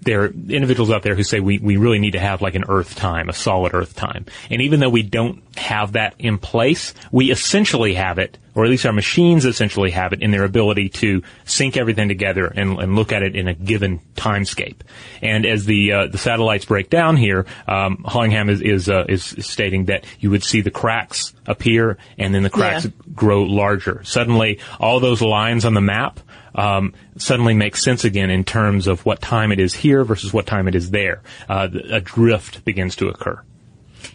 there 0.03 0.23
are 0.23 0.27
individuals 0.29 0.91
out 0.91 1.03
there 1.03 1.15
who 1.15 1.23
say 1.23 1.41
we, 1.41 1.59
we 1.59 1.77
really 1.77 1.99
need 1.99 2.13
to 2.13 2.21
have 2.21 2.41
like 2.41 2.55
an 2.55 2.65
Earth 2.69 2.95
time, 2.97 3.29
a 3.29 3.33
solid 3.33 3.75
Earth 3.75 3.95
time. 3.95 4.27
And 4.51 4.63
even 4.63 4.81
though 4.81 4.89
we 4.89 5.03
don't 5.03 5.43
have 5.59 5.93
that 5.93 6.15
in 6.19 6.39
place, 6.39 6.95
we 7.13 7.31
essentially 7.31 7.95
have 7.95 8.19
it, 8.19 8.39
or 8.55 8.65
at 8.65 8.71
least 8.71 8.87
our 8.87 8.93
machines 8.93 9.45
essentially 9.45 9.91
have 9.91 10.13
it 10.15 10.23
in 10.23 10.31
their 10.31 10.45
ability 10.45 10.89
to 10.89 11.23
sync 11.45 11.77
everything 11.77 12.09
together 12.09 12.47
and, 12.47 12.79
and 12.79 12.97
look 12.97 13.13
at 13.13 13.23
it 13.23 13.37
in 13.37 13.47
a 13.47 13.55
given 13.55 14.01
timescape. 14.17 14.77
And 15.21 15.45
as 15.45 15.67
the 15.67 15.93
uh, 15.93 16.07
the 16.07 16.19
satellites 16.19 16.65
break 16.65 16.89
down 16.89 17.17
here, 17.17 17.45
um, 17.69 17.99
Hollingham 18.07 18.49
is 18.49 18.63
is, 18.63 18.89
uh, 18.89 19.05
is 19.09 19.23
stating 19.41 19.85
that 19.87 20.05
you 20.19 20.31
would 20.31 20.43
see 20.43 20.63
the 20.63 20.71
cracks 20.71 21.35
appear, 21.47 21.99
and 22.19 22.35
then 22.35 22.43
the 22.43 22.51
cracks 22.51 22.87
Yeah. 22.87 22.91
grow 23.15 23.43
larger. 23.43 24.03
Suddenly, 24.05 24.61
all 24.79 24.99
those 25.01 25.21
lines 25.21 25.65
on 25.65 25.75
the 25.75 25.81
map 25.81 26.21
um, 26.61 26.93
suddenly 27.17 27.55
makes 27.55 27.83
sense 27.83 28.05
again 28.05 28.29
in 28.31 28.45
terms 28.45 28.87
of 28.87 29.07
what 29.07 29.21
time 29.23 29.51
it 29.51 29.59
is 29.59 29.73
here 29.73 30.05
versus 30.05 30.33
what 30.33 30.47
time 30.47 30.69
it 30.69 30.75
is 30.75 30.91
there. 30.91 31.23
Uh, 31.49 31.69
a 31.91 32.01
drift 32.01 32.65
begins 32.65 32.97
to 32.97 33.09
occur. 33.09 33.43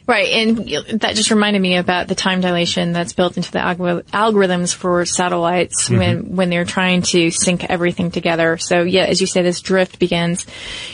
Right, 0.08 0.30
and 0.30 1.00
that 1.02 1.16
just 1.16 1.32
reminded 1.32 1.62
me 1.62 1.78
about 1.78 2.08
the 2.08 2.14
time 2.14 2.42
dilation 2.42 2.92
that's 2.92 3.14
built 3.14 3.38
into 3.38 3.52
the 3.52 3.60
algor- 3.60 4.04
algorithms 4.04 4.74
for 4.74 5.04
satellites 5.06 5.90
when 5.90 6.36
when 6.36 6.52
they're 6.52 6.66
trying 6.66 7.02
to 7.04 7.32
sync 7.32 7.64
everything 7.64 8.12
together. 8.12 8.58
So 8.58 8.84
yeah, 8.84 9.06
as 9.06 9.20
you 9.22 9.28
say, 9.28 9.42
this 9.42 9.62
drift 9.62 9.98
begins. 9.98 10.46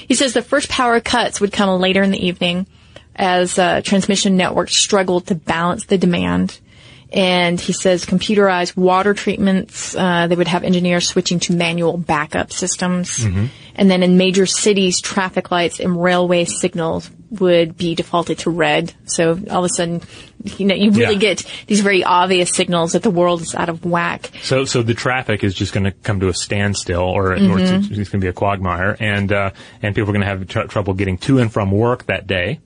He 0.08 0.14
says 0.14 0.34
the 0.34 0.42
first 0.42 0.70
power 0.70 1.02
cuts 1.02 1.42
would 1.42 1.52
come 1.52 1.82
later 1.82 2.02
in 2.02 2.12
the 2.12 2.26
evening 2.26 2.68
as 3.14 3.60
uh, 3.60 3.82
transmission 3.84 4.38
networks 4.38 4.76
struggled 4.76 5.28
to 5.28 5.36
balance 5.36 5.86
the 5.86 5.98
demand. 5.98 6.58
And 7.12 7.60
he 7.60 7.74
says 7.74 8.06
computerized 8.06 8.78
water 8.78 9.14
treatments, 9.14 9.96
uh, 9.96 10.28
they 10.28 10.36
would 10.36 10.48
have 10.48 10.64
engineers 10.64 11.10
switching 11.10 11.40
to 11.42 11.54
manual 11.54 11.98
backup 11.98 12.54
systems. 12.54 13.26
And 13.76 13.92
then 13.92 14.04
in 14.04 14.18
major 14.18 14.46
cities, 14.46 15.02
traffic 15.02 15.52
lights 15.52 15.80
and 15.80 16.02
railway 16.02 16.46
signals 16.46 17.10
would 17.32 17.78
be 17.78 17.96
defaulted 17.96 18.40
to 18.40 18.50
red. 18.50 18.94
So 19.06 19.32
all 19.50 19.64
of 19.64 19.66
a 19.66 19.70
sudden, 19.70 20.02
you 20.58 20.66
know, 20.66 20.76
you 20.76 20.92
really 20.92 21.14
Yeah. 21.14 21.20
get 21.20 21.46
these 21.68 21.80
very 21.80 22.04
obvious 22.04 22.50
signals 22.50 22.92
that 22.92 23.04
the 23.04 23.10
world 23.12 23.42
is 23.42 23.56
out 23.56 23.70
of 23.70 23.86
whack. 23.86 24.30
So, 24.44 24.66
so 24.66 24.82
the 24.84 24.94
traffic 24.94 25.44
is 25.44 25.54
just 25.54 25.72
going 25.74 25.86
to 25.86 25.92
come 25.92 26.20
to 26.20 26.28
a 26.28 26.34
standstill, 26.34 27.02
or, 27.02 27.34
or 27.34 27.60
it's, 27.60 27.72
it's 27.72 27.88
going 27.90 28.06
to 28.06 28.18
be 28.20 28.28
a 28.28 28.34
quagmire, 28.34 28.98
and 29.00 29.32
uh, 29.32 29.52
and 29.82 29.96
people 29.96 30.10
are 30.10 30.14
going 30.14 30.22
to 30.22 30.28
have 30.28 30.48
tr- 30.48 30.68
trouble 30.68 30.94
getting 30.94 31.18
to 31.20 31.40
and 31.40 31.52
from 31.52 31.72
work 31.72 32.06
that 32.08 32.28
day. 32.28 32.60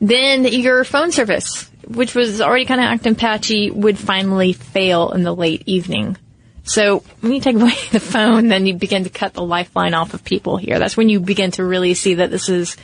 Then 0.00 0.44
your 0.44 0.82
phone 0.82 1.12
service, 1.12 1.69
which 1.90 2.14
was 2.14 2.40
already 2.40 2.64
kind 2.64 2.80
of 2.80 2.86
acting 2.86 3.14
patchy, 3.14 3.70
would 3.70 3.98
finally 3.98 4.52
fail 4.52 5.10
in 5.10 5.22
the 5.22 5.34
late 5.34 5.62
evening. 5.66 6.16
So 6.62 7.02
when 7.20 7.32
you 7.32 7.40
take 7.40 7.56
away 7.56 7.74
the 7.90 8.00
phone, 8.00 8.48
then 8.48 8.66
you 8.66 8.74
begin 8.74 9.04
to 9.04 9.10
cut 9.10 9.34
the 9.34 9.42
lifeline 9.42 9.94
off 9.94 10.14
of 10.14 10.24
people 10.24 10.56
here. 10.56 10.78
That's 10.78 10.96
when 10.96 11.08
you 11.08 11.20
begin 11.20 11.50
to 11.52 11.64
really 11.64 11.94
see 11.94 12.14
that 12.14 12.30
this 12.30 12.48
is 12.48 12.76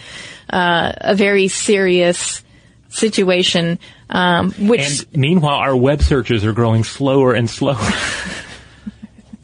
uh, 0.51 0.92
a 0.97 1.14
very 1.14 1.49
serious 1.49 2.42
situation. 2.88 3.79
Um, 4.09 4.53
which 4.53 5.07
And 5.12 5.16
meanwhile, 5.16 5.57
our 5.57 5.77
web 5.77 6.03
searches 6.03 6.45
are 6.45 6.53
growing 6.53 6.85
slower 6.85 7.35
and 7.35 7.49
slower. 7.49 7.79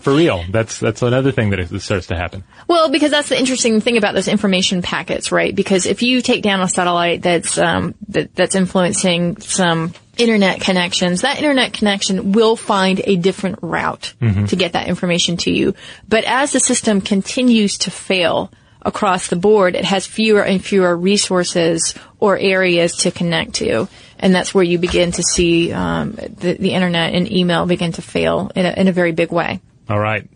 For 0.02 0.12
real, 0.12 0.44
that's 0.50 0.78
that's 0.80 1.00
another 1.02 1.30
thing 1.32 1.50
that 1.50 1.60
is- 1.60 1.70
that 1.70 1.80
starts 1.80 2.08
to 2.08 2.16
happen. 2.16 2.42
Well, 2.68 2.90
because 2.90 3.10
that's 3.12 3.28
the 3.28 3.38
interesting 3.38 3.80
thing 3.80 3.96
about 3.96 4.14
those 4.14 4.28
information 4.28 4.82
packets, 4.82 5.30
right? 5.32 5.54
Because 5.54 5.86
if 5.86 6.02
you 6.02 6.20
take 6.22 6.42
down 6.42 6.60
a 6.60 6.68
satellite 6.68 7.22
that's 7.22 7.56
um, 7.56 7.94
that, 8.08 8.34
that's 8.34 8.54
influencing 8.56 9.40
some 9.40 9.94
internet 10.18 10.60
connections, 10.60 11.20
that 11.22 11.38
internet 11.38 11.72
connection 11.72 12.32
will 12.32 12.56
find 12.56 13.00
a 13.04 13.16
different 13.16 13.60
route 13.62 14.12
to 14.48 14.56
get 14.56 14.72
that 14.74 14.88
information 14.88 15.36
to 15.38 15.50
you. 15.50 15.74
But 16.08 16.24
as 16.24 16.52
the 16.52 16.60
system 16.60 17.00
continues 17.00 17.78
to 17.78 17.90
fail 17.90 18.50
across 18.82 19.28
the 19.28 19.36
board, 19.36 19.76
it 19.76 19.84
has 19.84 20.04
fewer 20.06 20.42
and 20.42 20.62
fewer 20.62 20.96
resources 20.96 21.94
or 22.18 22.36
areas 22.36 22.96
to 22.96 23.10
connect 23.12 23.54
to. 23.54 23.88
And 24.18 24.34
that's 24.34 24.52
where 24.52 24.64
you 24.64 24.78
begin 24.78 25.12
to 25.12 25.22
see 25.22 25.72
um, 25.72 26.12
the, 26.12 26.56
the 26.58 26.72
internet 26.74 27.14
and 27.14 27.30
email 27.30 27.66
begin 27.66 27.92
to 27.92 28.02
fail 28.02 28.50
in 28.54 28.66
a, 28.66 28.72
in 28.72 28.88
a 28.88 28.92
very 28.92 29.12
big 29.12 29.30
way. 29.32 29.60
All 29.92 30.00
right, 30.00 30.26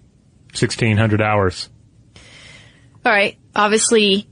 sixteen 0.52 0.98
hundred 0.98 1.22
hours. 1.22 1.70
All 3.06 3.12
right. 3.12 3.38
Obviously, 3.54 4.28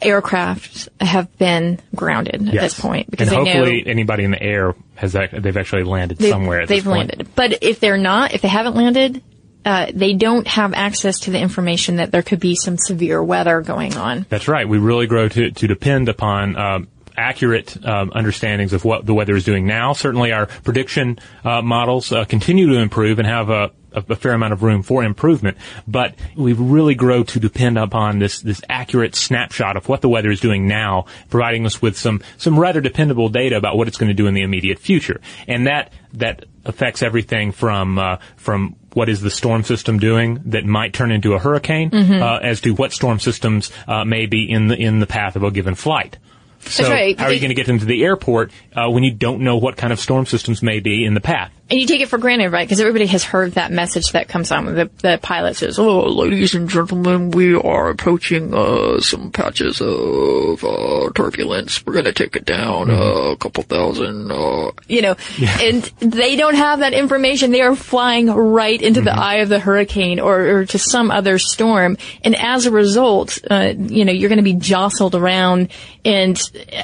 aircraft 0.00 0.88
have 0.98 1.36
been 1.36 1.78
grounded 1.94 2.48
at 2.48 2.54
Yes. 2.54 2.62
this 2.62 2.80
point 2.80 3.10
because 3.10 3.28
and 3.28 3.36
hopefully 3.36 3.82
know 3.82 3.90
anybody 3.90 4.24
in 4.24 4.30
the 4.30 4.42
air 4.42 4.74
has 4.94 5.12
that 5.12 5.30
they've 5.42 5.56
actually 5.58 5.84
landed 5.84 6.16
they've, 6.16 6.30
somewhere. 6.30 6.62
At 6.62 6.68
they've 6.68 6.82
this 6.82 6.90
point. 6.90 7.10
landed. 7.10 7.34
But 7.34 7.62
if 7.62 7.80
they're 7.80 7.98
not, 7.98 8.32
if 8.32 8.40
they 8.40 8.48
haven't 8.48 8.76
landed, 8.76 9.22
uh, 9.66 9.88
they 9.92 10.14
don't 10.14 10.46
have 10.46 10.72
access 10.72 11.20
to 11.20 11.30
the 11.30 11.38
information 11.38 11.96
that 11.96 12.10
there 12.10 12.22
could 12.22 12.40
be 12.40 12.54
some 12.54 12.78
severe 12.78 13.22
weather 13.22 13.60
going 13.60 13.94
on. 13.96 14.24
That's 14.30 14.48
right. 14.48 14.66
We 14.66 14.78
really 14.78 15.06
grow 15.06 15.28
to, 15.28 15.50
to 15.50 15.66
depend 15.68 16.08
upon 16.08 16.56
um, 16.56 16.88
accurate 17.16 17.76
um, 17.86 18.10
understandings 18.14 18.72
of 18.72 18.86
what 18.86 19.04
the 19.04 19.12
weather 19.12 19.36
is 19.36 19.44
doing 19.44 19.66
now. 19.66 19.92
Certainly, 19.92 20.32
our 20.32 20.46
prediction 20.46 21.18
uh, 21.44 21.60
models 21.60 22.10
uh, 22.10 22.24
continue 22.24 22.68
to 22.72 22.78
improve 22.78 23.18
and 23.18 23.28
have 23.28 23.50
a, 23.50 23.70
a, 23.94 24.04
a 24.08 24.16
fair 24.16 24.32
amount 24.32 24.52
of 24.52 24.62
room 24.62 24.82
for 24.82 25.04
improvement. 25.04 25.56
But 25.86 26.14
we 26.36 26.52
really 26.52 26.94
grow 26.94 27.22
to 27.24 27.40
depend 27.40 27.78
upon 27.78 28.18
this 28.18 28.40
this 28.40 28.62
accurate 28.68 29.14
snapshot 29.14 29.76
of 29.76 29.88
what 29.88 30.00
the 30.00 30.08
weather 30.08 30.30
is 30.30 30.40
doing 30.40 30.66
now, 30.66 31.06
providing 31.30 31.66
us 31.66 31.80
with 31.80 31.96
some 31.98 32.22
some 32.36 32.58
rather 32.58 32.80
dependable 32.80 33.28
data 33.28 33.56
about 33.56 33.76
what 33.76 33.88
it's 33.88 33.98
going 33.98 34.08
to 34.10 34.14
do 34.14 34.26
in 34.26 34.34
the 34.34 34.42
immediate 34.42 34.78
future. 34.78 35.20
And 35.48 35.66
that 35.66 35.92
that 36.14 36.44
affects 36.64 37.02
everything 37.02 37.52
from 37.52 37.98
uh, 37.98 38.16
from 38.36 38.76
what 38.94 39.08
is 39.08 39.20
the 39.20 39.30
storm 39.30 39.64
system 39.64 39.98
doing 39.98 40.40
that 40.46 40.64
might 40.64 40.92
turn 40.92 41.10
into 41.10 41.32
a 41.32 41.38
hurricane, 41.38 41.90
uh, 41.94 42.38
as 42.42 42.60
to 42.60 42.72
what 42.74 42.92
storm 42.92 43.18
systems 43.18 43.70
uh, 43.88 44.04
may 44.04 44.26
be 44.26 44.50
in 44.50 44.68
the 44.68 44.76
in 44.76 45.00
the 45.00 45.06
path 45.06 45.36
of 45.36 45.42
a 45.42 45.50
given 45.50 45.74
flight. 45.74 46.18
So 46.64 46.88
right. 46.88 47.18
how 47.18 47.26
are 47.26 47.32
you 47.32 47.40
going 47.40 47.50
to 47.50 47.54
get 47.54 47.66
them 47.66 47.78
to 47.78 47.84
the 47.84 48.04
airport 48.04 48.52
uh, 48.74 48.88
when 48.90 49.02
you 49.02 49.12
don't 49.12 49.40
know 49.40 49.56
what 49.56 49.76
kind 49.76 49.92
of 49.92 50.00
storm 50.00 50.26
systems 50.26 50.62
may 50.62 50.80
be 50.80 51.04
in 51.04 51.14
the 51.14 51.20
path? 51.20 51.52
And 51.72 51.80
you 51.80 51.86
take 51.86 52.02
it 52.02 52.10
for 52.10 52.18
granted, 52.18 52.50
right? 52.50 52.68
Because 52.68 52.80
everybody 52.80 53.06
has 53.06 53.24
heard 53.24 53.52
that 53.52 53.72
message 53.72 54.12
that 54.12 54.28
comes 54.28 54.52
on. 54.52 54.66
The, 54.66 54.90
the 54.98 55.18
pilot 55.22 55.56
says, 55.56 55.78
"Oh, 55.78 56.00
ladies 56.02 56.54
and 56.54 56.68
gentlemen, 56.68 57.30
we 57.30 57.54
are 57.54 57.88
approaching 57.88 58.52
uh, 58.52 59.00
some 59.00 59.32
patches 59.32 59.80
of 59.80 60.62
uh, 60.62 61.10
turbulence. 61.14 61.82
We're 61.86 61.94
going 61.94 62.04
to 62.04 62.12
take 62.12 62.36
it 62.36 62.44
down 62.44 62.90
uh, 62.90 63.30
a 63.32 63.36
couple 63.38 63.62
thousand, 63.62 64.30
uh, 64.30 64.72
you 64.86 65.00
know." 65.00 65.16
And 65.62 65.82
they 66.00 66.36
don't 66.36 66.56
have 66.56 66.80
that 66.80 66.92
information. 66.92 67.52
They 67.52 67.62
are 67.62 67.74
flying 67.74 68.26
right 68.26 68.80
into 68.80 69.00
the 69.00 69.12
eye 69.12 69.36
of 69.36 69.48
the 69.48 69.58
hurricane 69.58 70.20
or, 70.20 70.40
or 70.40 70.66
to 70.66 70.78
some 70.78 71.10
other 71.10 71.38
storm, 71.38 71.96
and 72.22 72.36
as 72.36 72.66
a 72.66 72.70
result, 72.70 73.38
uh, 73.50 73.72
you 73.78 74.04
know, 74.04 74.12
you're 74.12 74.28
going 74.28 74.36
to 74.36 74.42
be 74.42 74.52
jostled 74.52 75.14
around. 75.14 75.70
And 76.04 76.36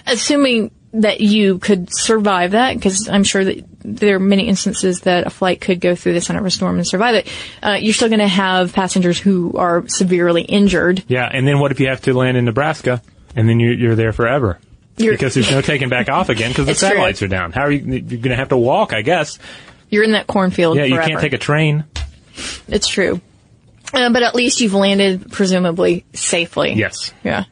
assuming 0.06 0.70
that 0.92 1.20
you 1.20 1.58
could 1.58 1.88
survive 1.94 2.52
that, 2.52 2.74
because 2.74 3.08
I'm 3.08 3.24
sure 3.24 3.44
that 3.44 3.64
there 3.80 4.16
are 4.16 4.20
many 4.20 4.48
instances 4.48 5.00
that 5.00 5.26
a 5.26 5.30
flight 5.30 5.60
could 5.60 5.80
go 5.80 5.94
through 5.94 6.14
the 6.14 6.20
center 6.20 6.40
of 6.40 6.46
a 6.46 6.50
storm 6.50 6.76
and 6.76 6.86
survive 6.86 7.14
it. 7.14 7.28
Uh, 7.62 7.72
you're 7.80 7.92
still 7.94 8.08
going 8.08 8.20
to 8.20 8.28
have 8.28 8.72
passengers 8.72 9.18
who 9.18 9.52
are 9.56 9.86
severely 9.88 10.42
injured. 10.42 11.04
Yeah, 11.08 11.28
and 11.30 11.46
then 11.46 11.58
what 11.58 11.72
if 11.72 11.80
you 11.80 11.88
have 11.88 12.00
to 12.02 12.14
land 12.14 12.36
in 12.36 12.44
Nebraska 12.46 13.02
and 13.36 13.48
then 13.48 13.60
you're, 13.60 13.74
you're 13.74 13.94
there 13.96 14.12
forever? 14.12 14.58
You're- 14.96 15.14
because 15.14 15.34
there's 15.34 15.50
no 15.50 15.60
taking 15.62 15.88
back 15.90 16.08
off 16.08 16.28
again 16.30 16.50
because 16.50 16.64
the 16.66 16.72
It's 16.72 16.80
true. 16.80 16.88
satellites 16.88 17.22
are 17.22 17.28
down. 17.28 17.52
How 17.52 17.62
are 17.62 17.70
you? 17.70 17.80
You're 17.80 18.00
going 18.00 18.22
to 18.30 18.36
have 18.36 18.48
to 18.48 18.56
walk, 18.56 18.92
I 18.94 19.02
guess. 19.02 19.38
You're 19.90 20.04
in 20.04 20.12
that 20.12 20.26
cornfield. 20.26 20.76
Yeah, 20.76 20.84
you 20.84 20.96
can't 20.96 21.20
take 21.20 21.34
a 21.34 21.38
train. 21.38 21.84
It's 22.66 22.88
true. 22.88 23.20
Uh, 23.92 24.10
but 24.12 24.22
at 24.22 24.34
least 24.34 24.60
you've 24.60 24.74
landed 24.74 25.30
presumably 25.32 26.04
safely. 26.12 26.72
Yes. 26.74 27.12
Yeah. 27.24 27.44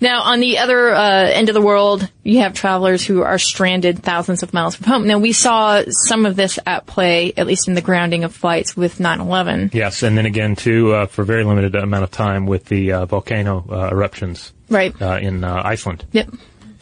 Now, 0.00 0.22
on 0.22 0.40
the 0.40 0.58
other 0.58 0.90
uh, 0.92 1.24
end 1.30 1.48
of 1.48 1.54
the 1.54 1.60
world, 1.62 2.06
you 2.22 2.40
have 2.40 2.52
travelers 2.52 3.04
who 3.06 3.22
are 3.22 3.38
stranded 3.38 4.02
thousands 4.02 4.42
of 4.42 4.52
miles 4.52 4.74
from 4.76 4.86
home. 4.86 5.06
Now, 5.06 5.18
we 5.18 5.32
saw 5.32 5.82
some 5.88 6.26
of 6.26 6.36
this 6.36 6.58
at 6.66 6.84
play, 6.86 7.32
at 7.36 7.46
least 7.46 7.66
in 7.66 7.72
the 7.74 7.80
grounding 7.80 8.22
of 8.24 8.34
flights 8.34 8.76
with 8.76 8.98
9/11. 8.98 9.72
Yes, 9.72 10.02
and 10.02 10.16
then 10.18 10.26
again 10.26 10.54
too 10.54 10.92
uh, 10.92 11.06
for 11.06 11.22
a 11.22 11.24
very 11.24 11.44
limited 11.44 11.74
amount 11.74 12.04
of 12.04 12.10
time 12.10 12.44
with 12.46 12.66
the 12.66 12.92
uh, 12.92 13.06
volcano 13.06 13.64
uh, 13.70 13.88
eruptions 13.90 14.52
Right. 14.68 14.94
uh, 15.00 15.18
in 15.22 15.44
uh, 15.44 15.62
Iceland. 15.64 16.04
Yep. 16.12 16.28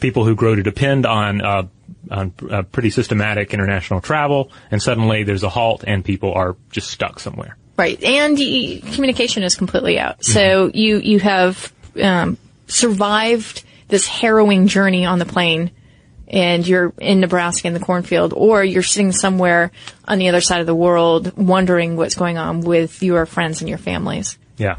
People 0.01 0.25
who 0.25 0.35
grow 0.35 0.55
to 0.55 0.61
depend 0.63 1.05
on 1.05 1.41
uh, 1.41 1.63
on 2.11 2.33
uh, 2.51 2.63
pretty 2.63 2.89
systematic 2.89 3.53
international 3.53 4.01
travel, 4.01 4.51
and 4.71 4.81
suddenly 4.81 5.23
there's 5.23 5.43
a 5.43 5.49
halt, 5.49 5.83
and 5.87 6.03
people 6.03 6.33
are 6.33 6.55
just 6.69 6.89
stuck 6.91 7.19
somewhere. 7.19 7.55
Right, 7.77 8.01
and 8.03 8.37
y- 8.37 8.81
communication 8.93 9.41
is 9.43 9.55
completely 9.55 9.97
out. 9.99 10.23
So 10.25 10.69
you 10.73 10.97
you 10.97 11.19
have 11.19 11.71
um, 12.01 12.37
survived 12.67 13.63
this 13.87 14.07
harrowing 14.07 14.67
journey 14.67 15.05
on 15.05 15.19
the 15.19 15.25
plane, 15.25 15.71
and 16.27 16.67
you're 16.67 16.93
in 16.99 17.19
Nebraska 17.19 17.67
in 17.67 17.73
the 17.73 17.79
cornfield, 17.79 18.33
or 18.33 18.63
you're 18.63 18.83
sitting 18.83 19.11
somewhere 19.11 19.71
on 20.07 20.17
the 20.17 20.29
other 20.29 20.41
side 20.41 20.61
of 20.61 20.65
the 20.65 20.75
world, 20.75 21.37
wondering 21.37 21.95
what's 21.95 22.15
going 22.15 22.37
on 22.37 22.61
with 22.61 23.03
your 23.03 23.25
friends 23.25 23.61
and 23.61 23.69
your 23.69 23.77
families. 23.77 24.37
Yeah. 24.57 24.77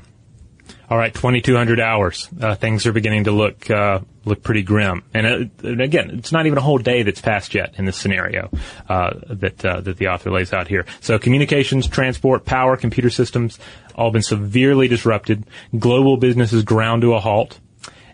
All 0.88 0.96
right, 0.96 1.12
2,200 1.12 1.80
hours. 1.80 2.28
Uh, 2.40 2.54
things 2.54 2.86
are 2.86 2.92
beginning 2.92 3.24
to 3.24 3.32
look 3.32 3.68
uh, 3.68 4.00
look 4.24 4.42
pretty 4.42 4.62
grim. 4.62 5.02
And, 5.12 5.26
uh, 5.26 5.68
and 5.68 5.80
again, 5.80 6.10
it's 6.10 6.30
not 6.30 6.46
even 6.46 6.58
a 6.58 6.60
whole 6.60 6.78
day 6.78 7.02
that's 7.02 7.20
passed 7.20 7.54
yet 7.54 7.74
in 7.78 7.86
this 7.86 7.96
scenario 7.96 8.50
uh, 8.88 9.14
that 9.28 9.64
uh, 9.64 9.80
that 9.80 9.96
the 9.96 10.08
author 10.08 10.30
lays 10.30 10.52
out 10.52 10.68
here. 10.68 10.86
So 11.00 11.18
communications, 11.18 11.88
transport, 11.88 12.44
power, 12.44 12.76
computer 12.76 13.10
systems, 13.10 13.58
all 13.96 14.12
been 14.12 14.22
severely 14.22 14.86
disrupted. 14.86 15.44
Global 15.76 16.18
business 16.18 16.52
is 16.52 16.62
ground 16.62 17.02
to 17.02 17.14
a 17.14 17.20
halt. 17.20 17.58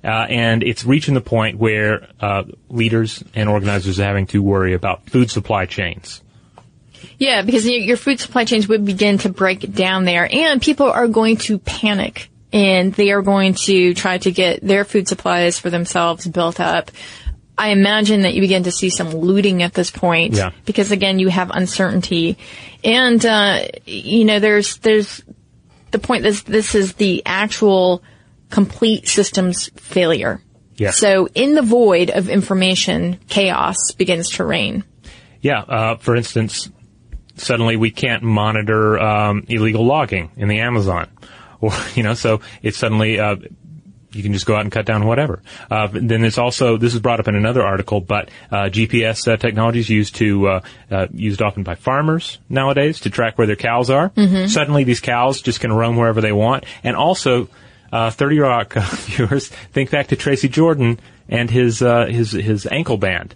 Uh, 0.05 0.09
and 0.29 0.63
it's 0.65 0.85
reaching 0.85 1.15
the 1.15 1.21
point 1.21 1.59
where 1.59 2.09
uh, 2.21 2.43
leaders 2.69 3.23
and 3.35 3.49
organizers 3.49 4.01
are 4.01 4.05
having 4.05 4.27
to 4.27 4.43
worry 4.43 4.75
about 4.75 5.09
food 5.09 5.31
supply 5.31 5.65
chains. 5.67 6.21
Yeah, 7.19 7.43
because 7.43 7.69
your, 7.69 7.97
food 7.97 8.19
supply 8.19 8.45
chains 8.45 8.67
would 8.69 8.85
begin 8.85 9.19
to 9.19 9.29
break 9.29 9.73
down 9.73 10.05
there, 10.05 10.29
and 10.31 10.61
people 10.61 10.91
are 10.91 11.07
going 11.07 11.37
to 11.39 11.59
panic, 11.59 12.29
and 12.53 12.93
they 12.93 13.13
are 13.13 13.23
going 13.23 13.55
to 13.67 13.95
try 13.95 14.19
to 14.19 14.33
get 14.33 14.61
their 14.61 14.85
food 14.85 15.07
supplies 15.07 15.59
for 15.59 15.71
themselves 15.71 16.27
built 16.27 16.59
up. 16.59 16.91
I 17.57 17.69
imagine 17.69 18.23
that 18.23 18.35
you 18.35 18.41
begin 18.41 18.65
to 18.65 18.73
see 18.73 18.91
some 18.91 19.11
looting 19.11 19.63
at 19.63 19.73
this 19.73 19.91
point, 19.91 20.35
Yeah. 20.35 20.51
because 20.65 20.91
again, 20.91 21.21
you 21.21 21.29
have 21.29 21.51
uncertainty, 21.51 22.39
and 22.83 23.25
uh, 23.25 23.67
you 23.85 24.25
know, 24.25 24.41
there's 24.41 24.79
there's 24.79 25.23
the 25.93 26.01
point 26.01 26.25
that 26.25 26.43
this 26.47 26.75
is 26.75 26.95
the 26.95 27.23
actual 27.25 28.03
complete 28.53 29.09
systems 29.09 29.71
failure. 29.77 30.41
Yeah. 30.77 30.93
So 30.93 31.29
in 31.35 31.55
the 31.55 31.63
void 31.63 32.11
of 32.11 32.29
information, 32.29 33.19
chaos 33.29 33.91
begins 33.93 34.31
to 34.37 34.45
reign. 34.45 34.85
Yeah, 35.41 35.61
uh, 35.61 35.97
for 35.97 36.15
instance, 36.15 36.71
suddenly 37.37 37.77
we 37.77 37.91
can't 37.91 38.23
monitor 38.23 38.99
um, 39.01 39.45
illegal 39.49 39.85
logging 39.85 40.31
in 40.37 40.47
the 40.47 40.61
Amazon, 40.61 41.11
or 41.61 41.73
you 41.95 42.05
know, 42.05 42.15
so 42.15 42.41
it's 42.63 42.79
suddenly 42.79 43.19
uh, 43.19 43.37
you 44.13 44.23
can 44.23 44.33
just 44.33 44.47
go 44.47 44.55
out 44.55 44.61
and 44.61 44.71
cut 44.71 44.87
down 44.87 45.07
whatever. 45.07 45.43
Uh, 45.71 45.89
then 45.91 46.21
there's 46.21 46.39
also 46.39 46.77
this 46.77 46.95
is 46.95 47.01
brought 47.01 47.21
up 47.21 47.29
in 47.29 47.35
another 47.35 47.63
article, 47.63 48.01
but 48.01 48.31
uh, 48.51 48.65
GPS 48.65 49.27
uh, 49.27 49.37
technology 49.37 49.81
is 49.81 49.89
used 49.89 50.17
to 50.17 50.49
uh, 50.49 50.61
uh, 50.91 51.07
used 51.13 51.43
often 51.43 51.63
by 51.63 51.75
farmers 51.75 52.39
nowadays 52.49 53.01
to 53.01 53.11
track 53.11 53.39
where 53.39 53.47
their 53.47 53.57
cows 53.57 53.91
are. 53.91 54.13
Suddenly, 54.49 54.85
these 54.85 55.01
cows 55.01 55.41
just 55.41 55.61
can 55.61 55.73
roam 55.73 55.97
wherever 55.97 56.21
they 56.21 56.33
want, 56.33 56.65
and 56.85 56.97
also. 56.97 57.49
Uh, 57.93 58.11
30 58.11 58.39
Rock 58.39 58.73
viewers, 59.05 59.49
think 59.49 59.91
back 59.91 60.07
to 60.09 60.17
Tracy 60.17 60.49
Jordan 60.49 60.99
and 61.29 61.51
his 61.51 61.83
uh, 61.83 62.07
his 62.07 62.33
his 62.33 62.67
ankle 62.67 62.97
band 62.97 63.35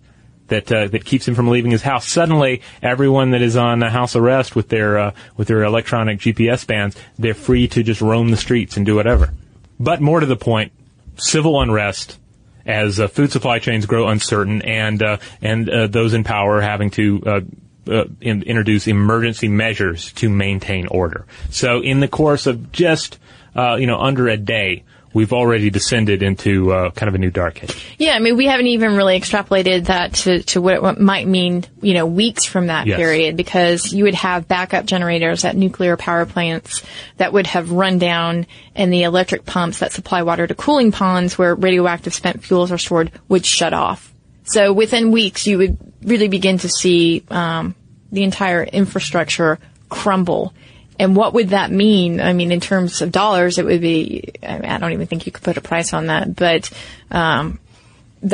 that 0.48 0.70
uh, 0.70 0.88
that 0.88 1.04
keeps 1.04 1.26
him 1.26 1.34
from 1.34 1.48
leaving 1.48 1.70
his 1.70 1.82
house. 1.82 2.08
Suddenly, 2.08 2.62
everyone 2.82 3.32
that 3.32 3.42
is 3.42 3.56
on 3.56 3.82
uh, 3.82 3.90
house 3.90 4.16
arrest 4.16 4.56
with 4.56 4.68
their 4.68 4.98
uh, 4.98 5.10
with 5.36 5.48
their 5.48 5.62
electronic 5.64 6.20
GPS 6.20 6.66
bands, 6.66 6.96
they're 7.18 7.34
free 7.34 7.68
to 7.68 7.82
just 7.82 8.00
roam 8.00 8.30
the 8.30 8.36
streets 8.36 8.76
and 8.76 8.86
do 8.86 8.94
whatever. 8.94 9.32
But 9.78 10.00
more 10.00 10.20
to 10.20 10.26
the 10.26 10.36
point, 10.36 10.72
civil 11.16 11.60
unrest 11.60 12.18
as 12.64 12.98
uh, 12.98 13.08
food 13.08 13.32
supply 13.32 13.58
chains 13.58 13.86
grow 13.86 14.08
uncertain 14.08 14.62
and 14.62 15.02
uh, 15.02 15.18
and 15.42 15.68
uh, 15.68 15.86
those 15.86 16.14
in 16.14 16.24
power 16.24 16.60
having 16.60 16.90
to 16.90 17.46
in, 17.86 18.42
introduce 18.42 18.88
emergency 18.88 19.48
measures 19.48 20.12
to 20.14 20.28
maintain 20.28 20.86
order. 20.88 21.26
So, 21.50 21.80
in 21.80 22.00
the 22.00 22.08
course 22.08 22.46
of 22.46 22.72
just 22.72 23.18
uh, 23.56 23.76
you 23.76 23.86
know 23.86 23.98
under 23.98 24.28
a 24.28 24.36
day, 24.36 24.84
we've 25.12 25.32
already 25.32 25.70
descended 25.70 26.22
into 26.22 26.72
uh, 26.72 26.90
kind 26.90 27.08
of 27.08 27.14
a 27.14 27.18
new 27.18 27.30
dark 27.30 27.64
age. 27.64 27.94
Yeah, 27.98 28.12
I 28.12 28.18
mean, 28.18 28.36
we 28.36 28.44
haven't 28.46 28.66
even 28.66 28.96
really 28.96 29.18
extrapolated 29.18 29.86
that 29.86 30.12
to, 30.14 30.42
to 30.42 30.60
what 30.60 30.74
it 30.74 31.00
might 31.00 31.26
mean, 31.26 31.64
you 31.80 31.94
know, 31.94 32.04
weeks 32.04 32.44
from 32.44 32.66
that 32.66 32.86
Yes. 32.86 32.98
period, 32.98 33.36
because 33.36 33.92
you 33.94 34.04
would 34.04 34.14
have 34.14 34.46
backup 34.46 34.84
generators 34.84 35.46
at 35.46 35.56
nuclear 35.56 35.96
power 35.96 36.26
plants 36.26 36.82
that 37.16 37.32
would 37.32 37.46
have 37.46 37.72
run 37.72 37.98
down, 37.98 38.46
and 38.74 38.92
the 38.92 39.04
electric 39.04 39.46
pumps 39.46 39.78
that 39.78 39.92
supply 39.92 40.22
water 40.22 40.46
to 40.46 40.54
cooling 40.54 40.92
ponds 40.92 41.38
where 41.38 41.54
radioactive 41.54 42.12
spent 42.12 42.44
fuels 42.44 42.70
are 42.70 42.78
stored 42.78 43.10
would 43.28 43.46
shut 43.46 43.72
off. 43.72 44.12
So 44.44 44.72
within 44.74 45.12
weeks, 45.12 45.46
you 45.46 45.56
would 45.58 45.78
really 46.02 46.28
begin 46.28 46.58
to 46.58 46.68
see 46.68 47.24
um, 47.30 47.74
the 48.12 48.22
entire 48.22 48.62
infrastructure 48.62 49.58
crumble. 49.88 50.52
And 50.98 51.14
what 51.14 51.34
would 51.34 51.50
that 51.50 51.70
mean? 51.70 52.20
I 52.20 52.32
mean, 52.32 52.52
in 52.52 52.60
terms 52.60 53.02
of 53.02 53.12
dollars, 53.12 53.58
it 53.58 53.64
would 53.64 53.80
be, 53.80 54.32
I, 54.42 54.58
mean, 54.58 54.70
I 54.70 54.78
don't 54.78 54.92
even 54.92 55.06
think 55.06 55.26
you 55.26 55.32
could 55.32 55.44
put 55.44 55.56
a 55.56 55.60
price 55.60 55.92
on 55.92 56.06
that, 56.06 56.34
but, 56.34 56.70
um, 57.10 57.58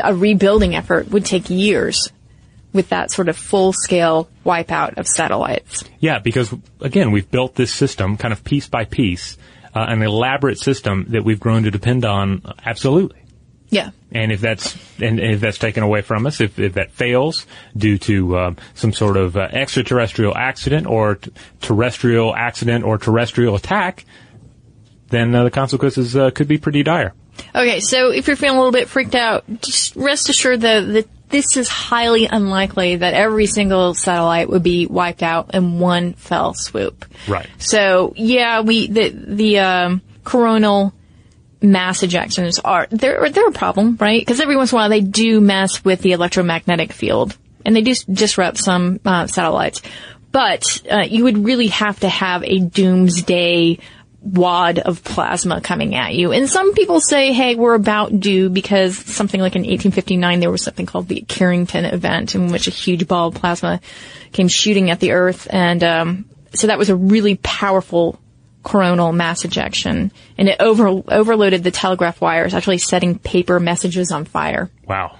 a 0.02 0.14
rebuilding 0.14 0.74
effort 0.74 1.08
would 1.10 1.24
take 1.24 1.50
years 1.50 2.10
with 2.72 2.88
that 2.90 3.10
sort 3.10 3.28
of 3.28 3.36
full 3.36 3.72
scale 3.72 4.28
wipeout 4.44 4.96
of 4.96 5.06
satellites. 5.06 5.84
Yeah, 6.00 6.18
because 6.18 6.54
again, 6.80 7.10
we've 7.10 7.30
built 7.30 7.54
this 7.54 7.72
system 7.72 8.16
kind 8.16 8.32
of 8.32 8.44
piece 8.44 8.68
by 8.68 8.84
piece, 8.84 9.36
uh, 9.74 9.84
an 9.88 10.02
elaborate 10.02 10.58
system 10.58 11.06
that 11.08 11.24
we've 11.24 11.40
grown 11.40 11.64
to 11.64 11.70
depend 11.70 12.04
on. 12.04 12.42
Absolutely. 12.64 13.21
Yeah. 13.72 13.92
And 14.12 14.30
if 14.30 14.42
that's 14.42 14.76
and 15.00 15.18
if 15.18 15.40
that's 15.40 15.56
taken 15.56 15.82
away 15.82 16.02
from 16.02 16.26
us, 16.26 16.42
if, 16.42 16.58
if 16.58 16.74
that 16.74 16.92
fails 16.92 17.46
due 17.74 17.96
to 17.98 18.38
um, 18.38 18.56
some 18.74 18.92
sort 18.92 19.16
of 19.16 19.34
uh, 19.34 19.48
extraterrestrial 19.50 20.36
accident 20.36 20.86
or 20.86 21.14
t- 21.14 21.32
terrestrial 21.62 22.36
accident 22.36 22.84
or 22.84 22.98
terrestrial 22.98 23.54
attack, 23.54 24.04
then 25.08 25.34
uh, 25.34 25.44
the 25.44 25.50
consequences 25.50 26.14
uh, 26.14 26.30
could 26.30 26.48
be 26.48 26.58
pretty 26.58 26.82
dire. 26.82 27.14
Okay, 27.54 27.80
so 27.80 28.10
if 28.10 28.26
you're 28.26 28.36
feeling 28.36 28.58
a 28.58 28.60
little 28.60 28.72
bit 28.72 28.90
freaked 28.90 29.14
out, 29.14 29.44
just 29.62 29.96
rest 29.96 30.28
assured 30.28 30.60
that, 30.60 30.80
that 30.92 31.08
this 31.30 31.56
is 31.56 31.66
highly 31.70 32.26
unlikely 32.26 32.96
that 32.96 33.14
every 33.14 33.46
single 33.46 33.94
satellite 33.94 34.50
would 34.50 34.62
be 34.62 34.84
wiped 34.84 35.22
out 35.22 35.54
in 35.54 35.78
one 35.78 36.12
fell 36.12 36.52
swoop. 36.52 37.06
Right. 37.26 37.48
So 37.56 38.12
yeah, 38.16 38.60
we 38.60 38.88
the 38.88 39.08
the 39.08 39.58
um, 39.60 40.02
coronal 40.24 40.92
mass 41.62 42.02
ejections 42.02 42.60
are 42.64 42.86
they're 42.90 43.28
they're 43.30 43.48
a 43.48 43.52
problem, 43.52 43.96
right? 44.00 44.20
Because 44.20 44.40
every 44.40 44.56
once 44.56 44.72
in 44.72 44.76
a 44.76 44.80
while 44.80 44.88
they 44.88 45.00
do 45.00 45.40
mess 45.40 45.84
with 45.84 46.00
the 46.00 46.12
electromagnetic 46.12 46.92
field, 46.92 47.36
and 47.64 47.74
they 47.74 47.82
do 47.82 47.94
disrupt 48.10 48.58
some 48.58 49.00
uh, 49.04 49.26
satellites. 49.26 49.82
But 50.30 50.82
uh, 50.90 51.00
you 51.00 51.24
would 51.24 51.44
really 51.44 51.68
have 51.68 52.00
to 52.00 52.08
have 52.08 52.42
a 52.42 52.58
doomsday 52.58 53.78
wad 54.22 54.78
of 54.78 55.02
plasma 55.02 55.60
coming 55.60 55.94
at 55.94 56.14
you. 56.14 56.32
And 56.32 56.48
some 56.48 56.74
people 56.74 57.00
say, 57.00 57.32
hey, 57.32 57.56
we're 57.56 57.74
about 57.74 58.18
due 58.18 58.48
because 58.48 58.96
something 58.96 59.40
like 59.40 59.56
in 59.56 59.62
1859 59.62 60.40
there 60.40 60.50
was 60.50 60.62
something 60.62 60.86
called 60.86 61.08
the 61.08 61.22
Carrington 61.22 61.84
event 61.84 62.34
in 62.34 62.52
which 62.52 62.68
a 62.68 62.70
huge 62.70 63.08
ball 63.08 63.28
of 63.28 63.34
plasma 63.34 63.80
came 64.30 64.48
shooting 64.48 64.90
at 64.90 65.00
the 65.00 65.12
Earth. 65.12 65.48
And 65.50 65.82
um, 65.82 66.24
so 66.54 66.68
that 66.68 66.78
was 66.78 66.88
a 66.88 66.96
really 66.96 67.36
powerful 67.36 68.18
coronal 68.62 69.12
mass 69.12 69.44
ejection. 69.44 70.12
And 70.38 70.48
it 70.48 70.56
over, 70.60 70.88
overloaded 70.88 71.64
the 71.64 71.70
telegraph 71.70 72.20
wires, 72.20 72.54
actually 72.54 72.78
setting 72.78 73.18
paper 73.18 73.58
messages 73.60 74.12
on 74.12 74.24
fire. 74.24 74.70
Wow. 74.86 75.18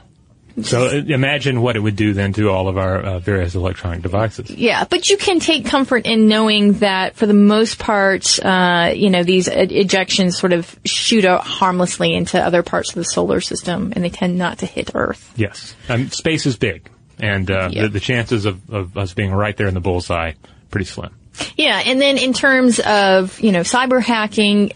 So 0.60 0.86
uh, 0.88 0.90
imagine 1.06 1.62
what 1.62 1.76
it 1.76 1.80
would 1.80 1.96
do 1.96 2.12
then 2.12 2.34
to 2.34 2.50
all 2.50 2.68
of 2.68 2.76
our 2.76 2.98
uh, 2.98 3.18
various 3.20 3.54
electronic 3.54 4.02
devices. 4.02 4.50
Yeah, 4.50 4.84
but 4.84 5.08
you 5.08 5.16
can 5.16 5.40
take 5.40 5.64
comfort 5.64 6.04
in 6.04 6.28
knowing 6.28 6.74
that 6.80 7.16
for 7.16 7.24
the 7.26 7.32
most 7.32 7.78
part, 7.78 8.38
uh, 8.44 8.92
you 8.94 9.08
know, 9.08 9.22
these 9.24 9.48
ed- 9.48 9.70
ejections 9.70 10.34
sort 10.34 10.52
of 10.52 10.78
shoot 10.84 11.24
out 11.24 11.42
harmlessly 11.42 12.12
into 12.12 12.38
other 12.38 12.62
parts 12.62 12.90
of 12.90 12.96
the 12.96 13.04
solar 13.04 13.40
system, 13.40 13.94
and 13.96 14.04
they 14.04 14.10
tend 14.10 14.36
not 14.36 14.58
to 14.58 14.66
hit 14.66 14.90
Earth. 14.94 15.32
Yes, 15.36 15.74
um, 15.88 16.10
space 16.10 16.44
is 16.44 16.56
big, 16.56 16.86
and 17.18 17.50
uh, 17.50 17.70
Yeah. 17.72 17.82
the, 17.84 17.88
the 17.88 18.00
chances 18.00 18.44
of, 18.44 18.68
of 18.68 18.98
us 18.98 19.14
being 19.14 19.32
right 19.32 19.56
there 19.56 19.68
in 19.68 19.74
the 19.74 19.80
bullseye 19.80 20.32
pretty 20.70 20.84
slim. 20.84 21.14
Yeah, 21.56 21.80
and 21.84 22.00
then 22.00 22.18
in 22.18 22.32
terms 22.32 22.78
of 22.80 23.40
you 23.40 23.52
know 23.52 23.60
cyber 23.60 24.02
hacking, 24.02 24.72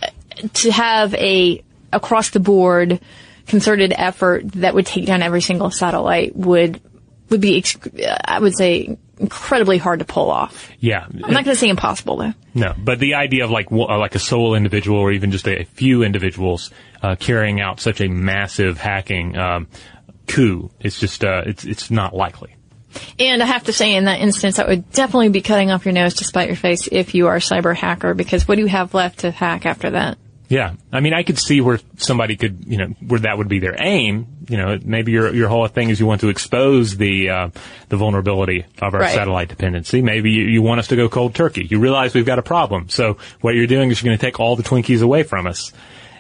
to 0.55 0.71
have 0.71 1.15
a 1.15 1.63
across 1.93 2.31
the 2.31 2.41
board 2.41 3.01
concerted 3.47 3.93
effort 3.97 4.51
that 4.53 4.75
would 4.75 4.87
take 4.87 5.07
down 5.07 5.23
every 5.23 5.41
single 5.41 5.71
satellite 5.71 6.35
would 6.37 6.81
would 7.31 7.41
be 7.41 7.65
I 8.25 8.39
would 8.39 8.57
say 8.57 8.99
incredibly 9.19 9.79
hard 9.79 10.01
to 10.01 10.05
pull 10.05 10.31
off. 10.31 10.71
Yeah, 10.79 11.07
I'm 11.07 11.21
not 11.21 11.45
going 11.45 11.55
to 11.55 11.57
say 11.57 11.69
impossible 11.69 12.17
though. 12.19 12.33
no, 12.55 12.75
but 12.77 12.99
the 12.99 13.15
idea 13.15 13.45
of 13.45 13.51
like 13.51 13.71
like 13.71 14.15
a 14.15 14.19
sole 14.19 14.55
individual 14.55 14.99
or 14.99 15.13
even 15.13 15.31
just 15.31 15.47
a, 15.47 15.61
a 15.61 15.65
few 15.65 16.03
individuals 16.03 16.71
uh, 17.03 17.17
carrying 17.19 17.61
out 17.61 17.81
such 17.81 18.01
a 18.01 18.09
massive 18.09 18.79
hacking 18.79 19.37
um, 19.37 19.69
coup, 20.27 20.71
it's 20.81 20.99
just 20.99 21.25
uh, 21.25 21.43
it's 21.47 21.65
it's 21.65 21.91
not 21.91 22.15
likely. 22.15 22.55
And 23.19 23.43
I 23.43 23.47
have 23.47 23.65
to 23.65 23.73
say, 23.73 23.95
in 23.95 24.05
that 24.05 24.21
instance, 24.21 24.57
that 24.57 24.69
would 24.69 24.91
definitely 24.93 25.29
be 25.31 25.41
cutting 25.41 25.71
off 25.71 25.85
your 25.85 25.93
nose 25.95 26.15
to 26.15 26.25
spite 26.25 26.49
your 26.49 26.57
face 26.57 26.89
if 26.91 27.15
you 27.15 27.29
are 27.29 27.37
a 27.37 27.41
cyber 27.41 27.75
hacker, 27.75 28.15
because 28.15 28.47
what 28.47 28.57
do 28.57 28.61
you 28.63 28.69
have 28.69 28.95
left 28.95 29.21
to 29.21 29.31
hack 29.31 29.67
after 29.67 29.91
that? 29.91 30.19
Yeah, 30.49 30.75
I 30.93 31.01
mean, 31.01 31.13
I 31.13 31.25
could 31.25 31.39
see 31.39 31.61
where 31.61 31.81
somebody 31.97 32.37
could, 32.37 32.67
you 32.69 32.77
know, 32.77 32.87
where 33.05 33.19
that 33.21 33.37
would 33.37 33.49
be 33.49 33.59
their 33.59 33.75
aim. 33.81 34.29
You 34.49 34.57
know, 34.57 34.79
maybe 34.81 35.11
your 35.11 35.35
your 35.35 35.49
whole 35.49 35.67
thing 35.67 35.91
is 35.91 35.99
you 35.99 36.07
want 36.07 36.21
to 36.21 36.29
expose 36.29 36.97
the 36.97 37.31
uh, 37.31 37.49
the 37.89 37.97
vulnerability 37.97 38.65
of 38.81 38.95
our 38.95 39.01
Right. 39.01 39.13
satellite 39.13 39.49
dependency. 39.49 40.03
Maybe 40.03 40.31
you, 40.31 40.45
you 40.45 40.63
want 40.63 40.79
us 40.79 40.87
to 40.89 40.97
go 40.97 41.09
cold 41.09 41.35
turkey. 41.35 41.67
You 41.69 41.81
realize 41.81 42.15
we've 42.15 42.25
got 42.25 42.39
a 42.39 42.43
problem, 42.43 42.89
so 42.91 43.17
what 43.41 43.57
you're 43.57 43.67
doing 43.67 43.91
is 43.91 44.01
you're 44.01 44.09
going 44.09 44.19
to 44.19 44.25
take 44.25 44.39
all 44.39 44.55
the 44.55 44.63
Twinkies 44.63 45.03
away 45.03 45.25
from 45.25 45.49
us 45.49 45.73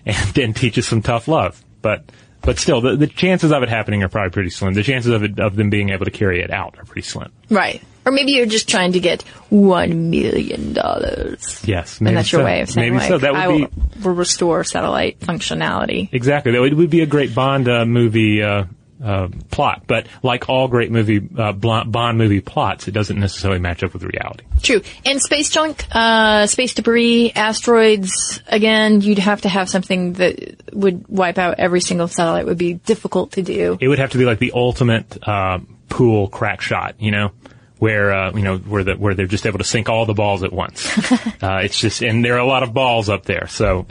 and 0.04 0.16
then 0.34 0.54
teach 0.54 0.76
us 0.76 0.88
some 0.88 1.02
tough 1.02 1.28
love. 1.28 1.62
But 1.80 2.02
but 2.42 2.58
still, 2.58 2.80
the, 2.80 2.96
the 2.96 3.06
chances 3.06 3.52
of 3.52 3.62
it 3.62 3.68
happening 3.68 4.02
are 4.02 4.08
probably 4.08 4.30
pretty 4.30 4.50
slim. 4.50 4.74
The 4.74 4.82
chances 4.82 5.12
of 5.12 5.22
it 5.22 5.38
of 5.40 5.56
them 5.56 5.70
being 5.70 5.90
able 5.90 6.04
to 6.04 6.10
carry 6.10 6.40
it 6.42 6.50
out 6.50 6.78
are 6.78 6.84
pretty 6.84 7.02
slim. 7.02 7.32
Right. 7.50 7.82
Or 8.04 8.12
maybe 8.12 8.32
you're 8.32 8.46
just 8.46 8.68
trying 8.68 8.92
to 8.92 9.00
get 9.00 9.22
one 9.50 10.10
million 10.10 10.72
dollars. 10.72 11.60
Yes, 11.66 11.98
And 11.98 12.16
that's 12.16 12.30
your 12.30 12.42
so. 12.42 12.44
way 12.44 12.60
of 12.60 12.70
saying, 12.70 12.92
maybe 12.92 13.00
like, 13.00 13.08
so. 13.08 13.18
That 13.18 13.32
would 13.32 13.40
I 13.40 13.46
be 13.48 13.62
will, 13.62 13.70
will 14.04 14.12
restore 14.12 14.62
satellite 14.62 15.18
functionality. 15.18 16.08
Exactly. 16.12 16.52
That 16.52 16.60
would, 16.60 16.74
would 16.74 16.90
be 16.90 17.00
a 17.00 17.06
great 17.06 17.34
Bond 17.34 17.68
uh, 17.68 17.84
movie 17.84 18.42
uh, 18.42 18.66
uh, 19.02 19.28
plot. 19.50 19.82
But 19.86 20.06
like 20.22 20.48
all 20.48 20.68
great 20.68 20.90
movie 20.90 21.26
uh, 21.36 21.52
Bond 21.52 22.18
movie 22.18 22.40
plots, 22.40 22.88
it 22.88 22.92
doesn't 22.92 23.18
necessarily 23.18 23.58
match 23.58 23.82
up 23.82 23.92
with 23.92 24.02
reality. 24.02 24.44
True. 24.62 24.82
And 25.04 25.20
space 25.20 25.50
junk, 25.50 25.86
uh, 25.92 26.46
space 26.46 26.74
debris, 26.74 27.32
asteroids, 27.34 28.40
again, 28.46 29.00
you'd 29.00 29.18
have 29.18 29.42
to 29.42 29.48
have 29.48 29.68
something 29.68 30.14
that 30.14 30.62
would 30.72 31.06
wipe 31.08 31.38
out 31.38 31.58
every 31.58 31.80
single 31.80 32.08
satellite. 32.08 32.42
It 32.42 32.46
would 32.46 32.58
be 32.58 32.74
difficult 32.74 33.32
to 33.32 33.42
do. 33.42 33.78
It 33.80 33.88
would 33.88 33.98
have 33.98 34.10
to 34.10 34.18
be 34.18 34.24
like 34.24 34.38
the 34.38 34.52
ultimate 34.54 35.16
uh, 35.26 35.58
pool 35.88 36.28
crack 36.28 36.60
shot, 36.60 36.96
you 36.98 37.10
know, 37.10 37.32
where 37.78 38.12
uh, 38.12 38.32
you 38.32 38.42
know 38.42 38.58
where 38.58 38.84
the 38.84 38.94
where 38.94 39.14
they're 39.14 39.26
just 39.26 39.46
able 39.46 39.58
to 39.58 39.64
sink 39.64 39.88
all 39.88 40.06
the 40.06 40.14
balls 40.14 40.42
at 40.42 40.52
once. 40.52 40.86
uh, 41.42 41.60
it's 41.62 41.78
just 41.78 42.02
and 42.02 42.24
there 42.24 42.34
are 42.34 42.40
a 42.40 42.46
lot 42.46 42.62
of 42.62 42.72
balls 42.72 43.08
up 43.08 43.24
there, 43.24 43.46
so 43.48 43.86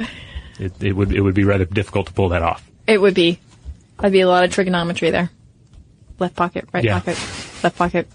it, 0.60 0.82
it 0.82 0.94
would 0.94 1.12
it 1.12 1.22
would 1.22 1.36
be 1.36 1.44
rather 1.44 1.66
difficult 1.66 2.08
to 2.08 2.14
pull 2.14 2.30
that 2.30 2.42
off. 2.42 2.70
It 2.88 3.00
would 3.00 3.14
be. 3.14 3.40
That'd 3.98 4.12
be 4.14 4.22
a 4.22 4.28
lot 4.28 4.44
of 4.44 4.52
trigonometry 4.52 5.10
there. 5.12 5.30
Left 6.20 6.36
pocket, 6.36 6.68
right 6.74 6.84
Yeah. 6.84 7.00
pocket, 7.00 7.18
left 7.64 7.78
pocket. 7.78 8.08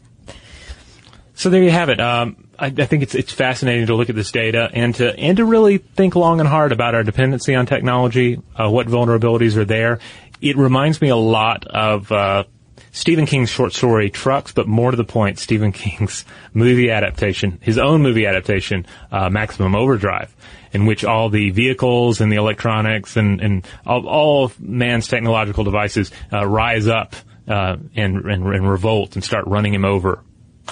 So 1.35 1.49
there 1.51 1.63
you 1.63 1.71
have 1.71 1.89
it. 1.89 2.01
Um, 2.01 2.49
I, 2.59 2.67
I 2.67 2.85
think 2.87 3.03
it's 3.03 3.15
it's 3.15 3.33
fascinating 3.33 3.87
to 3.87 3.95
look 3.95 4.11
at 4.11 4.15
this 4.15 4.31
data 4.31 4.69
and 4.73 4.95
to 4.97 5.15
and 5.19 5.37
to 5.39 5.45
really 5.45 5.79
think 5.79 6.15
long 6.17 6.41
and 6.41 6.49
hard 6.49 6.73
about 6.73 6.95
our 6.95 7.03
dependency 7.03 7.55
on 7.55 7.65
technology, 7.67 8.41
uh, 8.57 8.69
what 8.71 8.87
vulnerabilities 8.89 9.57
are 9.57 9.65
there. 9.65 10.01
It 10.43 10.57
reminds 10.57 11.01
me 11.01 11.09
a 11.09 11.17
lot 11.17 11.67
of 11.67 12.11
uh, 12.13 12.45
Stephen 12.93 13.25
King's 13.27 13.49
short 13.51 13.73
story 13.73 14.11
Trucks, 14.11 14.53
but 14.53 14.67
more 14.69 14.91
to 14.91 14.97
the 14.99 15.05
point, 15.05 15.39
Stephen 15.39 15.73
King's 15.73 16.25
movie 16.55 16.91
adaptation, 16.91 17.59
his 17.63 17.79
own 17.79 18.03
movie 18.03 18.27
adaptation, 18.27 18.87
uh, 19.11 19.31
Maximum 19.31 19.75
Overdrive, 19.75 20.35
in 20.73 20.87
which 20.87 21.05
all 21.05 21.29
the 21.31 21.51
vehicles 21.51 22.21
and 22.21 22.31
the 22.31 22.37
electronics 22.37 23.17
and 23.17 23.41
and 23.41 23.67
all, 23.87 24.07
all 24.07 24.45
of 24.45 24.61
man's 24.61 25.09
technological 25.09 25.65
devices 25.65 26.11
uh, 26.33 26.47
rise 26.47 26.87
up. 26.87 27.15
Uh, 27.49 27.79
and, 27.97 28.17
and 28.27 28.47
and 28.47 28.71
revolt 28.71 29.17
and 29.17 29.25
start 29.25 29.45
running 29.49 29.75
him 29.75 29.85
over 29.85 30.23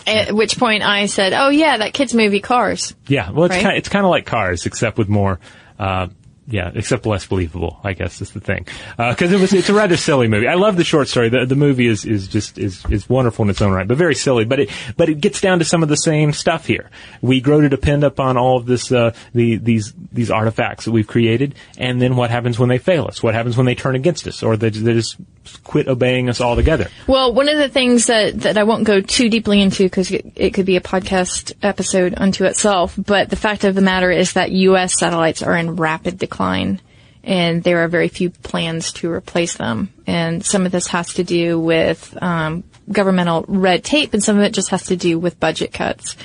At 0.06 0.32
which 0.32 0.58
point 0.58 0.84
I 0.84 1.06
said, 1.06 1.32
"Oh 1.32 1.48
yeah, 1.48 1.78
that 1.78 1.92
kids 1.92 2.14
movie 2.14 2.38
Cars." 2.38 2.94
Yeah, 3.08 3.30
well, 3.32 3.46
it's 3.46 3.54
Right? 3.56 3.62
kind 3.64 3.76
it's 3.76 3.88
kind 3.88 4.04
of 4.04 4.10
like 4.10 4.26
Cars, 4.26 4.64
except 4.64 4.96
with 4.96 5.08
more, 5.08 5.40
uh, 5.76 6.06
yeah, 6.50 6.70
except 6.74 7.04
less 7.04 7.26
believable. 7.26 7.78
I 7.84 7.92
guess 7.92 8.20
is 8.20 8.30
the 8.30 8.40
thing, 8.40 8.66
because 8.96 9.32
it 9.32 9.40
was 9.40 9.52
it's 9.52 9.68
a 9.68 9.74
rather 9.74 9.96
silly 9.96 10.28
movie. 10.28 10.48
I 10.48 10.54
love 10.54 10.76
the 10.76 10.84
short 10.84 11.08
story. 11.08 11.28
The 11.28 11.44
the 11.44 11.56
movie 11.56 11.86
is 11.86 12.04
is 12.04 12.26
just 12.26 12.58
is 12.58 12.84
is 12.86 13.08
wonderful 13.08 13.44
in 13.44 13.50
its 13.50 13.60
own 13.60 13.72
right, 13.72 13.86
but 13.86 13.96
very 13.96 14.14
silly. 14.14 14.44
But 14.44 14.60
it 14.60 14.70
but 14.96 15.08
it 15.08 15.20
gets 15.20 15.40
down 15.40 15.58
to 15.58 15.64
some 15.64 15.82
of 15.82 15.88
the 15.88 15.96
same 15.96 16.32
stuff 16.32 16.66
here. 16.66 16.90
We 17.20 17.40
grow 17.40 17.60
to 17.60 17.68
depend 17.68 18.02
upon 18.02 18.36
all 18.38 18.56
of 18.56 18.66
this 18.66 18.90
uh, 18.90 19.14
the 19.34 19.56
these 19.56 19.92
these 20.12 20.30
artifacts 20.30 20.86
that 20.86 20.92
we've 20.92 21.06
created, 21.06 21.54
and 21.76 22.00
then 22.00 22.16
what 22.16 22.30
happens 22.30 22.58
when 22.58 22.68
they 22.68 22.78
fail 22.78 23.06
us? 23.06 23.22
What 23.22 23.34
happens 23.34 23.56
when 23.56 23.66
they 23.66 23.74
turn 23.74 23.94
against 23.94 24.26
us, 24.26 24.42
or 24.42 24.56
they, 24.56 24.70
they 24.70 24.94
just 24.94 25.16
quit 25.56 25.88
obeying 25.88 26.28
us 26.28 26.40
altogether? 26.40 26.88
Well, 27.06 27.32
one 27.32 27.48
of 27.48 27.58
the 27.58 27.68
things 27.68 28.06
that, 28.06 28.40
that 28.40 28.58
I 28.58 28.64
won't 28.64 28.84
go 28.84 29.00
too 29.00 29.28
deeply 29.28 29.60
into 29.60 29.84
because 29.84 30.10
it, 30.10 30.54
could 30.54 30.66
be 30.66 30.76
a 30.76 30.80
podcast 30.80 31.52
episode 31.62 32.14
unto 32.16 32.44
itself, 32.44 32.94
but 32.96 33.30
the 33.30 33.36
fact 33.36 33.64
of 33.64 33.74
the 33.74 33.80
matter 33.80 34.10
is 34.10 34.32
that 34.34 34.50
U.S. 34.50 34.98
satellites 34.98 35.42
are 35.42 35.56
in 35.56 35.76
rapid 35.76 36.18
decline 36.18 36.80
and 37.24 37.62
there 37.62 37.84
are 37.84 37.88
very 37.88 38.08
few 38.08 38.30
plans 38.30 38.92
to 38.94 39.10
replace 39.10 39.56
them. 39.56 39.92
And 40.06 40.44
some 40.44 40.64
of 40.64 40.72
this 40.72 40.86
has 40.88 41.14
to 41.14 41.24
do 41.24 41.60
with 41.60 42.16
um, 42.22 42.64
governmental 42.90 43.44
red 43.48 43.84
tape 43.84 44.14
and 44.14 44.24
some 44.24 44.38
of 44.38 44.44
it 44.44 44.54
just 44.54 44.70
has 44.70 44.84
to 44.86 44.96
do 44.96 45.18
with 45.18 45.38
budget 45.38 45.72
cuts. 45.72 46.16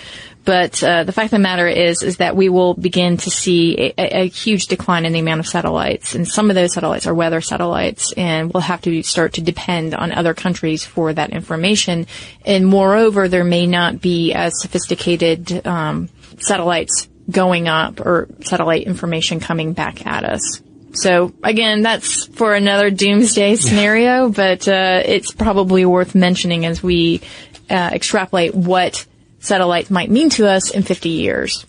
But 0.46 0.84
uh, 0.84 1.06
the 1.06 1.14
fact 1.14 1.28
of 1.28 1.32
the 1.32 1.40
matter 1.40 1.68
is, 1.68 2.04
is 2.04 2.18
that 2.18 2.36
we 2.36 2.50
will 2.50 2.74
begin 2.74 3.18
to 3.18 3.30
see 3.30 3.94
a, 3.98 4.24
a, 4.24 4.28
huge 4.28 4.68
decline 4.68 5.06
in 5.06 5.14
the 5.14 5.20
amount 5.20 5.40
of 5.40 5.48
satellites, 5.48 6.16
and 6.16 6.28
some 6.28 6.50
of 6.50 6.56
those 6.56 6.74
satellites 6.74 7.08
are 7.08 7.14
weather 7.14 7.40
satellites, 7.40 8.12
and 8.14 8.54
we'll 8.54 8.62
have 8.62 8.82
to 8.82 9.04
start 9.04 9.34
to 9.34 9.42
depend 9.42 9.96
on 9.96 10.12
other 10.12 10.34
countries 10.34 10.84
for 10.84 11.14
that 11.14 11.30
information. 11.30 12.08
And 12.46 12.68
moreover, 12.68 13.30
there 13.30 13.46
may 13.46 13.68
not 13.68 14.02
be 14.02 14.34
as 14.34 14.54
sophisticated 14.62 15.66
um, 15.66 16.10
satellites 16.40 17.08
going 17.30 17.70
up 17.70 18.02
or 18.02 18.28
satellite 18.42 18.86
information 18.86 19.40
coming 19.40 19.72
back 19.72 20.06
at 20.06 20.26
us. 20.26 20.62
So 20.94 21.34
again, 21.44 21.82
that's 21.82 22.26
for 22.26 22.54
another 22.54 22.92
doomsday 22.92 23.56
scenario, 23.56 24.30
but 24.30 24.68
uh, 24.68 25.02
it's 25.06 25.32
probably 25.32 25.86
worth 25.86 26.16
mentioning 26.16 26.66
as 26.66 26.84
we 26.84 27.22
uh, 27.70 27.90
extrapolate 27.94 28.54
what 28.54 29.06
satellites 29.44 29.92
might 29.92 30.10
mean 30.10 30.30
to 30.32 30.50
us 30.50 30.72
in 30.72 30.84
50 30.84 31.10
years. 31.10 31.66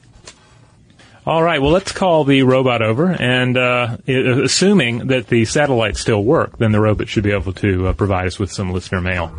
All 1.26 1.42
right. 1.42 1.60
Well, 1.60 1.70
let's 1.70 1.90
call 1.92 2.24
the 2.24 2.42
robot 2.42 2.82
over, 2.82 3.10
and 3.10 3.56
uh, 3.56 3.96
assuming 4.06 5.06
that 5.06 5.26
the 5.28 5.46
satellites 5.46 6.00
still 6.00 6.22
work, 6.22 6.58
then 6.58 6.70
the 6.70 6.80
robot 6.80 7.08
should 7.08 7.24
be 7.24 7.32
able 7.32 7.54
to 7.54 7.88
uh, 7.88 7.92
provide 7.94 8.26
us 8.26 8.38
with 8.38 8.52
some 8.52 8.72
listener 8.72 9.00
mail. 9.00 9.32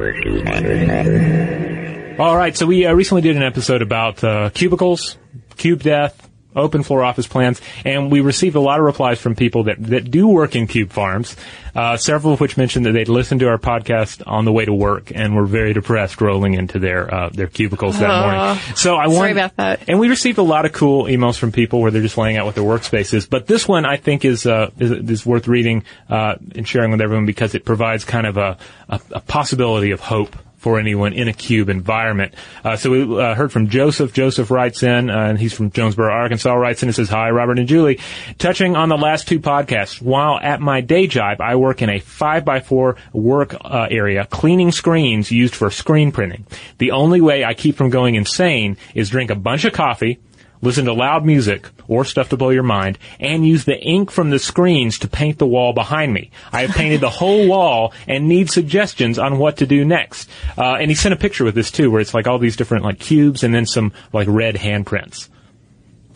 All 2.17 2.35
right. 2.35 2.57
So 2.57 2.65
we 2.65 2.87
uh, 2.87 2.93
recently 2.93 3.21
did 3.21 3.37
an 3.37 3.43
episode 3.43 3.83
about 3.83 4.23
uh, 4.23 4.49
cubicles, 4.49 5.17
cube 5.57 5.83
death, 5.83 6.27
open 6.55 6.83
floor 6.83 7.03
office 7.03 7.27
plans, 7.27 7.61
and 7.83 8.11
we 8.11 8.21
received 8.21 8.55
a 8.55 8.59
lot 8.59 8.79
of 8.79 8.85
replies 8.85 9.19
from 9.19 9.35
people 9.35 9.63
that, 9.63 9.81
that 9.83 10.09
do 10.11 10.27
work 10.27 10.55
in 10.55 10.67
cube 10.67 10.91
farms. 10.91 11.35
Uh, 11.75 11.97
several 11.97 12.33
of 12.33 12.39
which 12.39 12.55
mentioned 12.55 12.85
that 12.85 12.93
they'd 12.93 13.09
listened 13.09 13.41
to 13.41 13.49
our 13.49 13.57
podcast 13.57 14.23
on 14.25 14.45
the 14.45 14.51
way 14.51 14.63
to 14.63 14.73
work 14.73 15.11
and 15.13 15.35
were 15.35 15.45
very 15.45 15.73
depressed 15.73 16.21
rolling 16.21 16.53
into 16.53 16.79
their 16.79 17.13
uh, 17.13 17.29
their 17.29 17.47
cubicles 17.47 17.99
that 17.99 18.07
morning. 18.07 18.75
So 18.75 18.95
I 18.95 19.07
want, 19.07 19.33
about 19.33 19.57
that. 19.57 19.81
and 19.89 19.99
we 19.99 20.07
received 20.07 20.37
a 20.37 20.43
lot 20.43 20.65
of 20.65 20.71
cool 20.71 21.03
emails 21.03 21.37
from 21.37 21.51
people 21.51 21.81
where 21.81 21.91
they're 21.91 22.01
just 22.01 22.17
laying 22.17 22.37
out 22.37 22.45
what 22.45 22.55
their 22.55 22.63
workspace 22.63 23.13
is. 23.13 23.25
But 23.25 23.47
this 23.47 23.67
one 23.67 23.85
I 23.85 23.97
think 23.97 24.23
is 24.23 24.45
uh, 24.45 24.71
is, 24.79 24.91
is 24.91 25.25
worth 25.25 25.49
reading 25.49 25.83
uh, 26.09 26.35
and 26.55 26.65
sharing 26.65 26.91
with 26.91 27.01
everyone 27.01 27.25
because 27.25 27.55
it 27.55 27.65
provides 27.65 28.05
kind 28.05 28.25
of 28.25 28.37
a, 28.37 28.57
a, 28.87 29.01
a 29.11 29.19
possibility 29.19 29.91
of 29.91 29.99
hope 29.99 30.35
for 30.65 30.79
anyone 30.79 31.13
in 31.13 31.27
a 31.27 31.33
cube 31.33 31.69
environment. 31.69 32.33
Uh, 32.63 32.75
so 32.75 32.89
we 32.89 33.21
uh, 33.21 33.35
heard 33.35 33.51
from 33.51 33.69
Joseph. 33.69 34.13
Joseph 34.13 34.49
writes 34.49 34.81
in, 34.81 35.11
uh, 35.11 35.27
and 35.27 35.37
he's 35.37 35.53
from 35.53 35.69
Jonesboro, 35.69 36.11
Arkansas. 36.11 36.55
Writes 36.55 36.81
in 36.81 36.89
and 36.89 36.95
says, 36.95 37.07
"Hi, 37.07 37.29
Robert 37.29 37.59
and 37.59 37.67
Julie. 37.67 37.99
Touching 38.39 38.75
on 38.75 38.89
the 38.89 38.97
last 38.97 39.27
two 39.27 39.39
podcasts, 39.39 40.01
while 40.01 40.39
at 40.41 40.61
my 40.61 40.81
day 40.81 41.05
job, 41.05 41.39
I 41.39 41.55
work 41.55 41.83
in 41.83 41.91
a 41.91 41.99
five 41.99 42.45
by 42.45 42.61
four 42.61 42.95
work 43.13 43.55
uh, 43.63 43.89
area, 43.91 44.25
cleaning 44.25 44.71
screens 44.71 45.29
used 45.29 45.53
for 45.53 45.69
screen 45.69 46.11
printing. 46.11 46.47
The 46.79 46.89
only 46.89 47.21
way 47.21 47.45
I 47.45 47.53
keep 47.53 47.75
from 47.75 47.91
going 47.91 48.15
insane 48.15 48.75
is 48.95 49.11
drink 49.11 49.29
a 49.29 49.35
bunch 49.35 49.65
of 49.65 49.73
coffee." 49.73 50.17
Listen 50.61 50.85
to 50.85 50.93
loud 50.93 51.25
music 51.25 51.69
or 51.87 52.05
stuff 52.05 52.29
to 52.29 52.37
blow 52.37 52.49
your 52.49 52.63
mind, 52.63 52.97
and 53.19 53.45
use 53.45 53.65
the 53.65 53.77
ink 53.77 54.11
from 54.11 54.29
the 54.29 54.39
screens 54.39 54.99
to 54.99 55.07
paint 55.07 55.37
the 55.37 55.45
wall 55.45 55.73
behind 55.73 56.13
me. 56.13 56.31
I 56.51 56.61
have 56.61 56.75
painted 56.75 57.01
the 57.01 57.09
whole 57.09 57.47
wall 57.49 57.93
and 58.07 58.27
need 58.27 58.49
suggestions 58.49 59.19
on 59.19 59.37
what 59.37 59.57
to 59.57 59.67
do 59.67 59.85
next. 59.85 60.29
Uh, 60.57 60.75
and 60.75 60.89
he 60.89 60.95
sent 60.95 61.13
a 61.13 61.17
picture 61.17 61.43
with 61.43 61.55
this 61.55 61.71
too, 61.71 61.91
where 61.91 62.01
it's 62.01 62.13
like 62.13 62.27
all 62.27 62.39
these 62.39 62.55
different 62.55 62.83
like 62.83 62.99
cubes 62.99 63.43
and 63.43 63.53
then 63.53 63.65
some 63.65 63.93
like 64.13 64.27
red 64.27 64.55
handprints 64.55 65.29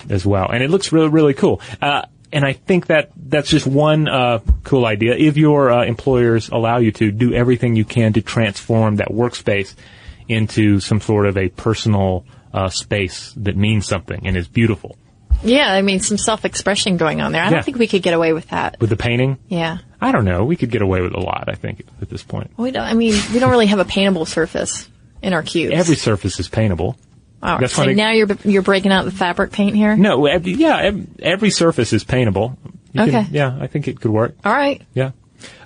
as 0.09 0.25
well. 0.25 0.49
And 0.49 0.63
it 0.63 0.69
looks 0.69 0.91
really, 0.91 1.09
really 1.09 1.33
cool. 1.33 1.61
Uh, 1.81 2.03
and 2.31 2.45
I 2.45 2.53
think 2.53 2.87
that 2.87 3.11
that's 3.15 3.49
just 3.49 3.65
one 3.65 4.07
uh, 4.07 4.39
cool 4.63 4.85
idea. 4.85 5.15
If 5.15 5.37
your 5.37 5.71
uh, 5.71 5.85
employers 5.85 6.49
allow 6.49 6.77
you 6.77 6.91
to 6.93 7.11
do 7.11 7.33
everything 7.33 7.75
you 7.75 7.85
can 7.85 8.13
to 8.13 8.21
transform 8.21 8.97
that 8.97 9.09
workspace 9.09 9.73
into 10.27 10.79
some 10.79 11.01
sort 11.01 11.25
of 11.25 11.37
a 11.37 11.49
personal 11.49 12.23
uh, 12.53 12.69
space 12.69 13.33
that 13.37 13.55
means 13.55 13.85
something 13.85 14.25
and 14.25 14.35
is 14.37 14.47
beautiful. 14.47 14.97
Yeah, 15.43 15.71
I 15.71 15.81
mean, 15.81 15.99
some 16.01 16.17
self-expression 16.17 16.97
going 16.97 17.21
on 17.21 17.31
there. 17.31 17.41
I 17.41 17.45
Yeah. 17.45 17.51
don't 17.51 17.63
think 17.63 17.77
we 17.77 17.87
could 17.87 18.01
get 18.01 18.13
away 18.13 18.33
with 18.33 18.49
that. 18.49 18.75
With 18.81 18.89
the 18.89 18.97
painting, 18.97 19.37
Yeah. 19.47 19.77
I 20.01 20.11
don't 20.11 20.25
know. 20.25 20.43
We 20.45 20.55
could 20.55 20.69
get 20.71 20.81
away 20.81 21.01
with 21.01 21.13
a 21.13 21.19
lot, 21.19 21.45
I 21.47 21.53
think, 21.55 21.83
at 22.01 22.09
this 22.09 22.23
point. 22.23 22.51
We 22.57 22.71
don't, 22.71 22.83
I 22.83 22.93
mean, 22.93 23.13
we 23.33 23.39
don't 23.39 23.49
really 23.49 23.67
have 23.67 23.79
a 23.79 23.85
paintable 23.85 24.25
surface 24.25 24.89
in 25.21 25.33
our 25.33 25.43
cubes. 25.43 25.73
Every 25.73 25.95
surface 25.95 26.39
is 26.39 26.47
paintable. 26.49 26.97
Oh, 27.41 27.57
that's 27.59 27.73
so 27.73 27.85
now 27.85 28.11
you're 28.11 28.27
you're 28.43 28.61
breaking 28.61 28.91
out 28.91 29.05
the 29.05 29.11
fabric 29.11 29.53
paint 29.53 29.73
here. 29.75 29.95
No, 29.95 30.27
yeah, 30.27 30.77
ev- 30.77 31.07
every 31.21 31.51
surface 31.51 31.93
is 31.93 32.03
paintable. 32.03 32.57
You 32.91 33.05
can- 33.05 33.15
Okay. 33.15 33.27
yeah, 33.31 33.57
I 33.61 33.67
think 33.67 33.87
it 33.87 34.01
could 34.01 34.11
work. 34.11 34.35
All 34.43 34.51
right. 34.51 34.81
Yeah. 34.93 35.11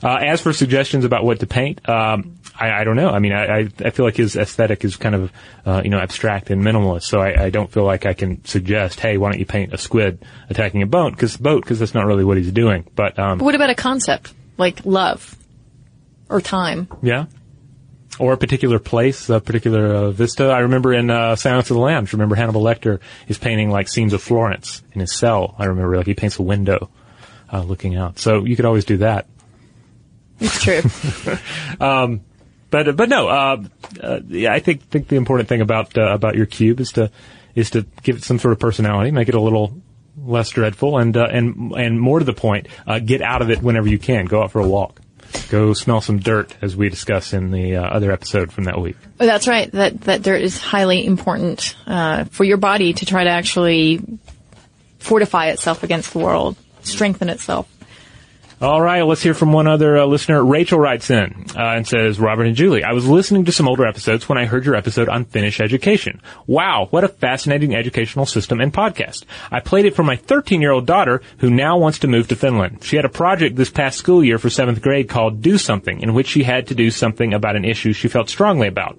Uh, 0.04 0.18
as 0.18 0.40
for 0.42 0.54
suggestions 0.54 1.04
about 1.04 1.24
what 1.24 1.40
to 1.40 1.48
paint, 1.48 1.88
um, 1.90 2.36
I, 2.60 2.82
I 2.82 2.84
don't 2.84 2.96
know. 2.96 3.10
I 3.10 3.20
mean, 3.20 3.32
I, 3.34 3.46
I, 3.62 3.70
I 3.84 3.90
feel 3.90 4.06
like 4.06 4.16
his 4.16 4.36
aesthetic 4.36 4.84
is 4.86 4.96
kind 4.96 5.16
of, 5.16 5.32
uh, 5.66 5.82
you 5.84 5.90
know, 5.90 5.98
abstract 6.00 6.50
and 6.52 6.62
minimalist. 6.62 7.04
So 7.04 7.20
I, 7.20 7.46
I 7.46 7.50
don't 7.50 7.72
feel 7.72 7.84
like 7.84 8.06
I 8.06 8.14
can 8.14 8.46
suggest, 8.46 9.00
hey, 9.00 9.18
why 9.18 9.32
don't 9.32 9.40
you 9.40 9.46
paint 9.46 9.74
a 9.74 9.78
squid 9.78 10.24
attacking 10.50 10.82
a 10.84 10.86
boat? 10.86 11.14
Because 11.14 11.36
boat, 11.36 11.64
because 11.64 11.80
that's 11.80 11.94
not 11.96 12.06
really 12.06 12.24
what 12.24 12.38
he's 12.38 12.52
doing. 12.52 12.88
But 12.96 13.18
um, 13.18 13.40
But 13.40 13.46
what 13.46 13.56
about 13.56 13.72
a 13.72 13.76
concept 13.76 14.34
like 14.58 14.86
love 14.86 15.36
or 16.30 16.42
time? 16.42 16.88
yeah. 17.02 17.26
Or 18.20 18.34
a 18.34 18.38
particular 18.38 18.78
place, 18.78 19.28
a 19.32 19.40
particular 19.42 19.88
uh, 19.88 20.12
vista. 20.12 20.44
I 20.46 20.60
remember 20.60 20.94
in 20.94 21.10
uh, 21.10 21.36
Silence 21.36 21.72
of 21.72 21.78
the 21.78 21.82
Lambs. 21.82 22.14
Remember 22.14 22.36
Hannibal 22.36 22.62
Lecter 22.62 23.00
is 23.28 23.40
painting 23.40 23.72
like 23.72 23.90
scenes 23.90 24.14
of 24.14 24.22
Florence 24.22 24.84
in 24.92 25.02
his 25.02 25.12
cell. 25.12 25.56
I 25.58 25.66
remember 25.66 25.98
like 25.98 26.06
he 26.06 26.14
paints 26.14 26.38
a 26.38 26.44
window, 26.44 26.92
uh, 27.52 27.64
looking 27.64 27.96
out. 27.96 28.20
So 28.20 28.46
you 28.46 28.56
could 28.56 28.66
always 28.66 28.86
do 28.86 28.98
that. 28.98 29.26
It's 30.40 30.62
true. 30.62 30.82
But 32.74 32.98
but 32.98 33.08
no, 33.08 33.28
uh, 33.28 33.64
uh, 34.02 34.20
yeah, 34.28 34.52
I 34.52 34.58
think 34.58 34.82
think 34.90 35.08
the 35.08 35.16
important 35.16 35.48
thing 35.48 35.62
about 35.62 35.96
uh, 35.96 36.12
about 36.12 36.36
your 36.36 36.48
cube 36.48 36.80
is 36.80 36.94
to 36.94 37.12
is 37.54 37.70
to 37.70 37.86
give 38.02 38.16
it 38.16 38.24
some 38.24 38.40
sort 38.40 38.52
of 38.52 38.58
personality, 38.58 39.12
make 39.12 39.30
it 39.30 39.36
a 39.36 39.40
little 39.40 39.80
less 40.18 40.50
dreadful, 40.50 40.98
and 40.98 41.16
uh, 41.16 41.28
and 41.32 41.72
and 41.74 42.02
more 42.02 42.18
to 42.18 42.26
the 42.26 42.34
point, 42.34 42.66
uh, 42.88 42.98
get 42.98 43.22
out 43.22 43.44
of 43.44 43.52
it 43.52 43.62
whenever 43.62 43.88
you 43.88 44.00
can. 44.00 44.26
Go 44.26 44.42
out 44.42 44.52
for 44.52 44.60
a 44.60 44.68
walk, 44.68 45.00
go 45.50 45.74
smell 45.74 46.02
some 46.02 46.18
dirt, 46.18 46.58
as 46.64 46.76
we 46.76 46.90
discuss 46.90 47.32
in 47.32 47.52
the 47.52 47.76
uh, 47.76 47.84
other 47.84 48.12
episode 48.12 48.52
from 48.52 48.64
that 48.64 48.82
week. 48.82 48.98
Oh, 49.20 49.28
That's 49.28 49.48
right. 49.48 49.72
That 49.72 50.02
that 50.02 50.24
dirt 50.24 50.42
is 50.42 50.58
highly 50.58 51.06
important 51.06 51.76
uh, 51.86 52.24
for 52.24 52.44
your 52.44 52.58
body 52.58 52.94
to 52.94 53.06
try 53.06 53.24
to 53.24 53.30
actually 53.30 54.02
fortify 54.98 55.50
itself 55.50 55.84
against 55.84 56.12
the 56.14 56.18
world, 56.18 56.56
strengthen 56.82 57.30
itself. 57.30 57.70
All 58.64 58.82
right, 58.82 59.02
let's 59.02 59.22
hear 59.22 59.34
from 59.34 59.52
one 59.52 59.68
other 59.68 59.98
uh, 59.98 60.06
listener. 60.06 60.42
Rachel 60.42 60.80
writes 60.80 61.10
in 61.10 61.48
uh, 61.54 61.74
and 61.76 61.86
says, 61.86 62.18
Robert 62.18 62.46
and 62.46 62.56
Julie, 62.56 62.86
I 62.86 62.94
was 62.94 63.06
listening 63.06 63.44
to 63.44 63.52
some 63.52 63.68
older 63.68 63.86
episodes 63.86 64.30
when 64.30 64.38
I 64.38 64.46
heard 64.46 64.64
your 64.66 64.76
episode 64.76 65.10
on 65.10 65.26
Finnish 65.26 65.60
education. 65.60 66.22
Wow, 66.48 66.88
what 66.90 67.04
a 67.04 67.10
fascinating 67.10 67.76
educational 67.76 68.26
system 68.26 68.62
and 68.62 68.72
podcast. 68.72 69.26
I 69.52 69.60
played 69.60 69.84
it 69.84 69.98
for 69.98 70.04
my 70.04 70.16
13-year-old 70.16 70.86
daughter 70.86 71.22
who 71.40 71.50
now 71.50 71.78
wants 71.78 72.00
to 72.00 72.08
move 72.08 72.30
to 72.30 72.38
Finland. 72.38 72.86
She 72.86 72.96
had 72.96 73.04
a 73.04 73.10
project 73.10 73.58
this 73.58 73.70
past 73.70 73.98
school 73.98 74.24
year 74.24 74.38
for 74.38 74.48
7th 74.48 74.82
grade 74.82 75.10
called 75.10 75.42
Do 75.42 75.58
Something, 75.58 76.00
in 76.00 76.14
which 76.14 76.28
she 76.28 76.44
had 76.44 76.68
to 76.68 76.74
do 76.74 76.90
something 76.90 77.34
about 77.34 77.58
an 77.58 77.66
issue 77.66 77.92
she 77.92 78.08
felt 78.08 78.30
strongly 78.30 78.70
about. 78.70 78.98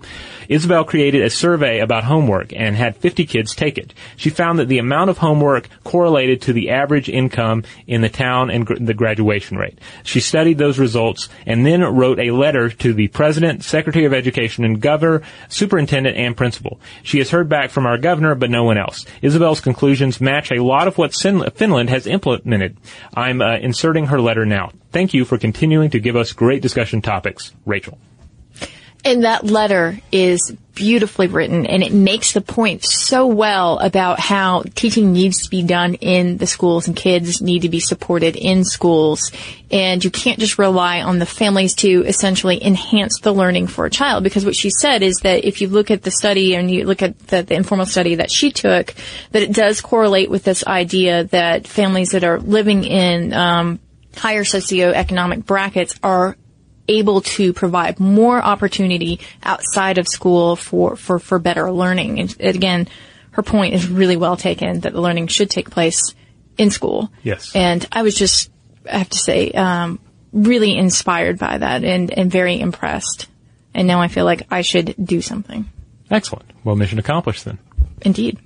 Isabel 0.48 0.84
created 0.84 1.22
a 1.22 1.30
survey 1.30 1.80
about 1.80 2.04
homework 2.04 2.52
and 2.52 2.76
had 2.76 2.96
50 2.96 3.26
kids 3.26 3.54
take 3.54 3.78
it. 3.78 3.94
She 4.16 4.30
found 4.30 4.58
that 4.58 4.68
the 4.68 4.78
amount 4.78 5.10
of 5.10 5.18
homework 5.18 5.68
correlated 5.84 6.42
to 6.42 6.52
the 6.52 6.70
average 6.70 7.08
income 7.08 7.64
in 7.86 8.00
the 8.00 8.08
town 8.08 8.50
and 8.50 8.66
gr- 8.66 8.74
the 8.74 8.94
graduation 8.94 9.56
rate. 9.56 9.78
She 10.02 10.20
studied 10.20 10.58
those 10.58 10.78
results 10.78 11.28
and 11.46 11.64
then 11.64 11.82
wrote 11.82 12.18
a 12.18 12.30
letter 12.30 12.68
to 12.68 12.92
the 12.92 13.08
president, 13.08 13.64
secretary 13.64 14.04
of 14.04 14.14
education, 14.14 14.64
and 14.64 14.80
governor, 14.80 15.22
superintendent, 15.48 16.16
and 16.16 16.36
principal. 16.36 16.80
She 17.02 17.18
has 17.18 17.30
heard 17.30 17.48
back 17.48 17.70
from 17.70 17.86
our 17.86 17.98
governor, 17.98 18.34
but 18.34 18.50
no 18.50 18.64
one 18.64 18.78
else. 18.78 19.06
Isabel's 19.22 19.60
conclusions 19.60 20.20
match 20.20 20.50
a 20.50 20.62
lot 20.62 20.88
of 20.88 20.98
what 20.98 21.14
Sin- 21.14 21.44
Finland 21.54 21.90
has 21.90 22.06
implemented. 22.06 22.76
I'm 23.14 23.40
uh, 23.40 23.56
inserting 23.58 24.06
her 24.06 24.20
letter 24.20 24.44
now. 24.46 24.72
Thank 24.92 25.14
you 25.14 25.24
for 25.24 25.38
continuing 25.38 25.90
to 25.90 26.00
give 26.00 26.16
us 26.16 26.32
great 26.32 26.62
discussion 26.62 27.02
topics, 27.02 27.52
Rachel. 27.66 27.98
And 29.04 29.24
that 29.24 29.44
letter 29.44 29.98
is 30.10 30.56
beautifully 30.74 31.28
written 31.28 31.66
and 31.66 31.82
it 31.82 31.92
makes 31.92 32.32
the 32.32 32.40
point 32.40 32.82
so 32.84 33.26
well 33.26 33.78
about 33.78 34.18
how 34.18 34.64
teaching 34.74 35.12
needs 35.12 35.44
to 35.44 35.50
be 35.50 35.62
done 35.62 35.94
in 35.94 36.36
the 36.38 36.46
schools 36.46 36.88
and 36.88 36.96
kids 36.96 37.40
need 37.40 37.60
to 37.60 37.68
be 37.68 37.80
supported 37.80 38.34
in 38.34 38.64
schools. 38.64 39.30
And 39.70 40.04
you 40.04 40.10
can't 40.10 40.38
just 40.38 40.58
rely 40.58 41.00
on 41.00 41.18
the 41.18 41.26
families 41.26 41.74
to 41.76 42.04
essentially 42.04 42.64
enhance 42.64 43.20
the 43.20 43.32
learning 43.32 43.68
for 43.68 43.86
a 43.86 43.90
child 43.90 44.24
because 44.24 44.44
what 44.44 44.56
she 44.56 44.70
said 44.70 45.02
is 45.02 45.16
that 45.22 45.44
if 45.44 45.60
you 45.60 45.68
look 45.68 45.90
at 45.90 46.02
the 46.02 46.10
study 46.10 46.56
and 46.56 46.70
you 46.70 46.84
look 46.84 47.02
at 47.02 47.18
the, 47.28 47.42
the 47.42 47.54
informal 47.54 47.86
study 47.86 48.16
that 48.16 48.30
she 48.30 48.50
took, 48.50 48.94
that 49.30 49.42
it 49.42 49.52
does 49.52 49.80
correlate 49.80 50.30
with 50.30 50.44
this 50.44 50.66
idea 50.66 51.24
that 51.24 51.68
families 51.68 52.10
that 52.10 52.24
are 52.24 52.40
living 52.40 52.84
in, 52.84 53.32
um, 53.32 53.78
higher 54.16 54.44
socioeconomic 54.44 55.44
brackets 55.44 55.98
are 56.02 56.36
able 56.88 57.22
to 57.22 57.52
provide 57.52 57.98
more 57.98 58.42
opportunity 58.42 59.20
outside 59.42 59.98
of 59.98 60.08
school 60.08 60.56
for, 60.56 60.96
for, 60.96 61.18
for 61.18 61.38
better 61.38 61.70
learning. 61.70 62.20
And 62.20 62.36
again, 62.40 62.88
her 63.30 63.42
point 63.42 63.74
is 63.74 63.88
really 63.88 64.16
well 64.16 64.36
taken 64.36 64.80
that 64.80 64.92
the 64.92 65.00
learning 65.00 65.28
should 65.28 65.50
take 65.50 65.70
place 65.70 66.14
in 66.58 66.70
school. 66.70 67.10
Yes. 67.22 67.54
And 67.54 67.86
I 67.90 68.02
was 68.02 68.14
just, 68.14 68.50
I 68.90 68.98
have 68.98 69.08
to 69.10 69.18
say, 69.18 69.50
um, 69.52 69.98
really 70.32 70.76
inspired 70.76 71.38
by 71.38 71.58
that 71.58 71.84
and, 71.84 72.10
and 72.16 72.30
very 72.30 72.60
impressed. 72.60 73.28
And 73.72 73.88
now 73.88 74.00
I 74.00 74.08
feel 74.08 74.24
like 74.24 74.46
I 74.50 74.62
should 74.62 74.94
do 75.02 75.20
something. 75.20 75.68
Excellent. 76.10 76.44
Well, 76.64 76.76
mission 76.76 76.98
accomplished 76.98 77.44
then. 77.44 77.58
Indeed. 78.02 78.38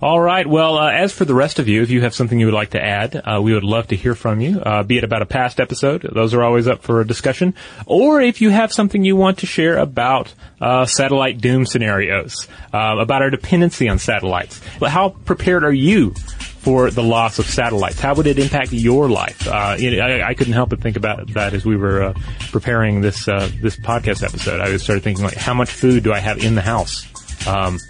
All 0.00 0.20
right. 0.20 0.46
Well, 0.46 0.78
uh, 0.78 0.92
as 0.92 1.12
for 1.12 1.24
the 1.24 1.34
rest 1.34 1.58
of 1.58 1.66
you, 1.66 1.82
if 1.82 1.90
you 1.90 2.02
have 2.02 2.14
something 2.14 2.38
you 2.38 2.46
would 2.46 2.54
like 2.54 2.70
to 2.70 2.80
add, 2.80 3.16
uh, 3.16 3.40
we 3.42 3.52
would 3.52 3.64
love 3.64 3.88
to 3.88 3.96
hear 3.96 4.14
from 4.14 4.40
you. 4.40 4.60
Uh, 4.60 4.84
be 4.84 4.96
it 4.96 5.02
about 5.02 5.22
a 5.22 5.26
past 5.26 5.58
episode; 5.58 6.02
those 6.02 6.34
are 6.34 6.44
always 6.44 6.68
up 6.68 6.82
for 6.82 7.00
a 7.00 7.06
discussion. 7.06 7.52
Or 7.84 8.20
if 8.20 8.40
you 8.40 8.50
have 8.50 8.72
something 8.72 9.04
you 9.04 9.16
want 9.16 9.38
to 9.38 9.46
share 9.46 9.76
about 9.76 10.32
uh, 10.60 10.86
satellite 10.86 11.40
doom 11.40 11.66
scenarios, 11.66 12.46
uh, 12.72 12.94
about 13.00 13.22
our 13.22 13.30
dependency 13.30 13.88
on 13.88 13.98
satellites. 13.98 14.60
But 14.78 14.90
how 14.90 15.08
prepared 15.24 15.64
are 15.64 15.72
you 15.72 16.14
for 16.60 16.92
the 16.92 17.02
loss 17.02 17.40
of 17.40 17.46
satellites? 17.46 17.98
How 17.98 18.14
would 18.14 18.28
it 18.28 18.38
impact 18.38 18.72
your 18.72 19.10
life? 19.10 19.48
Uh, 19.48 19.74
you 19.76 19.96
know, 19.96 20.06
I, 20.06 20.28
I 20.28 20.34
couldn't 20.34 20.52
help 20.52 20.70
but 20.70 20.80
think 20.80 20.96
about 20.96 21.26
that 21.34 21.54
as 21.54 21.64
we 21.64 21.76
were 21.76 22.04
uh, 22.04 22.14
preparing 22.52 23.00
this 23.00 23.26
uh, 23.26 23.50
this 23.60 23.76
podcast 23.76 24.22
episode. 24.22 24.60
I 24.60 24.76
started 24.76 25.02
thinking 25.02 25.24
like, 25.24 25.34
how 25.34 25.54
much 25.54 25.70
food 25.70 26.04
do 26.04 26.12
I 26.12 26.20
have 26.20 26.38
in 26.38 26.54
the 26.54 26.62
house? 26.62 27.04
Um, 27.48 27.80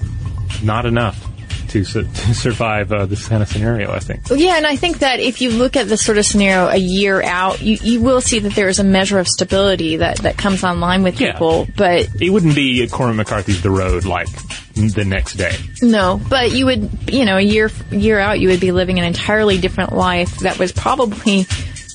not 0.62 0.86
enough 0.86 1.22
to, 1.70 1.84
su- 1.84 2.02
to 2.14 2.34
survive 2.34 2.92
uh, 2.92 3.06
this 3.06 3.28
kind 3.28 3.42
of 3.42 3.48
scenario. 3.48 3.90
I 3.92 3.98
think. 4.00 4.22
Yeah, 4.30 4.56
and 4.56 4.66
I 4.66 4.76
think 4.76 4.98
that 5.00 5.20
if 5.20 5.40
you 5.40 5.50
look 5.50 5.76
at 5.76 5.86
this 5.88 6.04
sort 6.04 6.18
of 6.18 6.24
scenario 6.26 6.68
a 6.68 6.76
year 6.76 7.22
out, 7.22 7.60
you, 7.62 7.78
you 7.82 8.00
will 8.00 8.20
see 8.20 8.38
that 8.40 8.54
there 8.54 8.68
is 8.68 8.78
a 8.78 8.84
measure 8.84 9.18
of 9.18 9.26
stability 9.28 9.96
that, 9.96 10.18
that 10.18 10.36
comes 10.36 10.64
online 10.64 11.02
with 11.02 11.20
Yeah. 11.20 11.32
people. 11.32 11.66
But 11.76 12.08
It 12.20 12.30
wouldn't 12.30 12.54
be 12.54 12.86
Cormac 12.88 13.16
McCarthy's 13.16 13.62
The 13.62 13.70
Road 13.70 14.04
like 14.04 14.28
the 14.74 15.04
next 15.04 15.34
day. 15.34 15.52
no, 15.82 16.20
but 16.28 16.52
you 16.52 16.66
would, 16.66 16.88
you 17.12 17.24
know, 17.24 17.36
a 17.36 17.40
year 17.40 17.70
year 17.90 18.18
out, 18.18 18.38
you 18.40 18.48
would 18.48 18.60
be 18.60 18.70
living 18.72 18.98
an 18.98 19.04
entirely 19.04 19.58
different 19.58 19.92
life 19.92 20.38
that 20.38 20.58
was 20.58 20.70
probably 20.72 21.46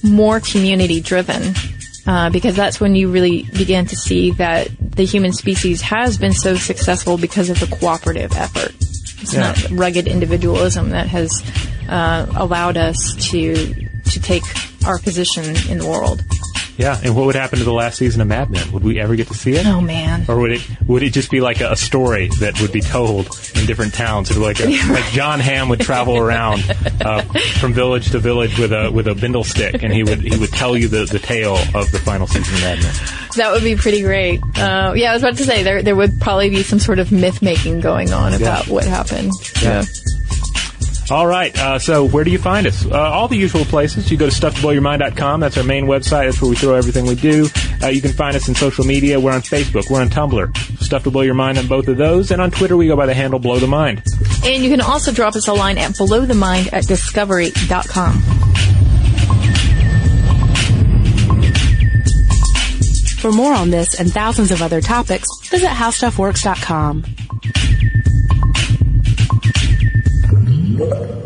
more 0.03 0.39
community 0.39 0.99
driven. 1.01 1.53
Uh, 2.05 2.29
because 2.29 2.53
that's 2.53 2.81
when 2.81 2.95
you 2.95 3.09
really 3.09 3.43
begin 3.55 3.85
to 3.85 3.95
see 3.95 4.31
that 4.31 4.67
the 4.81 5.05
human 5.05 5.31
species 5.31 5.79
has 5.79 6.17
been 6.17 6.33
so 6.33 6.53
successful 6.55 7.17
because 7.17 7.49
of 7.49 7.57
the 7.61 7.67
cooperative 7.77 8.33
effort. 8.35 8.73
It's 9.23 9.33
Yeah. 9.33 9.53
not 9.53 9.69
rugged 9.71 10.07
individualism 10.07 10.89
that 10.91 11.07
has 11.07 11.41
uh, 11.89 12.25
allowed 12.35 12.77
us 12.77 13.15
to 13.31 13.73
to 14.11 14.19
take 14.19 14.43
our 14.85 14.99
position 14.99 15.45
in 15.71 15.79
the 15.79 15.87
world. 15.87 16.21
Yeah, 16.77 16.99
and 17.03 17.15
what 17.15 17.25
would 17.25 17.35
happen 17.35 17.59
to 17.59 17.65
the 17.65 17.73
last 17.73 17.97
season 17.97 18.21
of 18.21 18.27
Mad 18.27 18.49
Men? 18.49 18.71
Would 18.71 18.83
we 18.83 18.99
ever 18.99 19.15
get 19.15 19.27
to 19.27 19.33
see 19.33 19.53
it? 19.53 19.65
Oh 19.65 19.81
man. 19.81 20.25
Or 20.27 20.39
would 20.39 20.53
it 20.53 20.67
would 20.87 21.03
it 21.03 21.11
just 21.11 21.29
be 21.29 21.39
like 21.39 21.61
a, 21.61 21.71
a 21.71 21.75
story 21.75 22.29
that 22.39 22.59
would 22.61 22.71
be 22.71 22.81
told 22.81 23.27
in 23.55 23.65
different 23.65 23.93
towns? 23.93 24.31
It 24.31 24.37
would 24.37 24.43
like 24.43 24.59
a, 24.59 24.65
like 24.91 25.05
Jon 25.11 25.39
Hamm 25.39 25.69
would 25.69 25.81
travel 25.81 26.17
around 26.17 26.63
uh, 27.01 27.21
from 27.59 27.73
village 27.73 28.11
to 28.11 28.19
village 28.19 28.57
with 28.57 28.73
a 28.73 28.89
with 28.91 29.07
a 29.07 29.15
bindle 29.15 29.43
stick, 29.43 29.83
and 29.83 29.93
he 29.93 30.03
would 30.03 30.21
he 30.21 30.37
would 30.37 30.51
tell 30.51 30.75
you 30.75 30.87
the, 30.87 31.05
the 31.05 31.19
tale 31.19 31.57
of 31.75 31.91
the 31.91 31.99
final 31.99 32.27
season 32.27 32.53
of 32.55 32.61
Mad 32.61 32.81
Men. 32.81 32.93
That 33.35 33.51
would 33.51 33.63
be 33.63 33.75
pretty 33.75 34.01
great. 34.01 34.41
Uh, 34.57 34.93
yeah, 34.95 35.11
I 35.11 35.13
was 35.13 35.23
about 35.23 35.37
to 35.37 35.45
say 35.45 35.63
there 35.63 35.83
there 35.83 35.95
would 35.95 36.19
probably 36.19 36.49
be 36.49 36.63
some 36.63 36.79
sort 36.79 36.99
of 36.99 37.11
myth 37.11 37.41
making 37.41 37.81
going 37.81 38.11
on 38.13 38.33
about 38.33 38.67
what 38.67 38.85
happened. 38.85 39.31
Yeah. 39.61 39.83
All 41.11 41.27
right. 41.27 41.57
Uh, 41.57 41.79
so 41.79 42.05
where 42.07 42.23
do 42.23 42.31
you 42.31 42.39
find 42.39 42.65
us? 42.65 42.85
Uh, 42.85 42.91
all 42.97 43.27
the 43.27 43.35
usual 43.35 43.65
places. 43.65 44.09
You 44.09 44.17
go 44.17 44.29
to 44.29 44.35
stufftoblowyourmind.com. 44.35 45.39
That's 45.39 45.57
our 45.57 45.63
main 45.63 45.85
website. 45.85 46.25
That's 46.25 46.41
where 46.41 46.49
we 46.49 46.55
throw 46.55 46.75
everything 46.75 47.05
we 47.05 47.15
do. 47.15 47.47
Uh, 47.81 47.87
you 47.87 48.01
can 48.01 48.11
find 48.13 48.35
us 48.35 48.47
in 48.47 48.55
social 48.55 48.85
media. 48.85 49.19
We're 49.19 49.33
on 49.33 49.41
Facebook. 49.41 49.89
We're 49.89 50.01
on 50.01 50.09
Tumblr. 50.09 50.57
Stuff 50.81 51.03
to 51.03 51.11
blow 51.11 51.21
your 51.21 51.33
mind 51.33 51.57
on 51.57 51.67
both 51.67 51.87
of 51.87 51.97
those. 51.97 52.31
And 52.31 52.41
on 52.41 52.51
Twitter, 52.51 52.77
we 52.77 52.87
go 52.87 52.95
by 52.95 53.05
the 53.05 53.13
handle 53.13 53.39
Blow 53.39 53.59
the 53.59 53.67
Mind. 53.67 54.03
And 54.45 54.63
you 54.63 54.69
can 54.69 54.81
also 54.81 55.11
drop 55.11 55.35
us 55.35 55.47
a 55.47 55.53
line 55.53 55.77
at 55.77 55.91
blowthemind 55.91 56.71
at 56.73 56.85
discovery.com. 56.85 58.21
For 63.19 63.31
more 63.31 63.53
on 63.53 63.69
this 63.69 63.97
and 63.97 64.11
thousands 64.11 64.51
of 64.51 64.61
other 64.61 64.81
topics, 64.81 65.27
visit 65.47 65.69
howstuffworks.com. 65.69 67.05
Thank 70.75 71.17
you. 71.17 71.22